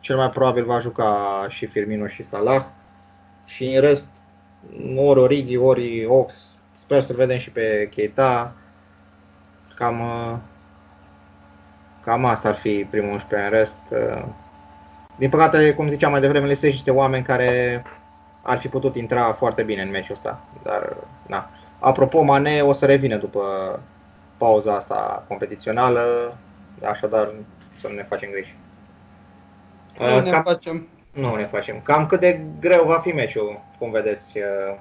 cel 0.00 0.16
mai 0.16 0.30
probabil 0.30 0.64
va 0.64 0.80
juca 0.80 1.46
și 1.48 1.66
Firmino 1.66 2.06
și 2.06 2.22
Salah. 2.22 2.64
Și 3.44 3.64
în 3.64 3.80
rest, 3.80 4.06
ori 4.96 5.20
Origi, 5.20 5.56
ori 5.56 6.06
Ox. 6.06 6.58
Sper 6.74 7.02
să 7.02 7.12
vedem 7.12 7.38
și 7.38 7.50
pe 7.50 7.88
Keita. 7.94 8.52
Cam, 9.74 10.02
cam 12.04 12.24
asta 12.24 12.48
ar 12.48 12.56
fi 12.56 12.86
primul 12.90 13.12
11 13.12 13.48
în 13.48 13.58
rest. 13.58 13.76
Din 15.18 15.30
păcate, 15.30 15.74
cum 15.74 15.88
ziceam 15.88 16.10
mai 16.10 16.20
devreme, 16.20 16.54
sunt 16.54 16.70
niște 16.70 16.90
oameni 16.90 17.24
care 17.24 17.82
ar 18.48 18.58
fi 18.58 18.68
putut 18.68 18.96
intra 18.96 19.32
foarte 19.32 19.62
bine 19.62 19.82
în 19.82 19.90
meciul 19.90 20.14
ăsta. 20.14 20.40
Dar, 20.62 20.96
na. 21.26 21.48
Apropo, 21.78 22.22
Mane 22.22 22.60
o 22.60 22.72
să 22.72 22.86
revină 22.86 23.16
după 23.16 23.42
pauza 24.36 24.74
asta 24.74 25.24
competițională, 25.28 26.36
așadar 26.88 27.30
să 27.80 27.88
nu 27.88 27.94
ne 27.94 28.02
facem 28.02 28.30
griji. 28.30 28.56
Nu 29.98 30.20
ne 30.20 30.30
Cam, 30.30 30.42
facem. 30.42 30.86
Nu 31.12 31.34
ne 31.34 31.46
facem. 31.46 31.80
Cam 31.82 32.06
cât 32.06 32.20
de 32.20 32.40
greu 32.60 32.84
va 32.84 32.98
fi 32.98 33.12
meciul, 33.12 33.60
cum 33.78 33.90
vedeți, 33.90 34.38
uh, 34.38 34.76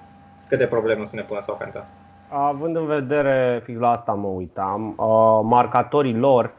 cât 0.47 0.57
de 0.57 0.67
probleme 0.67 1.05
să 1.05 1.15
ne 1.15 1.21
pună 1.21 1.39
Southampton? 1.39 1.85
Având 2.29 2.75
în 2.75 2.85
vedere, 2.85 3.61
fix 3.63 3.79
la 3.79 3.91
asta 3.91 4.13
mă 4.13 4.27
uitam, 4.27 4.93
uh, 4.97 5.39
marcatorii 5.43 6.15
lor, 6.15 6.51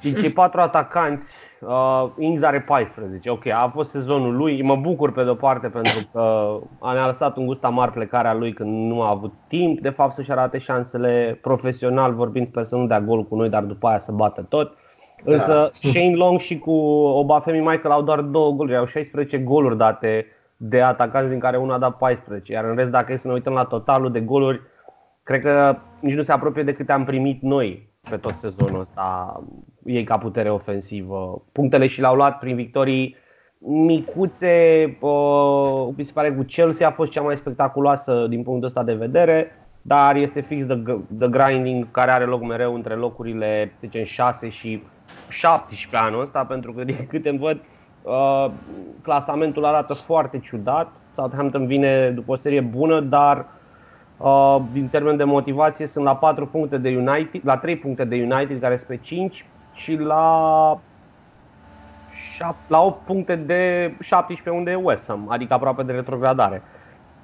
din 0.00 0.14
cei 0.14 0.30
patru 0.30 0.60
atacanți, 0.60 1.36
Uh, 1.60 2.10
Ings 2.18 2.42
are 2.42 2.60
14. 2.60 3.30
Ok, 3.30 3.46
a 3.46 3.70
fost 3.72 3.90
sezonul 3.90 4.36
lui. 4.36 4.62
Mă 4.62 4.76
bucur 4.76 5.12
pe 5.12 5.24
de-o 5.24 5.34
parte 5.34 5.68
pentru 5.68 6.08
că 6.12 6.58
a 6.80 6.92
ne-a 6.92 7.06
lăsat 7.06 7.36
un 7.36 7.46
gust 7.46 7.64
amar 7.64 7.90
plecarea 7.90 8.34
lui 8.34 8.52
când 8.52 8.90
nu 8.90 9.02
a 9.02 9.10
avut 9.10 9.32
timp. 9.48 9.80
De 9.80 9.88
fapt 9.88 10.12
să-și 10.12 10.30
arate 10.30 10.58
șansele 10.58 11.38
profesional 11.42 12.14
vorbind, 12.14 12.46
sper 12.46 12.64
să 12.64 12.76
nu 12.76 12.86
dea 12.86 13.00
gol 13.00 13.24
cu 13.24 13.36
noi, 13.36 13.48
dar 13.48 13.62
după 13.62 13.86
aia 13.88 13.98
să 13.98 14.12
bată 14.12 14.46
tot. 14.48 14.76
Da. 15.24 15.32
Însă 15.32 15.52
da. 15.52 15.88
Shane 15.90 16.14
Long 16.14 16.38
și 16.38 16.58
cu 16.58 16.70
Obafemi 16.70 17.58
Michael 17.58 17.94
au 17.94 18.02
doar 18.02 18.20
două 18.20 18.52
goluri, 18.52 18.76
au 18.76 18.86
16 18.86 19.38
goluri 19.38 19.76
date 19.76 20.26
de 20.56 20.80
atacanți 20.82 21.30
din 21.30 21.38
care 21.38 21.56
unul 21.56 21.72
a 21.72 21.78
dat 21.78 21.96
14. 21.96 22.52
Iar 22.52 22.64
în 22.64 22.76
rest, 22.76 22.90
dacă 22.90 23.12
e 23.12 23.16
să 23.16 23.26
ne 23.26 23.32
uităm 23.32 23.52
la 23.52 23.64
totalul 23.64 24.12
de 24.12 24.20
goluri, 24.20 24.60
cred 25.22 25.40
că 25.40 25.76
nici 26.00 26.14
nu 26.14 26.22
se 26.22 26.32
apropie 26.32 26.62
de 26.62 26.72
câte 26.72 26.92
am 26.92 27.04
primit 27.04 27.42
noi 27.42 27.88
pe 28.10 28.16
tot 28.16 28.36
sezonul 28.36 28.80
ăsta 28.80 29.40
ei 29.88 30.04
ca 30.04 30.18
putere 30.18 30.50
ofensivă. 30.50 31.42
Punctele 31.52 31.86
și 31.86 32.00
le-au 32.00 32.14
luat 32.14 32.38
prin 32.38 32.56
victorii 32.56 33.16
micuțe, 33.58 34.84
uh, 35.00 35.88
mi 35.96 36.04
se 36.04 36.12
pare 36.14 36.32
cu 36.32 36.42
Chelsea 36.42 36.88
a 36.88 36.90
fost 36.90 37.12
cea 37.12 37.22
mai 37.22 37.36
spectaculoasă 37.36 38.26
din 38.28 38.42
punctul 38.42 38.66
ăsta 38.66 38.82
de 38.82 38.94
vedere, 38.94 39.52
dar 39.82 40.16
este 40.16 40.40
fix 40.40 40.66
the, 40.66 40.76
the 41.18 41.28
grinding 41.28 41.90
care 41.90 42.10
are 42.10 42.24
loc 42.24 42.42
mereu 42.42 42.74
între 42.74 42.94
locurile 42.94 43.72
zicem, 43.80 44.04
6 44.04 44.48
și 44.48 44.82
17 45.28 45.96
anul 45.96 46.20
ăsta, 46.20 46.44
pentru 46.44 46.72
că 46.72 46.84
din 46.90 47.06
câte 47.08 47.28
îmi 47.28 47.38
văd, 47.38 47.60
uh, 48.02 48.50
clasamentul 49.02 49.64
arată 49.64 49.94
foarte 49.94 50.38
ciudat. 50.38 50.92
Southampton 51.14 51.66
vine 51.66 52.10
după 52.10 52.32
o 52.32 52.36
serie 52.36 52.60
bună, 52.60 53.00
dar 53.00 53.46
Uh, 54.18 54.56
din 54.72 54.88
termen 54.88 55.16
de 55.16 55.24
motivație 55.24 55.86
sunt 55.86 56.04
la 56.04 56.16
4 56.16 56.46
puncte 56.46 56.78
de 56.78 56.88
United, 56.88 57.40
la 57.44 57.56
3 57.56 57.76
puncte 57.76 58.04
de 58.04 58.16
United 58.16 58.60
care 58.60 58.76
sunt 58.76 58.88
pe 58.88 58.96
5 58.96 59.44
și 59.78 59.94
la 59.94 60.80
la 62.66 62.80
8 62.82 63.04
puncte 63.04 63.36
de 63.36 63.92
17 64.00 64.50
unde 64.50 64.70
e 64.70 64.74
West 64.74 65.06
Ham, 65.06 65.26
adică 65.28 65.54
aproape 65.54 65.82
de 65.82 65.92
retrogradare. 65.92 66.62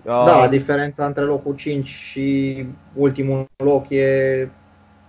Da, 0.02 0.20
uh, 0.20 0.46
diferența 0.50 1.06
între 1.06 1.22
locul 1.22 1.54
5 1.54 1.88
și 1.88 2.66
ultimul 2.94 3.46
loc 3.56 3.90
e 3.90 4.48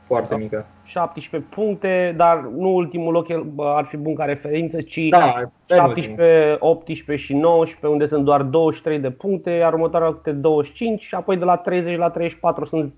foarte 0.02 0.30
da. 0.30 0.38
mică. 0.38 0.66
17 0.84 1.50
puncte, 1.50 2.14
dar 2.18 2.50
nu 2.58 2.74
ultimul 2.74 3.14
loc 3.14 3.28
ar 3.58 3.86
fi 3.86 3.98
bun 3.98 4.16
ca 4.16 4.26
referință, 4.26 4.82
ci 4.82 5.00
da, 5.10 5.50
17, 5.68 6.56
18 6.60 7.26
și 7.26 7.34
19, 7.34 7.88
unde 7.88 8.06
sunt 8.06 8.26
doar 8.26 8.42
23 8.42 9.00
de 9.00 9.12
puncte, 9.12 9.50
iar 9.50 9.74
următoarea 9.74 10.14
câte 10.14 10.32
25 10.32 11.04
și 11.04 11.16
apoi 11.16 11.38
de 11.38 11.46
la 11.46 11.58
30 11.58 11.98
la 11.98 12.10
34 12.10 12.66
sunt 12.66 12.94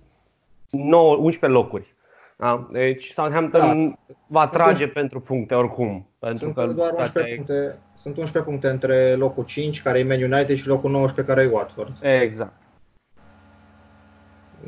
9, 0.70 1.16
11 1.16 1.60
locuri. 1.60 1.96
Da? 2.38 2.68
Deci 2.72 3.12
Southampton 3.12 3.90
da, 4.08 4.14
va 4.28 4.48
trage 4.48 4.82
sunt 4.82 4.94
pentru 4.94 5.20
puncte 5.20 5.54
oricum. 5.54 6.08
Pentru 6.20 6.44
sunt 6.44 6.56
că 6.56 6.74
doar 6.74 6.94
11 6.98 7.36
puncte, 7.36 7.78
sunt 7.96 8.18
11 8.18 8.52
puncte 8.52 8.68
între 8.70 9.16
locul 9.16 9.44
5, 9.44 9.82
care 9.82 10.00
e 10.00 10.04
Man 10.04 10.32
United, 10.32 10.58
și 10.58 10.68
locul 10.68 10.92
19, 10.92 11.34
care 11.34 11.48
e 11.48 11.54
Watford. 11.54 11.96
Exact. 12.02 12.54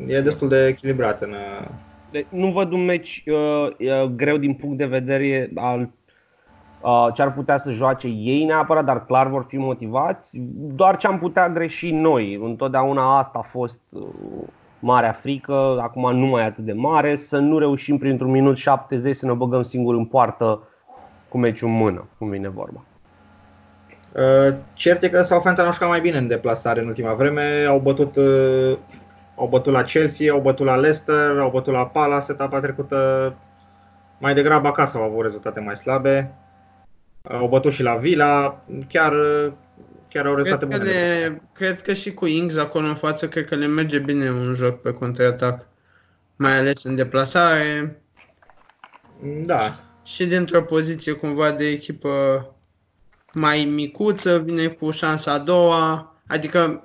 E 0.07 0.21
destul 0.21 0.47
de 0.47 0.67
echilibrat 0.67 1.21
în, 1.21 1.35
deci 2.11 2.25
nu 2.29 2.51
văd 2.51 2.71
un 2.71 2.85
meci 2.85 3.23
uh, 3.25 4.03
greu 4.15 4.37
din 4.37 4.53
punct 4.53 4.77
de 4.77 4.85
vedere 4.85 5.51
al 5.55 5.89
uh, 6.81 7.07
ce 7.13 7.21
ar 7.21 7.33
putea 7.33 7.57
să 7.57 7.71
joace 7.71 8.07
ei 8.07 8.45
neapărat, 8.45 8.85
dar 8.85 9.05
clar 9.05 9.27
vor 9.27 9.45
fi 9.47 9.57
motivați. 9.57 10.37
Doar 10.53 10.97
ce 10.97 11.07
am 11.07 11.19
putea 11.19 11.49
greși 11.49 11.91
noi. 11.91 12.33
Întotdeauna 12.33 13.17
asta 13.17 13.39
a 13.39 13.47
fost 13.47 13.79
uh, 13.89 14.03
marea 14.79 15.11
frică, 15.11 15.79
acum 15.81 16.15
nu 16.15 16.25
mai 16.25 16.45
atât 16.45 16.63
de 16.63 16.73
mare, 16.73 17.15
să 17.15 17.37
nu 17.37 17.57
reușim 17.57 17.97
printr-un 17.97 18.31
minut 18.31 18.57
70 18.57 19.15
să 19.15 19.25
ne 19.25 19.33
băgăm 19.33 19.63
singur 19.63 19.95
în 19.95 20.05
poartă 20.05 20.67
cu 21.29 21.37
meciul 21.37 21.67
în 21.67 21.73
mână, 21.73 22.07
cum 22.17 22.29
vine 22.29 22.49
vorba. 22.49 22.83
Uh, 24.15 24.55
cert 24.73 25.03
e 25.03 25.09
că 25.09 25.21
Southampton 25.21 25.65
au 25.65 25.71
jucat 25.71 25.89
mai 25.89 26.01
bine 26.01 26.17
în 26.17 26.27
deplasare 26.27 26.81
în 26.81 26.87
ultima 26.87 27.13
vreme, 27.13 27.65
au 27.67 27.79
bătut 27.79 28.15
uh, 28.15 28.77
au 29.39 29.47
bătut 29.47 29.73
la 29.73 29.83
Chelsea, 29.83 30.31
au 30.31 30.39
bătut 30.39 30.65
la 30.65 30.75
Leicester, 30.75 31.39
au 31.39 31.49
bătut 31.49 31.73
la 31.73 31.85
Palace 31.85 32.31
etapa 32.31 32.59
trecută. 32.59 33.33
Mai 34.17 34.33
degrabă 34.33 34.67
acasă 34.67 34.97
au 34.97 35.03
avut 35.03 35.21
rezultate 35.21 35.59
mai 35.59 35.75
slabe. 35.75 36.31
Au 37.23 37.47
bătut 37.47 37.71
și 37.71 37.83
la 37.83 37.95
Vila, 37.95 38.61
chiar, 38.87 39.13
chiar 40.09 40.25
au 40.25 40.35
rezultate 40.35 40.67
cred 40.67 40.79
bune. 40.79 40.91
Că 40.91 40.97
le, 40.97 41.41
cred 41.53 41.81
că 41.81 41.93
și 41.93 42.13
cu 42.13 42.25
Ings 42.25 42.55
acolo 42.57 42.87
în 42.87 42.95
față, 42.95 43.27
cred 43.27 43.45
că 43.45 43.55
le 43.55 43.65
merge 43.65 43.99
bine 43.99 44.29
un 44.29 44.53
joc 44.53 44.81
pe 44.81 44.93
contraatac. 44.93 45.67
Mai 46.35 46.57
ales 46.57 46.83
în 46.83 46.95
deplasare. 46.95 48.01
Da. 49.45 49.83
Și 50.03 50.25
dintr-o 50.25 50.61
poziție 50.61 51.11
cumva 51.11 51.51
de 51.51 51.67
echipă 51.67 52.45
mai 53.33 53.63
micuță, 53.63 54.39
vine 54.39 54.67
cu 54.67 54.91
șansa 54.91 55.31
a 55.31 55.39
doua. 55.39 56.15
Adică 56.27 56.83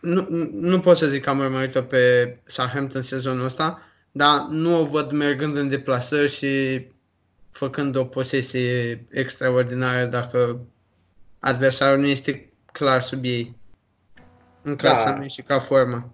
nu, 0.00 0.26
nu 0.52 0.80
pot 0.80 0.96
să 0.96 1.06
zic 1.06 1.22
că 1.22 1.30
am 1.30 1.38
urmărit-o 1.38 1.82
pe 1.82 2.36
Southampton 2.44 3.02
sezonul 3.02 3.44
ăsta, 3.44 3.82
dar 4.12 4.46
nu 4.50 4.80
o 4.80 4.84
văd 4.84 5.10
mergând 5.10 5.56
în 5.56 5.68
deplasări 5.68 6.32
și 6.32 6.84
făcând 7.50 7.96
o 7.96 8.04
posesie 8.04 9.06
extraordinară 9.10 10.06
dacă 10.06 10.60
adversarul 11.38 12.00
nu 12.00 12.06
este 12.06 12.52
clar 12.72 13.00
sub 13.00 13.24
ei 13.24 13.56
în 14.62 14.76
clasament 14.76 15.20
da. 15.20 15.26
și 15.26 15.42
ca 15.42 15.58
formă. 15.58 16.10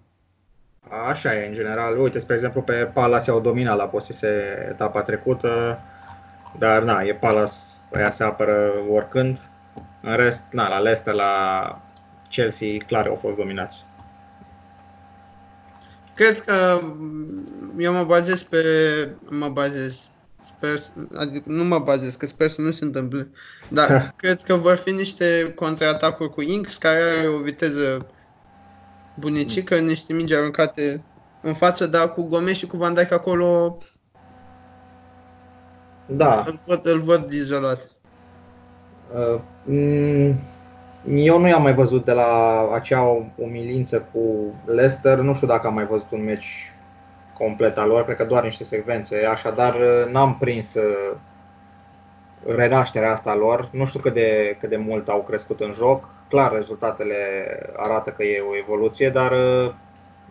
Așa 1.09 1.35
e, 1.35 1.47
în 1.47 1.53
general. 1.53 1.99
Uite, 1.99 2.19
spre 2.19 2.35
exemplu, 2.35 2.61
pe 2.61 2.73
Palace 2.73 3.29
au 3.29 3.39
dominat 3.39 3.77
la 3.77 3.87
posesie 3.87 4.67
etapa 4.69 5.01
trecută, 5.01 5.79
dar 6.57 6.83
na, 6.83 7.01
e 7.01 7.13
Palace, 7.13 7.53
ea 7.93 8.11
se 8.11 8.23
apără 8.23 8.71
oricând. 8.89 9.39
În 10.01 10.15
rest, 10.15 10.41
na, 10.51 10.67
la 10.67 10.79
Leicester, 10.79 11.13
la 11.13 11.81
Chelsea, 12.29 12.77
clar 12.87 13.07
au 13.07 13.15
fost 13.15 13.35
dominați. 13.35 13.85
Cred 16.15 16.39
că 16.39 16.81
eu 17.77 17.93
mă 17.93 18.03
bazez 18.03 18.41
pe, 18.41 18.63
mă 19.29 19.49
bazez, 19.49 20.07
sper, 20.45 20.79
adică 21.15 21.43
nu 21.47 21.63
mă 21.63 21.79
bazez, 21.79 22.15
că 22.15 22.25
sper 22.25 22.49
să 22.49 22.61
nu 22.61 22.71
se 22.71 22.83
întâmple, 22.83 23.29
dar 23.69 24.13
cred 24.17 24.41
că 24.41 24.55
vor 24.55 24.75
fi 24.75 24.91
niște 24.91 25.53
contraatacuri 25.55 26.29
cu 26.29 26.41
Inks 26.41 26.77
care 26.77 26.97
are 26.97 27.27
o 27.27 27.37
viteză 27.37 28.05
bunicică, 29.15 29.77
niște 29.77 30.13
mingi 30.13 30.35
aruncate 30.35 31.03
în 31.41 31.53
față, 31.53 31.87
dar 31.87 32.09
cu 32.09 32.23
Gomes 32.23 32.57
și 32.57 32.67
cu 32.67 32.77
Van 32.77 32.93
Dijk 32.93 33.11
acolo 33.11 33.77
da. 36.05 36.43
îl, 36.47 36.59
văd, 36.65 36.85
îl 36.85 36.99
văd 36.99 37.31
izolat. 37.31 37.91
Uh, 39.13 39.39
mm, 39.65 40.39
eu 41.15 41.39
nu 41.39 41.47
i-am 41.47 41.61
mai 41.61 41.73
văzut 41.73 42.05
de 42.05 42.11
la 42.11 42.61
acea 42.73 43.01
umilință 43.35 44.09
cu 44.13 44.53
Leicester, 44.65 45.17
nu 45.17 45.33
știu 45.33 45.47
dacă 45.47 45.67
am 45.67 45.73
mai 45.73 45.85
văzut 45.85 46.11
un 46.11 46.23
meci 46.23 46.72
complet 47.37 47.77
al 47.77 47.87
lor, 47.87 48.03
cred 48.03 48.15
că 48.15 48.25
doar 48.25 48.43
niște 48.43 48.63
secvențe, 48.63 49.25
așadar 49.25 49.75
uh, 49.75 50.11
n-am 50.11 50.37
prins 50.37 50.73
uh, 50.73 51.15
renașterea 52.45 53.11
asta 53.11 53.29
a 53.29 53.35
lor, 53.35 53.69
nu 53.71 53.85
știu 53.85 53.99
cât 53.99 54.13
de, 54.13 54.57
cât 54.59 54.69
de 54.69 54.77
mult 54.77 55.09
au 55.09 55.23
crescut 55.23 55.59
în 55.59 55.71
joc, 55.71 56.09
clar 56.29 56.51
rezultatele 56.51 57.15
arată 57.75 58.09
că 58.09 58.23
e 58.23 58.41
o 58.49 58.55
evoluție, 58.57 59.09
dar 59.09 59.31
uh, 59.31 59.73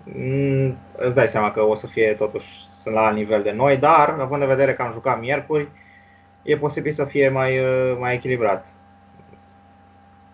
mm, 0.04 0.76
îți 0.96 1.14
dai 1.14 1.26
seama 1.26 1.50
că 1.50 1.62
o 1.62 1.74
să 1.74 1.86
fie 1.86 2.14
totuși 2.14 2.66
sunt 2.82 2.94
la 2.94 3.10
nivel 3.10 3.42
de 3.42 3.52
noi, 3.52 3.76
dar 3.76 4.16
având 4.20 4.42
în 4.42 4.48
vedere 4.48 4.74
că 4.74 4.82
am 4.82 4.92
jucat 4.92 5.20
miercuri, 5.20 5.68
e 6.42 6.56
posibil 6.56 6.92
să 6.92 7.04
fie 7.04 7.28
mai, 7.28 7.60
mai 7.98 8.14
echilibrat 8.14 8.66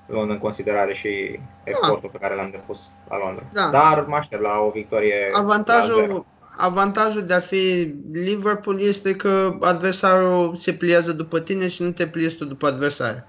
luând 0.08 0.30
în 0.30 0.38
considerare 0.38 0.94
și 0.94 1.40
exportul 1.64 2.10
da. 2.12 2.18
pe 2.18 2.24
care 2.24 2.34
l-am 2.34 2.50
depus 2.50 2.92
la 3.08 3.18
Londra. 3.18 3.44
Da. 3.52 3.68
Dar 3.72 4.04
mă 4.06 4.16
aștept 4.16 4.42
la 4.42 4.58
o 4.58 4.70
victorie. 4.70 5.28
Avantajul, 5.32 6.26
avantajul 6.60 7.22
de 7.22 7.34
a 7.34 7.40
fi 7.40 7.94
Liverpool 8.12 8.80
este 8.80 9.16
că 9.16 9.56
adversarul 9.60 10.54
se 10.54 10.72
pliază 10.72 11.12
după 11.12 11.40
tine 11.40 11.68
și 11.68 11.82
nu 11.82 11.90
te 11.90 12.06
pliezi 12.06 12.36
tu 12.36 12.44
după 12.44 12.66
adversar. 12.66 13.26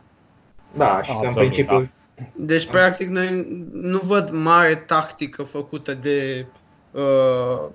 Da, 0.78 1.02
și 1.04 1.12
că 1.22 1.28
în 1.28 1.34
principiu... 1.34 1.80
Da. 1.80 1.88
Deci, 2.36 2.68
practic, 2.68 3.10
noi 3.10 3.48
nu 3.72 4.00
văd 4.04 4.30
mare 4.30 4.76
tactică 4.76 5.44
făcută 5.44 5.94
de, 5.94 6.46
uh, 6.92 7.70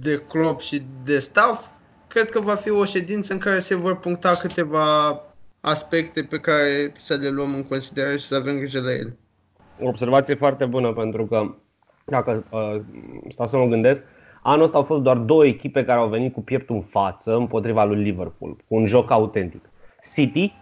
de 0.00 0.22
club 0.28 0.60
și 0.60 0.82
de 1.04 1.18
staff. 1.18 1.66
Cred 2.08 2.30
că 2.30 2.40
va 2.40 2.54
fi 2.54 2.70
o 2.70 2.84
ședință 2.84 3.32
în 3.32 3.38
care 3.38 3.58
se 3.58 3.74
vor 3.74 3.96
puncta 3.96 4.30
câteva 4.40 5.20
aspecte 5.60 6.22
pe 6.22 6.38
care 6.38 6.92
să 6.98 7.14
le 7.14 7.28
luăm 7.28 7.54
în 7.54 7.64
considerare 7.64 8.16
și 8.16 8.24
să 8.24 8.34
avem 8.34 8.56
grijă 8.56 8.80
la 8.80 8.92
ele. 8.92 9.16
O 9.80 9.88
observație 9.88 10.34
foarte 10.34 10.64
bună 10.64 10.92
pentru 10.92 11.26
că, 11.26 11.54
dacă 12.04 12.44
uh, 12.50 12.80
stau 13.28 13.46
să 13.46 13.56
mă 13.56 13.66
gândesc, 13.66 14.02
anul 14.46 14.64
ăsta 14.64 14.76
au 14.76 14.82
fost 14.82 15.02
doar 15.02 15.16
două 15.16 15.46
echipe 15.46 15.84
care 15.84 15.98
au 15.98 16.08
venit 16.08 16.32
cu 16.32 16.42
pieptul 16.42 16.74
în 16.74 16.82
față 16.82 17.34
împotriva 17.34 17.84
lui 17.84 18.02
Liverpool, 18.02 18.56
cu 18.68 18.74
un 18.74 18.86
joc 18.86 19.10
autentic. 19.10 19.70
City, 20.14 20.52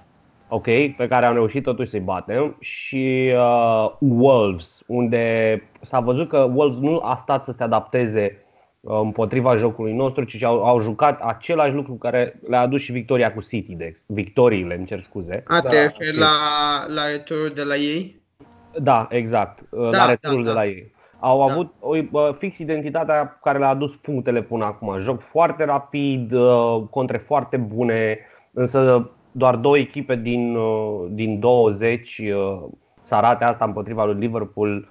ok, 0.49 0.65
pe 0.97 1.07
care 1.09 1.27
am 1.27 1.35
reușit 1.35 1.63
totuși 1.63 1.91
să-i 1.91 2.01
batem, 2.01 2.57
și 2.61 3.33
uh, 3.35 3.93
Wolves, 3.99 4.83
unde 4.87 5.63
s-a 5.81 6.01
văzut 6.01 6.29
că 6.29 6.51
Wolves 6.55 6.79
nu 6.79 7.01
a 7.03 7.17
stat 7.23 7.45
să 7.45 7.53
se 7.53 7.63
adapteze 7.63 8.47
împotriva 8.81 9.57
jocului 9.57 9.93
nostru, 9.93 10.25
ci 10.25 10.43
au, 10.43 10.65
au 10.65 10.81
jucat 10.81 11.21
același 11.21 11.75
lucru 11.75 11.95
care 11.95 12.41
le-a 12.49 12.61
adus 12.61 12.81
și 12.81 12.93
victoria 12.93 13.33
cu 13.33 13.41
City, 13.41 13.75
de 13.75 13.95
victoriile, 14.07 14.75
îmi 14.75 14.87
cer 14.87 15.01
scuze. 15.01 15.43
A, 15.47 15.61
te 15.61 15.77
da, 15.77 15.83
referi 15.83 16.17
la, 16.17 16.29
la 16.89 17.07
returul 17.11 17.49
de 17.55 17.63
la 17.63 17.77
ei? 17.77 18.21
Da, 18.79 19.09
exact, 19.11 19.63
da, 19.71 19.89
la 19.89 20.09
returul 20.09 20.43
da, 20.43 20.49
de 20.49 20.55
da. 20.55 20.61
la 20.61 20.67
ei. 20.67 20.93
Au 21.25 21.47
da. 21.47 21.53
avut 21.53 21.73
o, 21.81 22.33
fix 22.33 22.59
identitatea 22.59 23.39
care 23.43 23.59
le-a 23.59 23.69
adus 23.69 23.97
punctele 23.97 24.43
până 24.43 24.65
acum. 24.65 24.99
Joc 24.99 25.21
foarte 25.21 25.65
rapid, 25.65 26.33
uh, 26.33 26.83
contre 26.91 27.17
foarte 27.17 27.57
bune, 27.57 28.19
însă 28.53 29.11
doar 29.33 29.57
două 29.57 29.79
echipe 29.79 30.17
din, 30.17 30.55
uh, 30.55 31.07
din 31.11 31.41
20 31.41 32.19
uh, 32.19 32.63
să 33.03 33.15
arate 33.15 33.45
asta 33.45 33.65
împotriva 33.65 34.05
lui 34.05 34.19
Liverpool 34.19 34.89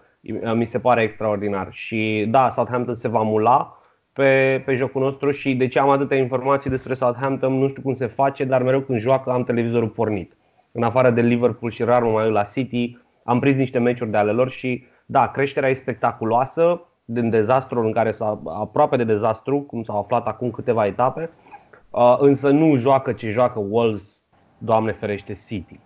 mi 0.54 0.66
se 0.66 0.80
pare 0.80 1.02
extraordinar. 1.02 1.68
Și 1.72 2.28
da, 2.30 2.50
Southampton 2.50 2.96
se 2.96 3.08
va 3.08 3.22
mula, 3.22 3.78
pe, 4.14 4.62
pe 4.66 4.76
jocul 4.76 5.02
nostru 5.02 5.32
și 5.32 5.56
de 5.56 5.68
ce 5.68 5.80
am 5.80 5.90
atâtea 5.90 6.18
informații 6.18 6.70
despre 6.70 6.94
Southampton, 6.94 7.54
nu 7.54 7.68
știu 7.68 7.82
cum 7.82 7.94
se 7.94 8.06
face, 8.06 8.44
dar 8.44 8.64
mereu 8.64 8.80
când 8.80 9.00
joacă 9.00 9.32
am 9.32 9.44
televizorul 9.44 9.88
pornit. 9.88 10.38
În 10.72 10.84
afară 10.84 11.10
de 11.10 11.22
Liverpool 11.22 11.72
și 11.72 11.84
rar 11.84 12.02
mă 12.04 12.10
mai 12.10 12.32
la 12.32 12.44
City, 12.44 12.98
am 13.24 13.40
prins 13.40 13.56
niște 13.56 13.80
meciuri 13.80 14.12
de 14.12 14.18
ale 14.18 14.32
lor 14.32 14.50
și 14.50 14.84
da, 15.12 15.32
creșterea 15.32 15.70
e 15.70 15.74
spectaculoasă 15.74 16.82
din 17.06 17.30
dezastru 17.30 17.86
în 17.86 17.92
care 17.92 18.12
s-a 18.12 18.42
aproape 18.46 18.98
de 18.98 19.04
dezastru, 19.04 19.62
cum 19.62 19.84
s-au 19.84 20.00
aflat 20.00 20.28
acum 20.28 20.52
câteva 20.52 20.86
etape, 20.86 21.30
uh, 21.90 22.18
însă 22.20 22.50
nu 22.50 22.76
joacă 22.76 23.12
ce 23.12 23.30
joacă 23.30 23.60
Wolves, 23.70 24.22
Doamne 24.58 24.92
ferește, 24.92 25.34
City. 25.34 25.80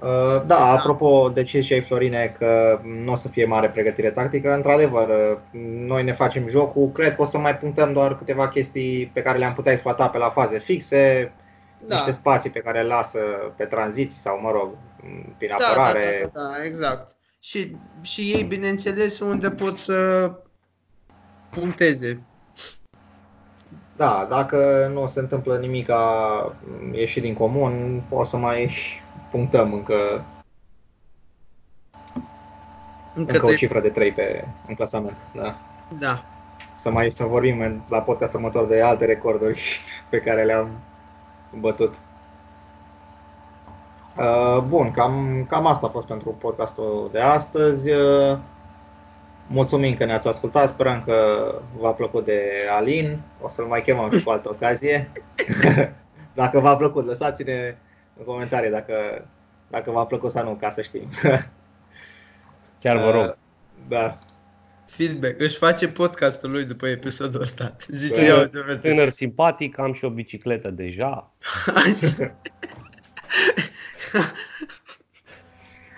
Uh, 0.00 0.46
da, 0.46 0.58
apropo 0.58 1.28
de 1.28 1.42
ce 1.42 1.60
și 1.60 1.80
Florine 1.80 2.34
că 2.38 2.80
nu 3.04 3.12
o 3.12 3.14
să 3.14 3.28
fie 3.28 3.44
mare 3.44 3.68
pregătire 3.68 4.10
tactică, 4.10 4.54
într-adevăr, 4.54 5.08
uh, 5.08 5.38
noi 5.86 6.02
ne 6.02 6.12
facem 6.12 6.48
jocul, 6.48 6.90
cred 6.90 7.14
că 7.14 7.22
o 7.22 7.24
să 7.24 7.38
mai 7.38 7.56
punctăm 7.56 7.92
doar 7.92 8.16
câteva 8.16 8.48
chestii 8.48 9.06
pe 9.06 9.22
care 9.22 9.38
le-am 9.38 9.52
putea 9.52 9.72
exploata 9.72 10.08
pe 10.08 10.18
la 10.18 10.28
faze 10.28 10.58
fixe, 10.58 11.32
da. 11.86 11.94
niște 11.94 12.10
spații 12.10 12.50
pe 12.50 12.60
care 12.60 12.82
le 12.82 12.88
lasă 12.88 13.18
pe 13.56 13.64
tranziții 13.64 14.20
sau, 14.20 14.40
mă 14.40 14.50
rog, 14.50 14.76
prin 15.38 15.50
da, 15.58 15.66
apărare. 15.66 16.30
Da, 16.32 16.40
da, 16.40 16.48
da, 16.48 16.56
da, 16.56 16.64
exact. 16.64 17.16
Și, 17.40 17.76
și 18.00 18.20
ei, 18.20 18.42
bineînțeles, 18.42 19.20
unde 19.20 19.50
pot 19.50 19.78
să 19.78 20.30
puncteze. 21.50 22.22
Da, 23.96 24.26
dacă 24.28 24.90
nu 24.92 25.06
se 25.06 25.20
întâmplă 25.20 25.58
nimic 25.58 25.90
a 25.90 26.56
ieși 26.92 27.20
din 27.20 27.34
comun, 27.34 28.02
o 28.10 28.24
să 28.24 28.36
mai 28.36 28.70
punctăm 29.30 29.72
încă, 29.72 30.24
încă, 33.14 33.32
încă 33.32 33.46
o 33.46 33.54
cifră 33.54 33.80
de 33.80 33.88
3 33.88 34.12
pe, 34.12 34.44
în 34.68 34.74
clasament. 34.74 35.16
Da. 35.34 35.58
da. 35.98 36.24
Să 36.74 36.90
mai 36.90 37.10
să 37.10 37.24
vorbim 37.24 37.84
la 37.88 38.02
podcast 38.02 38.32
următor 38.34 38.66
de 38.66 38.82
alte 38.82 39.04
recorduri 39.04 39.80
pe 40.10 40.20
care 40.20 40.44
le-am 40.44 40.70
bătut. 41.60 41.94
Uh, 44.16 44.62
bun, 44.62 44.90
cam, 44.90 45.44
cam 45.48 45.66
asta 45.66 45.86
a 45.86 45.90
fost 45.90 46.06
pentru 46.06 46.30
podcastul 46.30 47.08
de 47.12 47.20
astăzi. 47.20 47.90
Uh, 47.90 48.38
mulțumim 49.46 49.94
că 49.94 50.04
ne-ați 50.04 50.28
ascultat, 50.28 50.68
sperăm 50.68 51.02
că 51.06 51.14
v-a 51.78 51.90
plăcut 51.90 52.24
de 52.24 52.42
Alin. 52.76 53.20
O 53.42 53.48
să-l 53.48 53.64
mai 53.64 53.82
chemăm 53.82 54.10
și 54.10 54.24
cu 54.24 54.30
altă 54.30 54.48
ocazie. 54.48 55.10
Dacă 56.34 56.60
v-a 56.60 56.76
plăcut, 56.76 57.06
lăsați-ne 57.06 57.76
în 58.18 58.24
comentarii 58.24 58.70
dacă, 58.70 58.94
dacă 59.68 59.90
v-a 59.90 60.04
plăcut 60.06 60.30
sau 60.30 60.44
nu, 60.44 60.56
ca 60.60 60.70
să 60.70 60.82
știm. 60.82 61.08
Chiar 62.80 62.96
vă 62.96 63.10
rog. 63.10 63.24
Uh, 63.24 63.34
da. 63.88 64.16
Feedback. 64.86 65.40
Își 65.40 65.56
face 65.56 65.88
podcastul 65.88 66.50
lui 66.50 66.64
după 66.64 66.88
episodul 66.88 67.40
ăsta. 67.40 67.76
Zice 68.02 68.24
eu. 68.24 68.50
Tânăr 68.80 69.08
simpatic, 69.08 69.78
am 69.78 69.92
și 69.92 70.04
o 70.04 70.10
bicicletă 70.10 70.70
deja. 70.70 71.32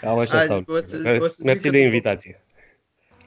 Cam 0.00 0.18
așa 0.18 0.40
stau. 0.40 0.64
Mersi 1.44 1.70
de 1.70 1.78
invitație. 1.78 2.42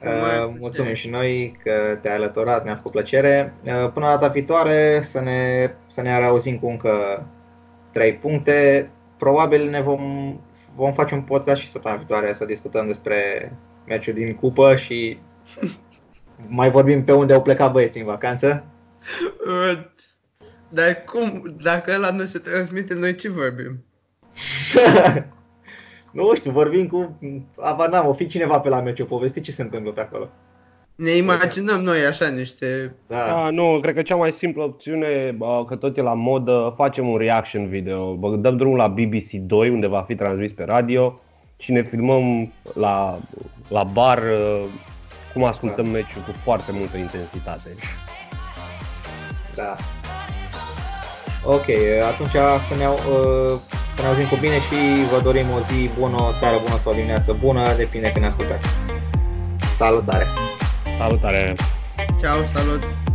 Uh, 0.02 0.54
mulțumim 0.58 0.94
și 0.94 1.08
noi 1.08 1.58
că 1.62 1.98
te-ai 2.00 2.14
alăturat, 2.14 2.64
ne-a 2.64 2.76
făcut 2.76 2.90
plăcere. 2.90 3.54
Uh, 3.64 3.90
până 3.92 4.06
data 4.06 4.28
viitoare 4.28 5.00
să 5.02 5.20
ne, 5.20 5.70
să 5.86 6.00
ne 6.00 6.18
reauzim 6.18 6.58
cu 6.58 6.66
încă 6.66 7.26
3 7.92 8.14
puncte. 8.14 8.90
Probabil 9.18 9.70
ne 9.70 9.80
vom, 9.80 10.36
vom 10.74 10.92
face 10.92 11.14
un 11.14 11.22
podcast 11.22 11.60
și 11.60 11.70
săptămâna 11.70 12.00
viitoare 12.00 12.34
să 12.34 12.44
discutăm 12.44 12.86
despre 12.86 13.16
meciul 13.86 14.14
din 14.14 14.34
cupă 14.34 14.76
și 14.76 15.18
mai 16.48 16.70
vorbim 16.70 17.04
pe 17.04 17.12
unde 17.12 17.32
au 17.32 17.42
plecat 17.42 17.72
băieții 17.72 18.00
în 18.00 18.06
vacanță. 18.06 18.64
Dar 20.68 21.04
cum? 21.06 21.56
Dacă 21.62 21.92
ăla 21.96 22.10
nu 22.10 22.24
se 22.24 22.38
transmite, 22.38 22.94
noi 22.94 23.14
ce 23.14 23.30
vorbim? 23.30 23.84
nu 26.12 26.34
știu, 26.34 26.50
vorbim 26.50 26.86
cu... 26.86 27.18
Abar 27.56 28.04
o 28.06 28.12
fi 28.12 28.26
cineva 28.26 28.60
pe 28.60 28.68
la 28.68 28.80
meciul, 28.80 29.06
povesti 29.06 29.40
ce 29.40 29.52
se 29.52 29.62
întâmplă 29.62 29.92
pe 29.92 30.00
acolo. 30.00 30.28
Ne 30.94 31.10
imaginăm 31.10 31.80
noi 31.80 31.98
așa 32.08 32.28
niște... 32.28 32.94
Da. 33.06 33.44
A, 33.44 33.50
nu, 33.50 33.78
cred 33.82 33.94
că 33.94 34.02
cea 34.02 34.16
mai 34.16 34.32
simplă 34.32 34.62
opțiune, 34.62 35.36
că 35.66 35.76
tot 35.76 35.96
e 35.96 36.00
la 36.00 36.14
modă, 36.14 36.72
facem 36.76 37.08
un 37.08 37.18
reaction 37.18 37.66
video. 37.66 38.14
Dăm 38.36 38.56
drumul 38.56 38.76
la 38.76 38.88
BBC 38.88 39.30
2, 39.30 39.70
unde 39.70 39.86
va 39.86 40.02
fi 40.02 40.14
transmis 40.14 40.52
pe 40.52 40.64
radio 40.64 41.20
și 41.56 41.72
ne 41.72 41.82
filmăm 41.82 42.52
la, 42.74 43.18
la 43.68 43.82
bar 43.82 44.22
cum 45.32 45.44
ascultăm 45.44 45.84
da. 45.84 45.90
meciul 45.90 46.22
cu 46.22 46.32
foarte 46.42 46.72
multă 46.72 46.96
intensitate. 46.96 47.70
Da. 49.54 49.76
Ok, 51.44 51.66
atunci 52.12 52.30
să 52.68 52.74
ne, 52.78 52.86
uh, 52.86 53.58
să 53.94 54.02
ne 54.02 54.06
auzim 54.06 54.26
cu 54.26 54.36
bine 54.40 54.54
și 54.60 54.76
vă 55.12 55.20
dorim 55.22 55.50
o 55.50 55.60
zi 55.60 55.90
bună, 55.98 56.22
o 56.22 56.32
seară 56.32 56.58
bună 56.62 56.76
sau 56.76 56.92
o 56.92 56.94
dimineață 56.94 57.32
bună, 57.32 57.74
depinde 57.76 58.10
când 58.10 58.20
ne 58.20 58.26
ascultați. 58.26 58.66
Salutare! 59.76 60.26
Salutare! 60.98 61.54
Ciao, 62.20 62.42
salut! 62.44 63.11